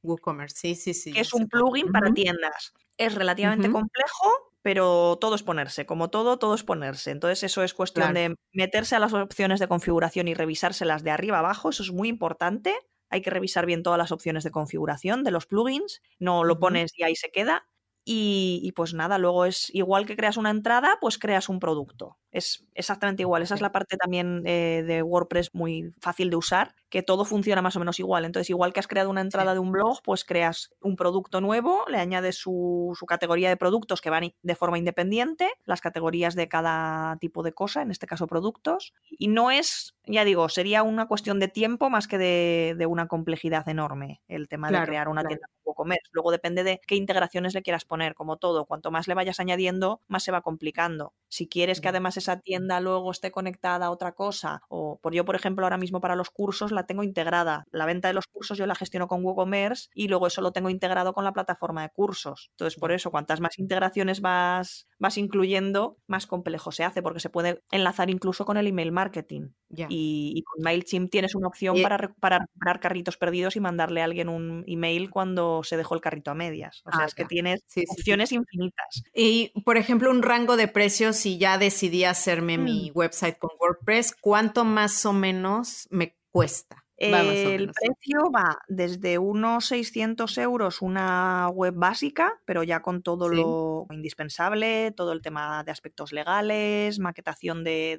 WooCommerce, 0.01 0.55
sí, 0.55 0.75
sí, 0.75 0.93
sí. 0.93 1.11
Que 1.11 1.21
es 1.21 1.33
un 1.33 1.47
plugin 1.47 1.91
para 1.91 2.13
tiendas. 2.13 2.73
Es 2.97 3.15
relativamente 3.15 3.71
complejo, 3.71 4.52
pero 4.63 5.17
todo 5.19 5.35
es 5.35 5.43
ponerse, 5.43 5.85
como 5.85 6.09
todo, 6.09 6.39
todo 6.39 6.55
es 6.55 6.63
ponerse. 6.63 7.11
Entonces 7.11 7.43
eso 7.43 7.63
es 7.63 7.73
cuestión 7.73 8.13
de 8.13 8.35
meterse 8.53 8.95
a 8.95 8.99
las 8.99 9.13
opciones 9.13 9.59
de 9.59 9.67
configuración 9.67 10.27
y 10.27 10.33
revisárselas 10.33 11.03
de 11.03 11.11
arriba 11.11 11.39
abajo, 11.39 11.69
eso 11.69 11.83
es 11.83 11.91
muy 11.91 12.07
importante. 12.07 12.73
Hay 13.09 13.21
que 13.21 13.29
revisar 13.29 13.65
bien 13.67 13.83
todas 13.83 13.99
las 13.99 14.11
opciones 14.11 14.43
de 14.43 14.51
configuración 14.51 15.23
de 15.23 15.31
los 15.31 15.45
plugins, 15.45 16.01
no 16.17 16.43
lo 16.45 16.59
pones 16.59 16.93
y 16.97 17.03
ahí 17.03 17.15
se 17.15 17.29
queda. 17.29 17.67
Y, 18.05 18.73
pues 18.75 18.93
nada, 18.93 19.17
luego 19.17 19.45
es 19.45 19.73
igual 19.73 20.05
que 20.05 20.17
creas 20.17 20.35
una 20.35 20.49
entrada, 20.49 20.97
pues 20.99 21.17
creas 21.17 21.47
un 21.47 21.59
producto. 21.59 22.17
Es 22.31 22.65
exactamente 22.73 23.23
igual. 23.23 23.43
Esa 23.43 23.55
es 23.55 23.61
la 23.61 23.71
parte 23.71 23.95
también 23.95 24.43
eh, 24.45 24.83
de 24.85 25.03
WordPress 25.03 25.51
muy 25.53 25.93
fácil 26.01 26.29
de 26.29 26.35
usar, 26.35 26.75
que 26.93 27.01
todo 27.01 27.25
funciona 27.25 27.63
más 27.63 27.75
o 27.75 27.79
menos 27.79 27.97
igual. 27.97 28.23
Entonces, 28.23 28.51
igual 28.51 28.71
que 28.71 28.79
has 28.79 28.85
creado 28.85 29.09
una 29.09 29.21
entrada 29.21 29.53
de 29.53 29.59
un 29.59 29.71
blog, 29.71 30.03
pues 30.03 30.23
creas 30.23 30.75
un 30.79 30.95
producto 30.95 31.41
nuevo, 31.41 31.85
le 31.87 31.97
añades 31.97 32.35
su, 32.37 32.95
su, 32.95 33.07
categoría 33.07 33.49
de 33.49 33.57
productos 33.57 33.99
que 33.99 34.11
van 34.11 34.35
de 34.43 34.55
forma 34.55 34.77
independiente, 34.77 35.49
las 35.65 35.81
categorías 35.81 36.35
de 36.35 36.47
cada 36.47 37.17
tipo 37.17 37.41
de 37.41 37.51
cosa, 37.51 37.81
en 37.81 37.89
este 37.89 38.05
caso 38.05 38.27
productos. 38.27 38.93
Y 39.09 39.29
no 39.29 39.49
es, 39.49 39.95
ya 40.05 40.23
digo, 40.23 40.49
sería 40.49 40.83
una 40.83 41.07
cuestión 41.07 41.39
de 41.39 41.47
tiempo 41.47 41.89
más 41.89 42.07
que 42.07 42.19
de, 42.19 42.75
de 42.77 42.85
una 42.85 43.07
complejidad 43.07 43.67
enorme 43.67 44.21
el 44.27 44.47
tema 44.47 44.69
de 44.69 44.79
crear 44.83 45.07
una 45.07 45.21
tienda 45.21 45.47
tienda 45.47 45.63
WooCommerce. 45.65 46.09
Luego 46.11 46.31
depende 46.31 46.63
de 46.63 46.79
qué 46.85 46.95
integraciones 46.95 47.53
le 47.53 47.61
quieras 47.61 47.85
poner, 47.85 48.13
como 48.13 48.37
todo. 48.37 48.65
Cuanto 48.65 48.91
más 48.91 49.07
le 49.07 49.13
vayas 49.13 49.39
añadiendo, 49.39 50.01
más 50.07 50.23
se 50.23 50.31
va 50.31 50.41
complicando. 50.41 51.13
Si 51.27 51.47
quieres 51.47 51.81
que 51.81 51.89
además 51.89 52.17
esa 52.17 52.39
tienda 52.39 52.79
luego 52.79 53.11
esté 53.11 53.31
conectada 53.31 53.87
a 53.87 53.91
otra 53.91 54.13
cosa, 54.13 54.61
o 54.69 54.99
por 55.01 55.13
yo, 55.13 55.25
por 55.25 55.35
ejemplo, 55.35 55.65
ahora 55.65 55.77
mismo 55.77 56.01
para 56.01 56.15
los 56.15 56.29
cursos 56.29 56.71
la 56.71 56.82
tengo 56.85 57.03
integrada. 57.03 57.65
La 57.71 57.85
venta 57.85 58.07
de 58.07 58.13
los 58.13 58.27
cursos 58.27 58.57
yo 58.57 58.65
la 58.65 58.75
gestiono 58.75 59.07
con 59.07 59.23
WooCommerce 59.23 59.89
y 59.93 60.07
luego 60.07 60.27
eso 60.27 60.41
lo 60.41 60.51
tengo 60.51 60.69
integrado 60.69 61.13
con 61.13 61.23
la 61.23 61.33
plataforma 61.33 61.83
de 61.83 61.89
cursos. 61.89 62.49
Entonces, 62.51 62.79
por 62.79 62.91
eso, 62.91 63.11
cuantas 63.11 63.39
más 63.39 63.59
integraciones 63.59 64.21
vas, 64.21 64.87
vas 64.99 65.17
incluyendo, 65.17 65.97
más 66.07 66.27
complejo 66.27 66.71
se 66.71 66.83
hace, 66.83 67.01
porque 67.01 67.19
se 67.19 67.29
puede 67.29 67.61
enlazar 67.71 68.09
incluso 68.09 68.45
con 68.45 68.57
el 68.57 68.67
email 68.67 68.91
marketing. 68.91 69.49
Y, 69.89 70.43
con 70.43 70.63
MailChimp 70.63 71.09
tienes 71.09 71.33
una 71.35 71.47
opción 71.47 71.81
para, 71.81 71.97
recuperar 71.97 72.79
carritos 72.79 73.17
perdidos 73.17 73.55
y 73.55 73.59
mandarle 73.59 74.01
a 74.01 74.05
alguien 74.05 74.29
un 74.29 74.63
email 74.67 75.09
cuando 75.09 75.63
se 75.63 75.77
dejó 75.77 75.95
el 75.95 76.01
carrito 76.01 76.31
a 76.31 76.35
medias. 76.35 76.81
O 76.85 76.91
sea, 76.91 77.01
ah, 77.01 77.05
es 77.05 77.15
que 77.15 77.25
tienes 77.25 77.61
opciones 77.89 78.31
infinitas. 78.31 79.03
Y, 79.15 79.51
por 79.65 79.77
ejemplo, 79.77 80.11
un 80.11 80.21
rango 80.21 80.57
de 80.57 80.67
precios, 80.67 81.15
si 81.15 81.37
ya 81.37 81.57
decidí 81.57 82.03
hacerme 82.03 82.57
mi 82.57 82.91
mm. 82.91 82.97
website 82.97 83.37
con 83.37 83.49
WordPress, 83.59 84.15
¿cuánto 84.19 84.63
más 84.63 85.05
o 85.05 85.13
menos 85.13 85.87
me 85.89 86.15
cuesta? 86.33 86.83
el 86.97 87.71
precio 87.71 88.31
va 88.31 88.59
desde 88.67 89.17
unos 89.17 89.65
600 89.65 90.37
euros 90.37 90.81
una 90.81 91.49
web 91.49 91.73
básica, 91.75 92.39
pero 92.45 92.63
ya 92.63 92.81
con 92.81 93.01
todo 93.01 93.29
lo 93.29 93.87
indispensable, 93.91 94.91
todo 94.91 95.11
el 95.11 95.21
tema 95.21 95.63
de 95.63 95.71
aspectos 95.71 96.13
legales, 96.13 96.99
maquetación 96.99 97.63
de, 97.63 97.97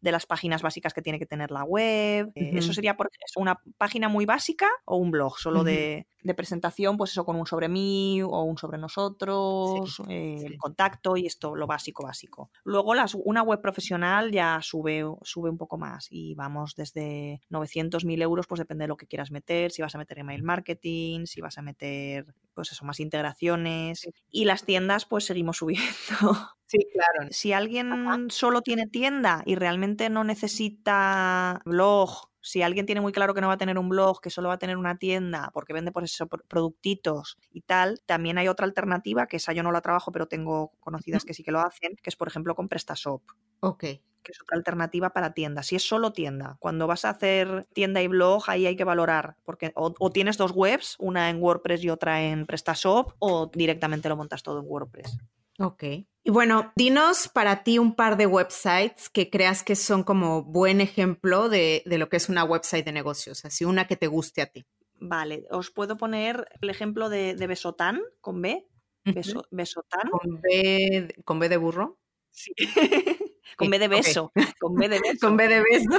las 0.00 0.26
páginas 0.26 0.62
básicas 0.62 0.94
que 0.94 1.02
tiene 1.02 1.18
que 1.18 1.26
tener 1.26 1.50
la 1.50 1.64
web. 1.64 2.30
Eh, 2.34 2.52
eso 2.54 2.72
sería 2.72 2.96
es 3.26 3.36
una 3.36 3.60
página 3.76 4.08
muy 4.08 4.24
básica 4.24 4.68
o 4.84 4.96
un 4.96 5.10
blog 5.10 5.38
solo 5.38 5.64
de, 5.64 6.06
de 6.22 6.34
presentación, 6.34 6.96
pues 6.96 7.12
eso 7.12 7.24
con 7.24 7.36
un 7.36 7.46
sobre 7.46 7.68
mí 7.68 8.22
o 8.22 8.42
un 8.42 8.58
sobre 8.58 8.78
nosotros, 8.78 10.00
eh, 10.08 10.42
el 10.44 10.58
contacto 10.58 11.16
y 11.16 11.26
esto, 11.26 11.54
lo 11.54 11.66
básico, 11.66 12.04
básico. 12.04 12.50
Luego 12.64 12.94
las, 12.94 13.14
una 13.14 13.42
web 13.42 13.60
profesional 13.60 14.32
ya 14.32 14.60
sube, 14.62 15.04
sube 15.22 15.50
un 15.50 15.58
poco 15.58 15.78
más 15.78 16.08
y 16.10 16.34
vamos 16.34 16.74
desde 16.76 17.40
900, 17.50 18.04
1000 18.04 18.22
euros, 18.22 18.46
pues 18.46 18.58
depende 18.58 18.84
de 18.84 18.88
lo 18.88 18.96
que 18.96 19.06
quieras 19.06 19.30
meter, 19.30 19.70
si 19.70 19.82
vas 19.82 19.94
a 19.94 19.98
meter 19.98 20.18
email 20.18 20.42
marketing, 20.42 21.26
si 21.26 21.40
vas 21.40 21.58
a 21.58 21.62
meter, 21.62 22.26
pues 22.54 22.72
eso, 22.72 22.84
más 22.84 23.00
integraciones. 23.00 24.08
Y 24.30 24.44
las 24.44 24.64
tiendas, 24.64 25.04
pues 25.06 25.24
seguimos 25.24 25.58
subiendo. 25.58 25.86
Sí, 26.70 26.86
claro. 26.92 27.30
Si 27.30 27.54
alguien 27.54 28.28
solo 28.28 28.60
tiene 28.60 28.86
tienda 28.86 29.42
y 29.46 29.54
realmente 29.54 30.10
no 30.10 30.22
necesita 30.22 31.62
blog 31.64 32.27
Si 32.40 32.62
alguien 32.62 32.86
tiene 32.86 33.00
muy 33.00 33.12
claro 33.12 33.34
que 33.34 33.40
no 33.40 33.48
va 33.48 33.54
a 33.54 33.58
tener 33.58 33.78
un 33.78 33.88
blog, 33.88 34.20
que 34.20 34.30
solo 34.30 34.48
va 34.48 34.54
a 34.54 34.58
tener 34.58 34.76
una 34.76 34.98
tienda, 34.98 35.50
porque 35.52 35.72
vende 35.72 35.92
por 35.92 36.04
eso 36.04 36.26
productitos 36.26 37.36
y 37.50 37.62
tal, 37.62 38.00
también 38.06 38.38
hay 38.38 38.48
otra 38.48 38.66
alternativa, 38.66 39.26
que 39.26 39.36
esa 39.38 39.52
yo 39.52 39.62
no 39.62 39.72
la 39.72 39.80
trabajo, 39.80 40.12
pero 40.12 40.28
tengo 40.28 40.72
conocidas 40.80 41.24
que 41.24 41.34
sí 41.34 41.42
que 41.42 41.52
lo 41.52 41.60
hacen, 41.60 41.96
que 42.02 42.10
es 42.10 42.16
por 42.16 42.28
ejemplo 42.28 42.54
con 42.54 42.68
PrestaShop. 42.68 43.22
Ok. 43.60 43.80
Que 43.80 44.32
es 44.32 44.40
otra 44.42 44.56
alternativa 44.56 45.10
para 45.10 45.32
tienda. 45.32 45.62
Si 45.62 45.76
es 45.76 45.86
solo 45.86 46.12
tienda, 46.12 46.56
cuando 46.58 46.86
vas 46.86 47.04
a 47.04 47.10
hacer 47.10 47.66
tienda 47.72 48.02
y 48.02 48.08
blog, 48.08 48.44
ahí 48.48 48.66
hay 48.66 48.76
que 48.76 48.84
valorar, 48.84 49.36
porque 49.44 49.72
o, 49.74 49.94
o 49.98 50.10
tienes 50.10 50.36
dos 50.36 50.52
webs, 50.52 50.96
una 50.98 51.30
en 51.30 51.42
WordPress 51.42 51.82
y 51.84 51.90
otra 51.90 52.22
en 52.22 52.46
PrestaShop, 52.46 53.14
o 53.18 53.50
directamente 53.52 54.08
lo 54.08 54.16
montas 54.16 54.42
todo 54.42 54.60
en 54.60 54.66
WordPress. 54.66 55.18
Ok. 55.58 55.82
Y 56.28 56.30
bueno, 56.30 56.72
dinos 56.76 57.28
para 57.28 57.64
ti 57.64 57.78
un 57.78 57.94
par 57.94 58.16
de 58.16 58.26
websites 58.26 59.08
que 59.08 59.30
creas 59.30 59.62
que 59.62 59.76
son 59.76 60.04
como 60.04 60.42
buen 60.42 60.80
ejemplo 60.80 61.48
de, 61.48 61.82
lo 61.86 62.08
que 62.08 62.18
es 62.18 62.28
una 62.28 62.44
website 62.44 62.84
de 62.84 62.92
negocios, 62.92 63.44
así 63.44 63.64
una 63.64 63.86
que 63.86 63.96
te 63.96 64.08
guste 64.08 64.42
a 64.42 64.46
ti. 64.46 64.66
Vale, 65.00 65.46
os 65.50 65.70
puedo 65.70 65.96
poner 65.96 66.48
el 66.60 66.70
ejemplo 66.70 67.08
de, 67.08 67.34
de 67.34 67.46
Besotan 67.46 68.02
con 68.20 68.42
B. 68.42 68.68
Besotan. 69.04 70.10
¿Con 70.10 70.40
B, 70.40 71.14
¿Con 71.24 71.38
B 71.38 71.48
de 71.48 71.56
burro? 71.56 71.98
Sí. 72.30 72.52
con 73.56 73.70
B 73.70 73.78
de 73.78 73.88
beso. 73.88 74.32
Con 74.60 74.74
B 74.76 74.88
de 74.88 75.00
beso. 75.00 75.26
con 75.26 75.36
B 75.36 75.48
de 75.48 75.62
beso. 75.62 75.98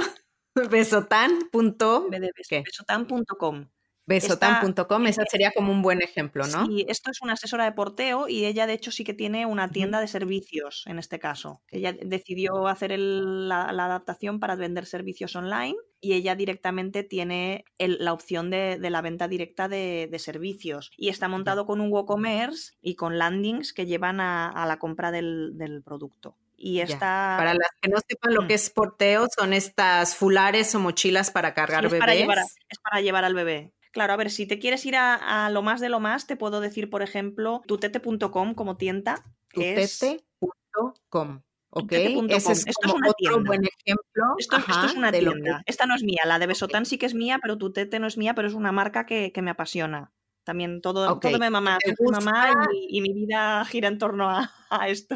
Besotan.com. 0.70 2.10
Besotan.com. 2.10 3.66
Besotan.com, 4.10 5.06
esa 5.06 5.22
sería 5.30 5.52
como 5.52 5.70
un 5.70 5.82
buen 5.82 6.02
ejemplo, 6.02 6.44
¿no? 6.48 6.66
Sí, 6.66 6.84
esto 6.88 7.12
es 7.12 7.22
una 7.22 7.34
asesora 7.34 7.64
de 7.64 7.70
porteo 7.70 8.26
y 8.26 8.44
ella 8.44 8.66
de 8.66 8.72
hecho 8.72 8.90
sí 8.90 9.04
que 9.04 9.14
tiene 9.14 9.46
una 9.46 9.70
tienda 9.70 10.00
de 10.00 10.08
servicios 10.08 10.82
en 10.86 10.98
este 10.98 11.20
caso. 11.20 11.62
Ella 11.68 11.92
decidió 11.92 12.66
hacer 12.66 12.98
la, 12.98 13.68
adaptación 13.68 14.40
para 14.40 14.56
vender 14.56 14.86
servicios 14.86 15.36
online 15.36 15.76
y 16.00 16.14
ella 16.14 16.34
directamente 16.34 17.04
tiene 17.04 17.64
la 17.78 18.12
opción 18.12 18.50
de, 18.50 18.78
la 18.80 19.00
venta 19.00 19.28
directa 19.28 19.68
de, 19.68 20.10
servicios 20.18 20.90
y 20.96 21.08
está 21.08 21.28
montado 21.28 21.64
con 21.64 21.80
un 21.80 21.92
WooCommerce 21.92 22.72
y 22.82 22.96
con 22.96 23.16
landings 23.16 23.72
que 23.72 23.86
llevan 23.86 24.18
a, 24.20 24.66
la 24.66 24.78
compra 24.80 25.12
del, 25.12 25.82
producto. 25.84 26.36
Y 26.56 26.80
esta... 26.80 27.36
Para 27.38 27.54
las 27.54 27.70
que 27.80 27.88
no 27.88 27.98
sepan 28.06 28.34
lo 28.34 28.42
mm. 28.42 28.48
que 28.48 28.54
es 28.54 28.70
porteo, 28.70 29.28
son 29.34 29.52
estas 29.52 30.16
fulares 30.16 30.74
o 30.74 30.80
mochilas 30.80 31.30
para 31.30 31.54
cargar 31.54 31.88
bebés. 31.88 32.58
es 32.68 32.78
para 32.80 33.00
llevar 33.00 33.24
al 33.24 33.34
bebé. 33.34 33.72
Claro, 33.90 34.12
a 34.12 34.16
ver, 34.16 34.30
si 34.30 34.46
te 34.46 34.58
quieres 34.58 34.86
ir 34.86 34.94
a, 34.96 35.50
lo 35.50 35.62
más 35.62 35.80
de 35.80 35.88
lo 35.88 35.98
más, 36.00 36.26
te 36.26 36.36
puedo 36.36 36.60
decir, 36.60 36.90
por 36.90 37.02
ejemplo, 37.02 37.62
tutete.com 37.66 38.54
como 38.54 38.76
tienda. 38.76 39.24
Tutete.com. 39.52 41.42
Ok, 41.72 41.92
Ese 41.92 42.52
es 42.52 42.66
esto 42.66 42.88
es 42.88 42.92
una 42.92 43.08
otro 43.08 43.44
buen 43.44 43.62
ejemplo. 43.64 44.24
Esto, 44.38 44.56
es 44.56 44.94
una 44.94 45.12
tienda. 45.12 45.62
Esta 45.66 45.86
no 45.86 45.94
es 45.94 46.02
mía, 46.02 46.22
la 46.24 46.40
de 46.40 46.48
Besotan 46.48 46.84
sí 46.84 46.98
que 46.98 47.06
es 47.06 47.14
mía, 47.14 47.38
pero 47.40 47.58
Tutete 47.58 48.00
no 48.00 48.08
es 48.08 48.16
mía, 48.16 48.34
pero 48.34 48.48
es 48.48 48.54
una 48.54 48.72
marca 48.72 49.06
que, 49.06 49.32
me 49.40 49.50
apasiona. 49.50 50.12
También 50.42 50.80
todo, 50.80 51.20
todo 51.20 51.38
me 51.38 51.50
mamá, 51.50 51.78
mamá 52.10 52.52
y, 52.88 53.00
mi 53.02 53.12
vida 53.12 53.64
gira 53.66 53.88
en 53.88 53.98
torno 53.98 54.28
a, 54.30 54.88
esto. 54.88 55.14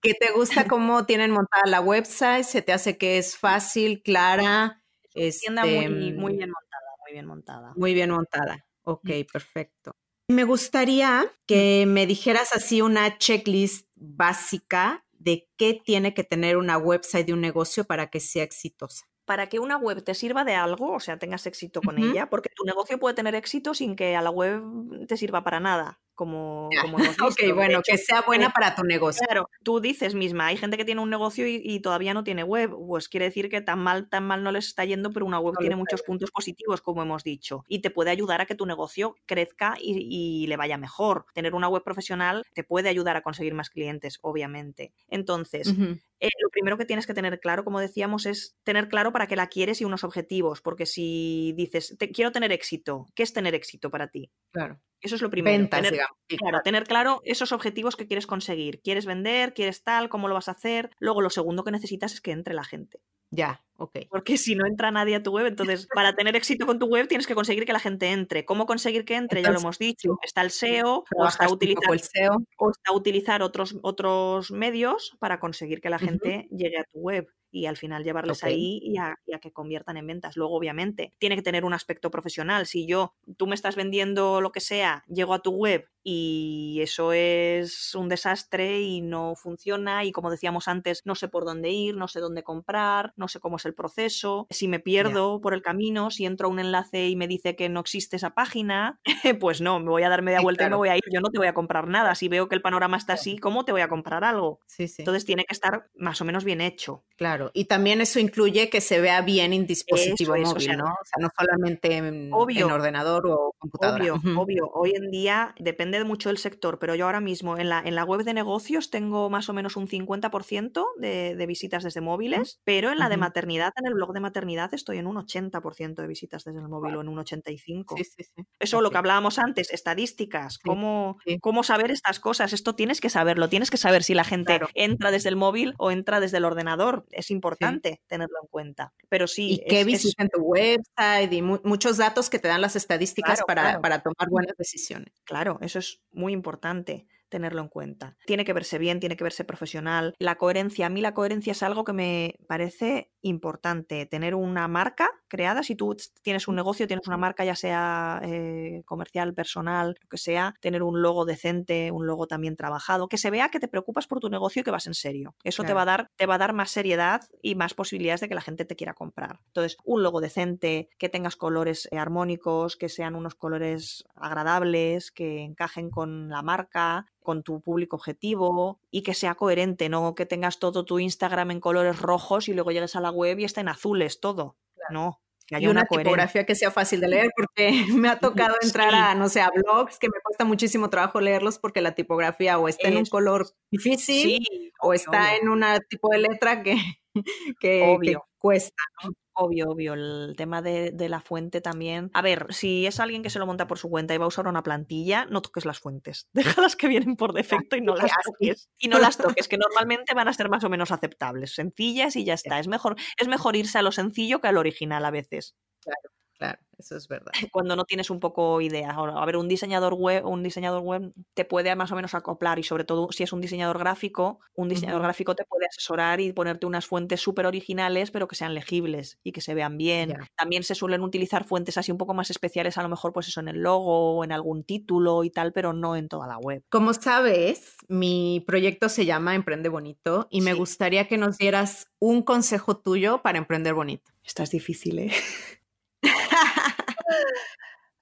¿Qué 0.00 0.14
te 0.14 0.32
gusta 0.32 0.66
cómo 0.68 1.04
tienen 1.06 1.30
montada 1.30 1.66
la 1.66 1.80
website? 1.80 2.44
¿Se 2.44 2.62
te 2.62 2.72
hace 2.72 2.96
que 2.96 3.18
es 3.18 3.36
fácil, 3.36 4.02
clara? 4.02 4.82
Es 5.14 5.40
tienda 5.40 5.64
muy, 5.64 6.12
muy 6.12 6.36
bien 6.36 6.50
montada 6.50 6.67
muy 7.08 7.14
bien 7.14 7.26
montada. 7.26 7.72
Muy 7.76 7.94
bien 7.94 8.10
montada. 8.10 8.66
Ok, 8.82 9.10
perfecto. 9.32 9.92
Me 10.30 10.44
gustaría 10.44 11.24
que 11.46 11.86
me 11.86 12.06
dijeras 12.06 12.52
así 12.52 12.82
una 12.82 13.16
checklist 13.16 13.86
básica 13.94 15.04
de 15.12 15.48
qué 15.56 15.80
tiene 15.82 16.12
que 16.12 16.22
tener 16.22 16.58
una 16.58 16.76
website 16.76 17.26
de 17.26 17.32
un 17.32 17.40
negocio 17.40 17.84
para 17.84 18.10
que 18.10 18.20
sea 18.20 18.42
exitosa. 18.42 19.06
Para 19.24 19.48
que 19.48 19.58
una 19.58 19.76
web 19.76 20.02
te 20.04 20.14
sirva 20.14 20.44
de 20.44 20.54
algo, 20.54 20.92
o 20.92 21.00
sea, 21.00 21.18
tengas 21.18 21.46
éxito 21.46 21.80
con 21.82 21.98
ella, 21.98 22.30
porque 22.30 22.50
tu 22.54 22.64
negocio 22.64 22.98
puede 22.98 23.14
tener 23.14 23.34
éxito 23.34 23.74
sin 23.74 23.96
que 23.96 24.16
a 24.16 24.22
la 24.22 24.30
web 24.30 24.62
te 25.06 25.16
sirva 25.16 25.44
para 25.44 25.60
nada 25.60 26.00
como, 26.18 26.68
como 26.82 26.96
Ok, 27.30 27.54
bueno, 27.54 27.80
que 27.86 27.96
sea 27.96 28.22
buena 28.22 28.50
para 28.50 28.74
tu 28.74 28.82
negocio. 28.82 29.24
Claro, 29.24 29.48
tú 29.62 29.78
dices 29.78 30.16
misma, 30.16 30.46
hay 30.46 30.56
gente 30.56 30.76
que 30.76 30.84
tiene 30.84 31.00
un 31.00 31.10
negocio 31.10 31.46
y, 31.46 31.78
todavía 31.78 32.12
no 32.12 32.24
tiene 32.24 32.42
web, 32.42 32.74
pues 32.88 33.08
quiere 33.08 33.26
decir 33.26 33.48
que 33.48 33.60
tan 33.60 33.78
mal, 33.78 34.08
tan 34.08 34.26
mal 34.26 34.42
no 34.42 34.50
les 34.50 34.66
está 34.66 34.84
yendo, 34.84 35.12
pero 35.12 35.24
una 35.24 35.38
web 35.38 35.54
tiene 35.60 35.76
muchos 35.76 36.02
puntos 36.02 36.32
positivos, 36.32 36.80
como 36.80 37.02
hemos 37.02 37.22
dicho, 37.22 37.64
y 37.68 37.82
te 37.82 37.90
puede 37.90 38.10
ayudar 38.10 38.40
a 38.40 38.46
que 38.46 38.56
tu 38.56 38.66
negocio 38.66 39.14
crezca 39.26 39.76
y, 39.80 40.46
le 40.48 40.56
vaya 40.56 40.76
mejor. 40.76 41.26
Tener 41.34 41.54
una 41.54 41.68
web 41.68 41.84
profesional 41.84 42.42
te 42.52 42.64
puede 42.64 42.88
ayudar 42.88 43.16
a 43.16 43.22
conseguir 43.22 43.54
más 43.54 43.70
clientes, 43.70 44.18
obviamente. 44.22 44.92
Entonces, 45.08 45.72
eh, 46.20 46.28
lo 46.42 46.50
primero 46.50 46.76
que 46.76 46.84
tienes 46.84 47.06
que 47.06 47.14
tener 47.14 47.38
claro, 47.40 47.64
como 47.64 47.80
decíamos, 47.80 48.26
es 48.26 48.56
tener 48.64 48.88
claro 48.88 49.12
para 49.12 49.26
qué 49.26 49.36
la 49.36 49.48
quieres 49.48 49.80
y 49.80 49.84
unos 49.84 50.04
objetivos, 50.04 50.60
porque 50.60 50.86
si 50.86 51.52
dices, 51.56 51.96
te, 51.98 52.10
quiero 52.10 52.32
tener 52.32 52.52
éxito, 52.52 53.06
¿qué 53.14 53.22
es 53.22 53.32
tener 53.32 53.54
éxito 53.54 53.90
para 53.90 54.08
ti? 54.08 54.30
Claro. 54.50 54.80
Eso 55.00 55.14
es 55.14 55.22
lo 55.22 55.30
primero. 55.30 55.68
tener, 55.68 55.94
Claro, 56.26 56.60
tener 56.64 56.84
claro 56.84 57.20
esos 57.24 57.52
objetivos 57.52 57.94
que 57.94 58.06
quieres 58.06 58.26
conseguir. 58.26 58.80
¿Quieres 58.82 59.06
vender? 59.06 59.54
¿Quieres 59.54 59.84
tal? 59.84 60.08
¿Cómo 60.08 60.26
lo 60.26 60.34
vas 60.34 60.48
a 60.48 60.52
hacer? 60.52 60.90
Luego, 60.98 61.22
lo 61.22 61.30
segundo 61.30 61.62
que 61.62 61.70
necesitas 61.70 62.12
es 62.12 62.20
que 62.20 62.32
entre 62.32 62.54
la 62.54 62.64
gente. 62.64 63.00
Ya, 63.30 63.62
ok. 63.76 63.98
Porque 64.08 64.38
si 64.38 64.54
no 64.54 64.66
entra 64.66 64.90
nadie 64.90 65.16
a 65.16 65.22
tu 65.22 65.32
web, 65.32 65.46
entonces 65.46 65.86
para 65.94 66.14
tener 66.14 66.34
éxito 66.36 66.66
con 66.66 66.78
tu 66.78 66.86
web 66.86 67.08
tienes 67.08 67.26
que 67.26 67.34
conseguir 67.34 67.64
que 67.64 67.72
la 67.72 67.80
gente 67.80 68.10
entre. 68.10 68.44
¿Cómo 68.44 68.66
conseguir 68.66 69.04
que 69.04 69.16
entre? 69.16 69.42
ya 69.42 69.50
lo 69.50 69.58
hemos 69.58 69.78
dicho. 69.78 70.18
Está 70.22 70.42
el 70.42 70.50
SEO, 70.50 71.04
o 71.16 71.26
está, 71.26 71.48
utilizar, 71.50 71.92
el 71.92 72.00
SEO. 72.00 72.38
o 72.58 72.70
está 72.70 72.92
utilizar 72.92 73.42
otros, 73.42 73.76
otros 73.82 74.50
medios 74.50 75.16
para 75.18 75.40
conseguir 75.40 75.80
que 75.80 75.90
la 75.90 75.98
gente 75.98 76.48
llegue 76.50 76.78
a 76.78 76.84
tu 76.84 77.00
web 77.00 77.28
y 77.50 77.66
al 77.66 77.76
final 77.76 78.04
llevarles 78.04 78.44
ahí 78.44 78.80
y 78.82 78.98
a, 78.98 79.16
que 79.40 79.52
conviertan 79.52 79.96
en 79.96 80.06
ventas. 80.06 80.36
Luego, 80.36 80.54
obviamente, 80.54 81.14
tiene 81.18 81.36
que 81.36 81.42
tener 81.42 81.64
un 81.64 81.74
aspecto 81.74 82.10
profesional. 82.10 82.66
Si 82.66 82.86
yo, 82.86 83.14
tú 83.36 83.46
me 83.46 83.54
estás 83.54 83.76
vendiendo 83.76 84.40
lo 84.40 84.52
que 84.52 84.60
sea, 84.60 85.04
llego 85.08 85.34
a 85.34 85.42
tu 85.42 85.52
web 85.52 85.88
y 86.10 86.80
eso 86.80 87.12
es 87.12 87.94
un 87.94 88.08
desastre 88.08 88.80
y 88.80 89.02
no 89.02 89.34
funciona 89.36 90.04
y 90.04 90.12
como 90.12 90.30
decíamos 90.30 90.66
antes, 90.66 91.02
no 91.04 91.14
sé 91.14 91.28
por 91.28 91.44
dónde 91.44 91.68
ir, 91.68 91.96
no 91.96 92.08
sé 92.08 92.20
dónde 92.20 92.42
comprar, 92.42 93.12
no 93.16 93.28
sé 93.28 93.40
cómo 93.40 93.56
es 93.56 93.66
el 93.66 93.74
proceso, 93.74 94.46
si 94.48 94.68
me 94.68 94.80
pierdo 94.80 95.42
por 95.42 95.52
el 95.52 95.60
camino, 95.60 96.10
si 96.10 96.24
entro 96.24 96.48
a 96.48 96.50
un 96.50 96.60
enlace 96.60 97.08
y 97.08 97.16
me 97.16 97.28
dice 97.28 97.56
que 97.56 97.68
no 97.68 97.80
existe 97.80 98.16
esa 98.16 98.30
página, 98.30 98.98
pues 99.38 99.60
no, 99.60 99.80
me 99.80 99.90
voy 99.90 100.02
a 100.02 100.08
dar 100.08 100.22
media 100.22 100.40
vuelta 100.40 100.66
y 100.66 100.70
me 100.70 100.76
voy 100.76 100.88
a 100.88 100.96
ir, 100.96 101.02
yo 101.12 101.20
no 101.20 101.28
te 101.28 101.36
voy 101.36 101.48
a 101.48 101.52
comprar 101.52 101.88
nada, 101.88 102.14
si 102.14 102.28
veo 102.28 102.48
que 102.48 102.54
el 102.54 102.62
panorama 102.62 102.96
está 102.96 103.12
así, 103.12 103.36
¿cómo 103.36 103.66
te 103.66 103.72
voy 103.72 103.82
a 103.82 103.88
comprar 103.88 104.24
algo? 104.24 104.60
Sí, 104.66 104.88
sí. 104.88 105.02
Entonces 105.02 105.26
tiene 105.26 105.44
que 105.44 105.52
estar 105.52 105.90
más 105.94 106.22
o 106.22 106.24
menos 106.24 106.42
bien 106.42 106.62
hecho. 106.62 107.04
Claro, 107.18 107.50
y 107.52 107.66
también 107.66 108.00
eso 108.00 108.18
incluye 108.18 108.70
que 108.70 108.80
se 108.80 108.98
vea 108.98 109.20
bien 109.20 109.52
en 109.52 109.66
dispositivo 109.66 110.36
móvil, 110.38 110.76
¿no? 110.78 110.84
O 110.84 111.04
sea, 111.04 111.20
no 111.20 111.28
solamente 111.38 111.96
en, 111.96 112.32
ordenador 112.32 113.26
o 113.26 113.54
computadora. 113.58 114.14
Obvio, 114.14 114.40
obvio. 114.40 114.70
Hoy 114.72 114.92
en 114.94 115.10
día 115.10 115.54
depende 115.58 115.97
mucho 116.04 116.30
el 116.30 116.38
sector, 116.38 116.78
pero 116.78 116.94
yo 116.94 117.06
ahora 117.06 117.20
mismo 117.20 117.56
en 117.58 117.68
la, 117.68 117.80
en 117.84 117.94
la 117.94 118.04
web 118.04 118.22
de 118.22 118.34
negocios 118.34 118.90
tengo 118.90 119.30
más 119.30 119.48
o 119.48 119.52
menos 119.52 119.76
un 119.76 119.86
50% 119.86 120.84
de, 120.96 121.34
de, 121.36 121.46
visitas 121.46 121.82
desde 121.82 122.00
móviles, 122.00 122.60
pero 122.64 122.90
en 122.90 122.98
la 122.98 123.08
de 123.08 123.16
maternidad, 123.16 123.72
en 123.76 123.86
el 123.86 123.94
blog 123.94 124.12
de 124.12 124.20
maternidad, 124.20 124.72
estoy 124.74 124.98
en 124.98 125.06
un 125.06 125.16
80% 125.16 125.94
de 125.94 126.06
visitas 126.06 126.44
desde 126.44 126.60
el 126.60 126.68
móvil 126.68 126.96
o 126.96 127.00
en 127.00 127.08
un 127.08 127.18
85%. 127.18 127.84
Sí, 127.96 128.04
sí, 128.04 128.24
sí. 128.24 128.46
Eso 128.58 128.80
lo 128.80 128.90
que 128.90 128.98
hablábamos 128.98 129.38
antes, 129.38 129.70
estadísticas, 129.70 130.58
cómo, 130.58 131.18
cómo 131.40 131.62
saber 131.62 131.90
estas 131.90 132.20
cosas. 132.20 132.52
Esto 132.52 132.74
tienes 132.74 133.00
que 133.00 133.10
saberlo, 133.10 133.48
tienes 133.48 133.70
que 133.70 133.76
saber 133.76 134.02
si 134.02 134.14
la 134.14 134.24
gente 134.24 134.60
entra 134.74 135.10
desde 135.10 135.28
el 135.28 135.36
móvil 135.36 135.74
o 135.78 135.90
entra 135.90 136.20
desde 136.20 136.38
el 136.38 136.44
ordenador. 136.44 137.06
Es 137.10 137.30
importante 137.30 138.00
tenerlo 138.06 138.36
en 138.42 138.48
cuenta. 138.48 138.92
Pero 139.08 139.26
sí. 139.26 139.54
Y 139.54 139.68
qué 139.68 139.84
visita 139.84 140.22
en 140.22 140.28
tu 140.28 140.40
website 140.40 141.32
y 141.32 141.42
muchos 141.42 141.96
datos 141.96 142.30
que 142.30 142.38
te 142.38 142.48
dan 142.48 142.60
las 142.60 142.76
estadísticas 142.76 143.42
para, 143.46 143.80
para 143.80 144.00
tomar 144.02 144.28
buenas 144.28 144.56
decisiones. 144.56 145.12
Claro, 145.24 145.58
eso 145.60 145.77
es 145.78 146.02
muy 146.12 146.32
importante 146.32 147.06
tenerlo 147.28 147.60
en 147.60 147.68
cuenta. 147.68 148.16
Tiene 148.26 148.44
que 148.44 148.52
verse 148.52 148.78
bien, 148.78 149.00
tiene 149.00 149.16
que 149.16 149.24
verse 149.24 149.44
profesional. 149.44 150.14
La 150.18 150.36
coherencia, 150.36 150.86
a 150.86 150.90
mí 150.90 151.00
la 151.00 151.14
coherencia 151.14 151.52
es 151.52 151.62
algo 151.62 151.84
que 151.84 151.92
me 151.92 152.38
parece 152.48 153.12
importante. 153.22 154.06
Tener 154.06 154.34
una 154.34 154.68
marca 154.68 155.10
creada, 155.28 155.62
si 155.62 155.74
tú 155.74 155.96
tienes 156.22 156.48
un 156.48 156.56
negocio, 156.56 156.86
tienes 156.86 157.06
una 157.06 157.16
marca 157.16 157.44
ya 157.44 157.54
sea 157.54 158.20
eh, 158.24 158.82
comercial, 158.86 159.34
personal, 159.34 159.96
lo 160.00 160.08
que 160.08 160.18
sea, 160.18 160.54
tener 160.60 160.82
un 160.82 161.02
logo 161.02 161.24
decente, 161.24 161.90
un 161.90 162.06
logo 162.06 162.26
también 162.26 162.56
trabajado, 162.56 163.08
que 163.08 163.18
se 163.18 163.30
vea 163.30 163.50
que 163.50 163.60
te 163.60 163.68
preocupas 163.68 164.06
por 164.06 164.20
tu 164.20 164.28
negocio 164.30 164.60
y 164.60 164.64
que 164.64 164.70
vas 164.70 164.86
en 164.86 164.94
serio. 164.94 165.34
Eso 165.44 165.64
te, 165.64 165.74
va 165.74 165.82
a 165.82 165.86
dar, 165.86 166.10
te 166.16 166.26
va 166.26 166.36
a 166.36 166.38
dar 166.38 166.52
más 166.52 166.70
seriedad 166.70 167.22
y 167.42 167.54
más 167.54 167.74
posibilidades 167.74 168.20
de 168.20 168.28
que 168.28 168.34
la 168.34 168.40
gente 168.40 168.64
te 168.64 168.76
quiera 168.76 168.94
comprar. 168.94 169.40
Entonces, 169.48 169.76
un 169.84 170.02
logo 170.02 170.20
decente, 170.20 170.88
que 170.98 171.08
tengas 171.08 171.36
colores 171.36 171.88
eh, 171.90 171.98
armónicos, 171.98 172.76
que 172.76 172.88
sean 172.88 173.14
unos 173.14 173.34
colores 173.34 174.04
agradables, 174.14 175.10
que 175.10 175.42
encajen 175.42 175.90
con 175.90 176.28
la 176.28 176.42
marca, 176.42 177.06
con 177.28 177.42
tu 177.42 177.60
público 177.60 177.96
objetivo 177.96 178.80
y 178.90 179.02
que 179.02 179.12
sea 179.12 179.34
coherente, 179.34 179.90
no 179.90 180.14
que 180.14 180.24
tengas 180.24 180.58
todo 180.58 180.86
tu 180.86 180.98
Instagram 180.98 181.50
en 181.50 181.60
colores 181.60 182.00
rojos 182.00 182.48
y 182.48 182.54
luego 182.54 182.70
llegues 182.70 182.96
a 182.96 183.02
la 183.02 183.10
web 183.18 183.38
y 183.38 183.44
está 183.44 183.60
en 183.60 183.68
azules 183.68 184.20
todo. 184.20 184.56
No. 184.90 185.20
Que 185.46 185.56
haya 185.56 185.66
y 185.66 185.70
una, 185.70 185.86
tipografía 185.86 186.44
que 186.44 186.54
sea 186.54 186.70
fácil 186.70 187.00
de 187.00 187.08
leer, 187.08 187.30
porque 187.34 187.70
me 187.96 188.08
ha 188.08 188.18
tocado 188.18 188.54
entrar 188.60 188.94
a, 188.94 189.14
no 189.14 189.28
sé, 189.28 189.40
a 189.40 189.50
blogs 189.50 189.98
que 189.98 190.08
me 190.08 190.20
cuesta 190.22 190.44
muchísimo 190.44 190.90
trabajo 190.90 191.20
leerlos 191.20 191.58
porque 191.58 191.80
la 191.80 191.94
tipografía 191.94 192.58
o 192.58 192.68
está 192.68 192.88
en 192.88 192.98
un 192.98 193.06
color 193.06 193.48
difícil 193.70 194.46
o 194.80 194.92
está 194.92 195.36
en 195.36 195.48
un 195.48 195.64
tipo 195.88 196.10
de 196.10 196.18
letra 196.18 196.62
que, 196.62 196.76
que, 197.60 198.18
cuesta, 198.38 198.82
¿no? 199.02 199.10
Obvio, 199.40 199.70
obvio. 199.70 199.94
El 199.94 200.34
tema 200.36 200.62
de, 200.62 200.92
la 201.08 201.20
fuente 201.20 201.60
también. 201.60 202.10
A 202.12 202.22
ver, 202.22 202.46
si 202.50 202.86
es 202.86 202.98
alguien 202.98 203.22
que 203.22 203.30
se 203.30 203.38
lo 203.38 203.46
monta 203.46 203.68
por 203.68 203.78
su 203.78 203.88
cuenta 203.88 204.12
y 204.12 204.18
va 204.18 204.24
a 204.24 204.28
usar 204.28 204.48
una 204.48 204.64
plantilla, 204.64 205.26
no 205.26 205.42
toques 205.42 205.64
las 205.64 205.78
fuentes. 205.78 206.28
Déjalas 206.64 206.74
que 206.74 206.88
vienen 206.88 207.14
por 207.14 207.32
defecto 207.32 207.76
y 207.76 207.80
no 207.80 207.94
las 207.96 208.10
toques. 208.24 208.68
Y 208.78 208.88
no 208.88 208.98
las 208.98 209.16
toques, 209.18 209.46
que 209.46 209.58
normalmente 209.58 210.14
van 210.14 210.26
a 210.26 210.32
ser 210.32 210.48
más 210.48 210.64
o 210.64 210.68
menos 210.68 210.90
aceptables, 210.90 211.54
sencillas 211.54 212.16
y 212.16 212.24
ya 212.24 212.34
está. 212.34 212.58
Es 212.58 212.66
mejor, 212.66 212.96
es 213.16 213.28
mejor 213.28 213.54
irse 213.54 213.78
a 213.78 213.82
lo 213.82 213.92
sencillo 213.92 214.40
que 214.40 214.48
al 214.48 214.56
original 214.56 215.04
a 215.04 215.10
veces. 215.10 215.54
Claro. 215.80 216.17
Claro, 216.38 216.60
eso 216.78 216.96
es 216.96 217.08
verdad. 217.08 217.32
Cuando 217.52 217.74
no 217.74 217.84
tienes 217.84 218.10
un 218.10 218.20
poco 218.20 218.60
idea. 218.60 218.90
A 218.90 219.26
ver, 219.26 219.36
un 219.36 219.48
diseñador 219.48 219.94
web, 219.94 220.24
un 220.24 220.44
diseñador 220.44 220.82
web 220.82 221.12
te 221.34 221.44
puede 221.44 221.74
más 221.74 221.90
o 221.90 221.96
menos 221.96 222.14
acoplar 222.14 222.60
y 222.60 222.62
sobre 222.62 222.84
todo 222.84 223.10
si 223.10 223.24
es 223.24 223.32
un 223.32 223.40
diseñador 223.40 223.78
gráfico, 223.78 224.38
un 224.54 224.68
diseñador 224.68 225.02
gráfico 225.02 225.34
te 225.34 225.44
puede 225.44 225.66
asesorar 225.66 226.20
y 226.20 226.32
ponerte 226.32 226.64
unas 226.64 226.86
fuentes 226.86 227.20
súper 227.20 227.46
originales, 227.46 228.12
pero 228.12 228.28
que 228.28 228.36
sean 228.36 228.54
legibles 228.54 229.18
y 229.24 229.32
que 229.32 229.40
se 229.40 229.54
vean 229.54 229.76
bien. 229.76 230.14
También 230.36 230.62
se 230.62 230.76
suelen 230.76 231.02
utilizar 231.02 231.44
fuentes 231.44 231.76
así 231.76 231.90
un 231.90 231.98
poco 231.98 232.14
más 232.14 232.30
especiales, 232.30 232.78
a 232.78 232.82
lo 232.82 232.88
mejor 232.88 233.12
pues 233.12 233.26
eso 233.26 233.40
en 233.40 233.48
el 233.48 233.60
logo 233.60 234.16
o 234.18 234.24
en 234.24 234.30
algún 234.30 234.62
título 234.62 235.24
y 235.24 235.30
tal, 235.30 235.52
pero 235.52 235.72
no 235.72 235.96
en 235.96 236.08
toda 236.08 236.28
la 236.28 236.38
web. 236.38 236.62
Como 236.68 236.94
sabes, 236.94 237.74
mi 237.88 238.44
proyecto 238.46 238.88
se 238.88 239.06
llama 239.06 239.34
Emprende 239.34 239.68
Bonito 239.68 240.28
y 240.30 240.40
me 240.40 240.54
gustaría 240.54 241.08
que 241.08 241.18
nos 241.18 241.36
dieras 241.36 241.88
un 241.98 242.22
consejo 242.22 242.76
tuyo 242.76 243.22
para 243.22 243.38
emprender 243.38 243.74
bonito. 243.74 244.12
Estás 244.22 244.50
difícil, 244.50 244.98
¿eh? 245.00 245.10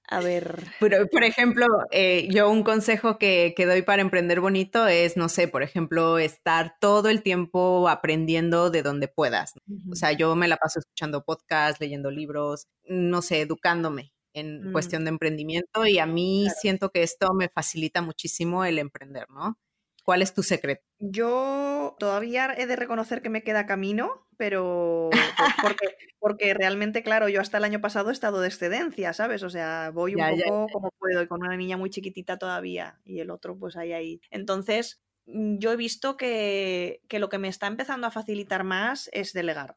A 0.09 0.21
ver. 0.21 0.63
Pero, 0.79 1.05
por 1.07 1.25
ejemplo, 1.25 1.65
eh, 1.91 2.29
yo 2.31 2.49
un 2.49 2.63
consejo 2.63 3.17
que, 3.17 3.53
doy 3.57 3.81
para 3.81 4.01
emprender 4.01 4.39
bonito 4.39 4.87
es, 4.87 5.17
no 5.17 5.27
sé, 5.27 5.49
por 5.49 5.63
ejemplo, 5.63 6.17
estar 6.17 6.77
todo 6.79 7.09
el 7.09 7.21
tiempo 7.21 7.89
aprendiendo 7.89 8.69
de 8.69 8.83
donde 8.83 9.09
puedas. 9.09 9.53
O 9.91 9.95
sea, 9.95 10.13
yo 10.13 10.33
me 10.35 10.47
la 10.47 10.55
paso 10.55 10.79
escuchando 10.79 11.23
podcasts, 11.25 11.81
leyendo 11.81 12.09
libros, 12.09 12.67
no 12.85 13.21
sé, 13.21 13.41
educándome 13.41 14.13
en 14.33 14.69
mm. 14.69 14.71
cuestión 14.71 15.03
de 15.03 15.09
emprendimiento 15.09 15.85
y 15.85 15.99
a 15.99 16.05
mí 16.05 16.47
siento 16.61 16.89
que 16.89 17.03
esto 17.03 17.33
me 17.33 17.49
facilita 17.49 18.01
muchísimo 18.01 18.63
el 18.63 18.79
emprender, 18.79 19.25
¿no? 19.29 19.57
¿Cuál 20.07 20.21
es 20.21 20.33
tu 20.33 20.41
secreto? 20.41 20.81
Yo 20.99 21.97
todavía 21.99 22.55
he 22.57 22.65
de 22.65 22.77
reconocer 22.77 23.21
que 23.21 23.29
me 23.29 23.43
queda 23.43 23.65
camino, 23.65 24.25
pero 24.37 25.09
porque, 25.81 25.85
porque 26.17 26.53
realmente, 26.53 27.03
claro, 27.03 27.27
yo 27.27 27.41
hasta 27.41 27.57
el 27.57 27.65
año 27.65 27.81
pasado 27.81 28.09
he 28.09 28.13
estado 28.13 28.39
de 28.39 28.47
excedencia, 28.47 29.11
¿sabes? 29.11 29.43
O 29.43 29.49
sea, 29.49 29.91
voy 29.93 30.15
un 30.15 30.21
poco 30.47 30.67
como 30.71 30.91
puedo 30.97 31.21
y 31.21 31.27
con 31.27 31.41
una 31.41 31.57
niña 31.57 31.75
muy 31.75 31.89
chiquitita 31.89 32.37
todavía 32.37 33.01
y 33.03 33.19
el 33.19 33.29
otro 33.29 33.59
pues 33.59 33.75
ahí 33.75 33.91
ahí. 33.91 34.21
Entonces, 34.29 35.01
mm, 35.25 35.57
yo 35.57 35.73
he 35.73 35.75
visto 35.75 36.15
que, 36.15 37.01
que 37.09 37.19
lo 37.19 37.27
que 37.27 37.37
me 37.37 37.49
está 37.49 37.67
empezando 37.67 38.07
a 38.07 38.11
facilitar 38.11 38.63
más 38.63 39.09
es 39.11 39.33
delegar. 39.33 39.75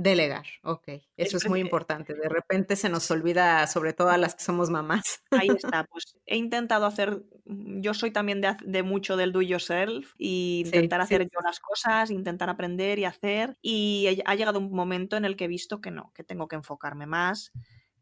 Delegar, 0.00 0.46
ok. 0.62 0.90
Eso 1.16 1.38
es 1.38 1.48
muy 1.48 1.58
importante. 1.58 2.14
De 2.14 2.28
repente 2.28 2.76
se 2.76 2.88
nos 2.88 3.10
olvida, 3.10 3.66
sobre 3.66 3.92
todo 3.92 4.10
a 4.10 4.16
las 4.16 4.36
que 4.36 4.44
somos 4.44 4.70
mamás. 4.70 5.24
Ahí 5.32 5.48
está. 5.74 5.82
Pues 5.90 6.16
he 6.24 6.36
intentado 6.36 6.86
hacer, 6.86 7.24
mm, 7.46 7.80
yo 7.80 7.94
soy 7.94 8.12
también 8.12 8.40
de, 8.40 8.82
mucho 8.84 9.16
del 9.16 9.32
do 9.32 9.42
yourself 9.42 10.14
y 10.16 10.62
intentar 10.64 11.00
hacer 11.00 11.22
yo 11.22 11.40
las 11.42 11.58
cosas, 11.58 12.12
intentar 12.12 12.48
aprender 12.48 13.00
y 13.00 13.06
hacer. 13.06 13.58
Y 13.60 14.22
ha 14.24 14.36
llegado 14.36 14.60
un 14.60 14.70
momento 14.70 15.16
en 15.16 15.24
el 15.24 15.34
que 15.34 15.46
he 15.46 15.48
visto 15.48 15.80
que 15.80 15.90
no, 15.90 16.12
que 16.14 16.22
tengo 16.22 16.46
que 16.46 16.54
enfocarme 16.54 17.06
más, 17.06 17.50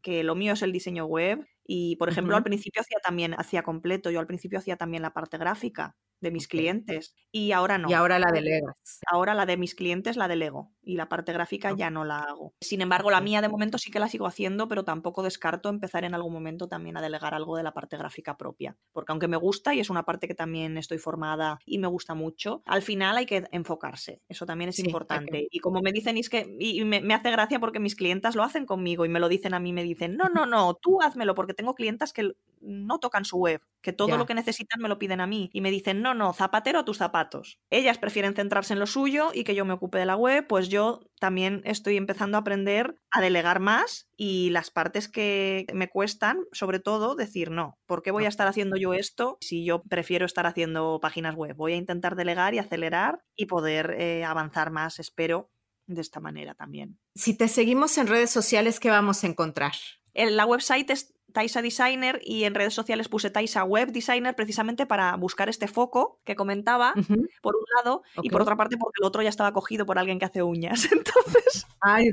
que 0.03 0.23
lo 0.23 0.35
mío 0.35 0.53
es 0.53 0.61
el 0.61 0.71
diseño 0.71 1.05
web. 1.05 1.47
Y, 1.65 1.95
por 1.95 2.09
ejemplo, 2.09 2.37
al 2.37 2.43
principio 2.43 2.83
hacía 2.83 2.99
también, 3.03 3.33
hacía 3.33 3.63
completo, 3.63 4.11
yo 4.11 4.19
al 4.19 4.27
principio 4.27 4.59
hacía 4.59 4.77
también 4.77 5.01
la 5.01 5.13
parte 5.13 5.39
gráfica 5.39 5.95
de 6.19 6.31
mis 6.31 6.47
clientes 6.47 7.15
y 7.31 7.51
ahora 7.51 7.77
no. 7.77 7.89
Y 7.89 7.93
ahora 7.93 8.19
la 8.19 8.31
delegas. 8.31 8.99
Ahora 9.11 9.33
la 9.33 9.45
de 9.45 9.57
mis 9.57 9.75
clientes 9.75 10.17
la 10.17 10.27
delego 10.27 10.71
y 10.81 10.95
la 10.95 11.09
parte 11.09 11.33
gráfica 11.33 11.75
ya 11.75 11.89
no 11.89 12.05
la 12.05 12.19
hago. 12.19 12.53
Sin 12.61 12.81
embargo, 12.81 13.11
la 13.11 13.21
mía 13.21 13.41
de 13.41 13.49
momento 13.49 13.77
sí 13.77 13.91
que 13.91 13.99
la 13.99 14.07
sigo 14.07 14.25
haciendo, 14.25 14.67
pero 14.67 14.83
tampoco 14.83 15.21
descarto 15.21 15.69
empezar 15.69 16.05
en 16.05 16.15
algún 16.15 16.33
momento 16.33 16.67
también 16.67 16.97
a 16.97 17.01
delegar 17.01 17.33
algo 17.33 17.57
de 17.57 17.63
la 17.63 17.73
parte 17.73 17.97
gráfica 17.97 18.37
propia, 18.37 18.77
porque 18.93 19.11
aunque 19.11 19.27
me 19.27 19.37
gusta 19.37 19.73
y 19.73 19.79
es 19.79 19.89
una 19.89 20.03
parte 20.03 20.27
que 20.27 20.35
también 20.35 20.77
estoy 20.77 20.97
formada 20.97 21.59
y 21.65 21.77
me 21.77 21.87
gusta 21.87 22.15
mucho, 22.15 22.61
al 22.65 22.81
final 22.81 23.17
hay 23.17 23.25
que 23.25 23.43
enfocarse. 23.51 24.21
Eso 24.29 24.45
también 24.45 24.69
es 24.69 24.79
importante. 24.79 25.47
Y 25.51 25.59
como 25.59 25.81
me 25.81 25.91
dicen, 25.91 26.17
es 26.17 26.29
que 26.29 26.55
y 26.59 26.83
me, 26.85 27.01
me 27.01 27.13
hace 27.13 27.31
gracia 27.31 27.59
porque 27.59 27.79
mis 27.79 27.95
clientas 27.95 28.35
lo 28.35 28.43
hacen 28.43 28.65
conmigo 28.65 29.05
y 29.05 29.09
me 29.09 29.19
lo 29.19 29.29
dicen 29.29 29.53
a 29.53 29.59
mí, 29.59 29.73
me 29.73 29.83
dicen, 29.83 30.15
no, 30.15 30.29
no, 30.29 30.45
no, 30.45 30.75
tú 30.75 31.01
házmelo 31.01 31.35
porque 31.35 31.53
tengo 31.53 31.75
clientas 31.75 32.13
que 32.13 32.31
no 32.61 32.99
tocan 32.99 33.25
su 33.25 33.37
web, 33.37 33.61
que 33.87 33.93
todo 33.93 34.17
lo 34.17 34.25
que 34.25 34.33
necesitan 34.33 34.81
me 34.81 34.89
lo 34.89 34.99
piden 34.99 35.21
a 35.21 35.27
mí 35.27 35.49
y 35.53 35.61
me 35.61 35.71
dicen, 35.71 36.01
no, 36.01 36.13
no, 36.13 36.33
zapatero 36.33 36.79
a 36.79 36.83
tus 36.83 36.97
zapatos. 36.97 37.61
Ellas 37.69 37.97
prefieren 37.97 38.35
centrarse 38.35 38.73
en 38.73 38.79
lo 38.79 38.85
suyo 38.85 39.31
y 39.33 39.45
que 39.45 39.55
yo 39.55 39.63
me 39.63 39.71
ocupe 39.71 39.97
de 39.97 40.05
la 40.05 40.17
web, 40.17 40.45
pues 40.45 40.67
yo 40.67 40.99
también 41.21 41.61
estoy 41.63 41.95
empezando 41.95 42.35
a 42.35 42.41
aprender 42.41 42.99
a 43.11 43.21
delegar 43.21 43.61
más 43.61 44.09
y 44.17 44.49
las 44.49 44.71
partes 44.71 45.07
que 45.07 45.67
me 45.73 45.87
cuestan, 45.87 46.43
sobre 46.51 46.81
todo, 46.81 47.15
decir, 47.15 47.49
no, 47.49 47.79
¿por 47.85 48.03
qué 48.03 48.11
voy 48.11 48.25
a 48.25 48.27
estar 48.27 48.49
haciendo 48.49 48.75
yo 48.75 48.93
esto 48.93 49.37
si 49.39 49.63
yo 49.63 49.81
prefiero 49.83 50.25
estar 50.25 50.45
haciendo 50.47 50.99
páginas 51.01 51.35
web? 51.35 51.55
Voy 51.55 51.71
a 51.71 51.77
intentar 51.77 52.17
delegar 52.17 52.53
y 52.55 52.59
acelerar 52.59 53.23
y 53.37 53.45
poder 53.45 53.95
eh, 53.97 54.25
avanzar 54.25 54.69
más, 54.69 54.99
espero, 54.99 55.49
de 55.85 56.01
esta 56.01 56.19
manera 56.19 56.55
también. 56.55 56.99
Si 57.15 57.37
te 57.37 57.47
seguimos 57.47 57.97
en 57.97 58.07
redes 58.07 58.31
sociales, 58.31 58.81
¿qué 58.81 58.89
vamos 58.89 59.23
a 59.23 59.27
encontrar? 59.27 59.71
La 60.13 60.45
website 60.45 60.89
es 60.89 61.13
Taisa 61.33 61.61
Designer 61.61 62.19
y 62.23 62.45
en 62.45 62.55
redes 62.55 62.73
sociales 62.73 63.09
puse 63.09 63.29
Taisa 63.29 63.63
Web 63.63 63.91
Designer 63.91 64.35
precisamente 64.35 64.85
para 64.85 65.15
buscar 65.15 65.49
este 65.49 65.67
foco 65.67 66.19
que 66.23 66.35
comentaba, 66.35 66.93
por 67.41 67.55
un 67.55 67.63
lado, 67.75 68.03
y 68.21 68.29
por 68.29 68.41
otra 68.41 68.55
parte 68.55 68.77
porque 68.77 68.99
el 69.01 69.05
otro 69.05 69.21
ya 69.21 69.29
estaba 69.29 69.53
cogido 69.53 69.85
por 69.85 69.99
alguien 69.99 70.19
que 70.19 70.25
hace 70.25 70.43
uñas. 70.43 70.87
Entonces. 70.91 71.67
Ay, 71.81 72.09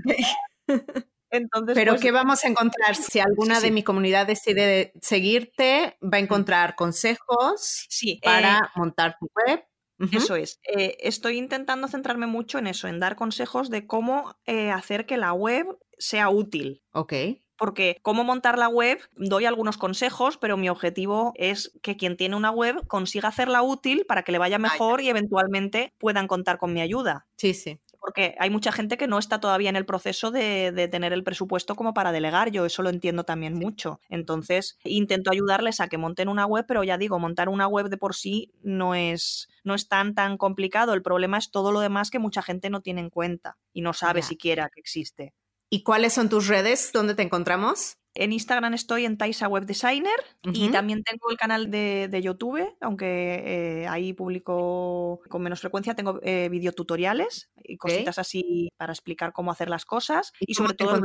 Entonces, 1.31 1.75
Pero 1.75 1.93
pues 1.93 2.03
¿qué 2.03 2.13
vamos 2.13 2.45
a 2.45 2.49
encontrar? 2.49 2.95
Si 2.95 3.19
alguna 3.19 3.61
de 3.61 3.73
mi 3.73 3.83
comunidad 3.83 4.25
decide 4.25 4.93
seguirte, 5.01 5.97
va 6.01 6.19
a 6.19 6.21
encontrar 6.21 6.77
consejos 6.77 7.89
para 8.23 8.59
eh, 8.59 8.69
montar 8.77 9.17
tu 9.19 9.29
web. 9.35 9.65
Eso 10.13 10.37
es. 10.37 10.61
Eh, 10.63 10.97
estoy 11.01 11.39
intentando 11.39 11.89
centrarme 11.89 12.27
mucho 12.27 12.59
en 12.59 12.69
eso, 12.69 12.87
en 12.87 13.01
dar 13.01 13.17
consejos 13.17 13.69
de 13.69 13.87
cómo 13.87 14.37
eh, 14.45 14.71
hacer 14.71 15.07
que 15.07 15.17
la 15.17 15.33
web 15.33 15.67
sea 15.99 16.29
útil. 16.29 16.83
Ok 16.93 17.13
porque 17.57 17.99
cómo 18.03 18.25
montar 18.25 18.59
la 18.59 18.69
web, 18.69 18.99
doy 19.17 19.45
algunos 19.45 19.79
consejos, 19.79 20.37
pero 20.39 20.57
mi 20.57 20.69
objetivo 20.69 21.33
es 21.37 21.73
que 21.83 21.97
quien 21.97 22.17
tiene 22.17 22.37
una 22.37 22.51
web 22.51 22.87
consiga 22.87 23.29
hacerla 23.29 23.63
útil 23.63 24.05
para 24.07 24.23
que 24.23 24.33
le 24.33 24.39
vaya 24.39 24.59
mejor 24.59 25.01
y 25.01 25.09
eventualmente 25.09 25.95
puedan 25.99 26.27
contar 26.27 26.59
con 26.59 26.73
mi 26.73 26.81
ayuda. 26.81 27.27
Sí, 27.37 27.55
sí. 27.55 27.81
Porque 28.05 28.35
hay 28.39 28.51
mucha 28.51 28.71
gente 28.71 28.99
que 28.99 29.07
no 29.07 29.19
está 29.19 29.41
todavía 29.41 29.71
en 29.71 29.77
el 29.77 29.87
proceso 29.87 30.31
de, 30.31 30.89
tener 30.93 31.15
el 31.15 31.25
presupuesto 31.25 31.75
como 31.75 31.95
para 31.95 32.13
delegar. 32.13 32.51
Yo 32.51 32.67
eso 32.67 32.83
lo 32.83 32.91
entiendo 32.91 33.25
también 33.25 33.55
mucho. 33.55 33.99
Entonces, 34.11 34.79
intento 34.85 35.31
ayudarles 35.31 35.81
a 35.81 35.89
que 35.89 35.97
monten 35.97 36.29
una 36.29 36.45
web, 36.45 36.67
pero 36.69 36.85
ya 36.85 36.99
digo, 36.99 37.19
montar 37.19 37.49
una 37.49 37.67
web 37.67 37.89
de 37.89 37.97
por 37.97 38.15
sí 38.15 38.53
no 38.63 38.95
es, 38.95 39.49
no 39.63 39.75
es 39.75 39.89
tan 39.89 40.15
tan 40.15 40.37
complicado. 40.37 40.93
El 40.93 41.01
problema 41.01 41.39
es 41.39 41.51
todo 41.51 41.73
lo 41.73 41.81
demás 41.81 42.11
que 42.11 42.19
mucha 42.19 42.43
gente 42.43 42.69
no 42.69 42.83
tiene 42.83 43.01
en 43.01 43.09
cuenta 43.09 43.57
y 43.73 43.81
no 43.81 43.95
sabe 43.95 44.21
siquiera 44.21 44.69
que 44.69 44.81
existe. 44.81 45.33
¿Y 45.75 45.83
cuáles 45.83 46.13
son 46.13 46.29
tus 46.29 46.47
redes? 46.47 46.93
¿Dónde 46.93 47.17
te 47.17 47.23
encontramos? 47.23 47.97
En 48.15 48.33
Instagram 48.33 48.75
estoy 48.75 49.07
en 49.07 49.19
Taisa 49.19 49.49
Web 49.49 49.67
Designer 49.67 50.15
y 50.45 50.71
también 50.71 51.03
tengo 51.03 51.29
el 51.33 51.37
canal 51.37 51.69
de, 51.69 52.21
YouTube, 52.23 52.77
aunque 52.81 53.43
eh, 53.83 53.89
ahí 53.89 54.13
publico 54.13 55.21
con 55.29 55.43
menos 55.43 55.61
frecuencia. 55.61 55.97
Tengo 55.97 56.21
eh, 56.23 56.49
videotutoriales 56.49 57.51
y 57.57 57.77
cositas 57.77 58.21
así 58.21 58.69
para 58.77 58.93
explicar 58.93 59.33
cómo 59.33 59.51
hacer 59.51 59.69
las 59.69 59.85
cosas. 59.85 60.33
Y, 60.39 60.55
sobre 60.55 60.75
todo 60.75 60.95
en, 60.95 61.03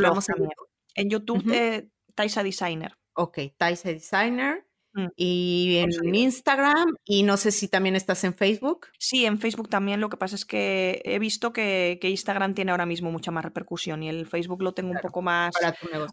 en 0.94 1.10
YouTube, 1.10 1.52
eh, 1.52 1.90
Taisa 2.14 2.44
Designer. 2.44 2.94
Ok, 3.14 3.40
Taisa 3.58 3.90
Designer. 3.90 4.69
Mm. 4.94 5.08
Y 5.16 5.78
en 5.78 6.16
Instagram, 6.16 6.96
y 7.06 7.24
no 7.24 7.38
sé 7.38 7.52
si 7.52 7.68
también 7.68 7.96
estás 7.96 8.24
en 8.24 8.34
Facebook. 8.34 8.88
Sí, 8.98 9.26
en 9.26 9.40
Facebook 9.40 9.70
también. 9.70 10.02
Lo 10.02 10.10
que 10.10 10.18
pasa 10.18 10.36
es 10.36 10.46
que 10.46 11.02
he 11.06 11.20
visto 11.20 11.54
que, 11.54 12.00
Instagram 12.02 12.56
tiene 12.56 12.72
ahora 12.72 12.86
mismo 12.86 13.12
mucha 13.12 13.32
más 13.32 13.46
repercusión 13.46 14.02
y 14.04 14.10
el 14.10 14.26
Facebook 14.26 14.64
lo 14.64 14.74
tengo 14.74 14.92
un 14.92 15.00
poco 15.00 15.22
más 15.22 15.54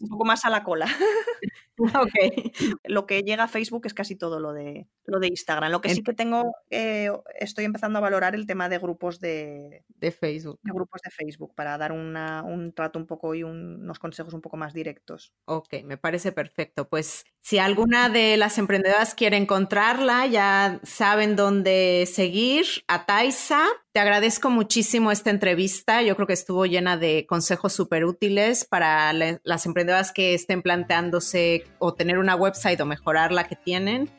un 0.01 0.09
poco 0.09 0.24
más 0.24 0.45
a 0.45 0.51
la 0.51 0.62
cola. 0.62 0.87
Lo 2.85 3.07
que 3.07 3.22
llega 3.22 3.45
a 3.45 3.49
Facebook 3.49 3.87
es 3.87 3.95
casi 3.95 4.16
todo 4.16 4.41
lo 4.41 4.53
de 4.53 4.87
lo 5.05 5.18
de 5.20 5.29
Instagram. 5.29 5.70
Lo 5.70 5.81
que 5.81 5.91
sí 5.91 6.03
que 6.03 6.14
tengo, 6.14 6.55
eh, 6.70 7.11
estoy 7.39 7.64
empezando 7.64 7.99
a 7.99 8.03
valorar 8.03 8.35
el 8.35 8.47
tema 8.47 8.68
de 8.68 8.79
grupos 8.79 9.20
de, 9.20 9.85
de 9.89 10.11
Facebook. 10.11 10.59
De 10.62 10.72
grupos 10.72 11.03
de 11.03 11.11
Facebook 11.11 11.55
para 11.55 11.77
dar 11.77 11.93
un 11.93 12.72
trato 12.74 12.99
un 12.99 13.07
poco 13.07 13.35
y 13.35 13.43
unos 13.43 13.99
consejos 13.99 14.33
un 14.33 14.41
poco 14.41 14.57
más 14.57 14.72
directos. 14.72 15.35
Ok, 15.45 15.83
me 15.85 15.99
parece 15.99 16.33
perfecto. 16.33 16.89
Pues 16.89 17.24
si 17.41 17.59
alguna 17.59 18.09
de 18.09 18.37
las 18.37 18.59
emprendedoras 18.67 19.14
quiere 19.14 19.37
encontrarla, 19.37 20.27
ya 20.27 20.81
saben 20.83 21.37
dónde 21.37 22.09
seguir 22.12 22.67
a 22.89 23.07
Taisa. 23.07 23.64
Te 23.93 24.01
agradezco 24.01 24.51
muchísimo 24.51 25.12
esta 25.12 25.31
entrevista. 25.31 26.03
Yo 26.03 26.17
creo 26.17 26.27
que 26.27 26.33
estuvo 26.33 26.67
llena 26.67 26.97
de 26.97 27.27
consejos 27.29 27.73
súper 27.73 28.05
útiles 28.05 28.64
para 28.64 29.12
las 29.12 29.67
emprendedoras 29.67 30.11
que 30.11 30.35
estén 30.35 30.62
planteándose 30.62 31.62
o 31.79 31.95
tener 31.95 32.19
una 32.19 32.35
website 32.35 32.81
o 32.81 32.87
mejorar 32.87 33.31
la 33.31 33.45
que 33.45 33.55
tienen. 33.55 34.11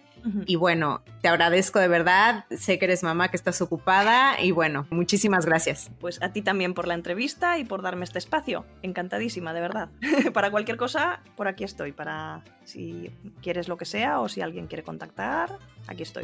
Y 0.45 0.55
bueno, 0.55 1.01
te 1.22 1.28
agradezco 1.28 1.80
de 1.80 1.88
verdad. 1.88 2.45
Sé 2.51 2.80
que 2.80 2.86
eres 2.86 3.03
mamá, 3.03 3.30
que 3.30 3.38
estás 3.38 3.61
ocupada. 3.61 4.41
Y 4.41 4.51
bueno, 4.51 4.88
muchísimas 4.89 5.45
gracias. 5.45 5.91
Pues 5.99 6.22
a 6.22 6.32
ti 6.32 6.41
también 6.41 6.74
por 6.74 6.88
la 6.88 6.93
entrevista 6.93 7.57
y 7.57 7.65
por 7.65 7.82
darme 7.82 8.03
este 8.03 8.20
espacio. 8.20 8.65
Encantadísima, 8.82 9.53
de 9.53 9.61
verdad. 9.61 9.89
para 10.34 10.51
cualquier 10.51 10.78
cosa, 10.78 11.22
por 11.36 11.47
aquí 11.47 11.63
estoy. 11.63 11.91
Para 11.91 12.43
si 12.63 13.11
quieres 13.41 13.68
lo 13.68 13.78
que 13.78 13.86
sea 13.86 14.20
o 14.20 14.30
si 14.30 14.41
alguien 14.41 14.68
quiere 14.68 14.84
contactar, 14.84 15.57
aquí 15.88 16.03
estoy. 16.03 16.24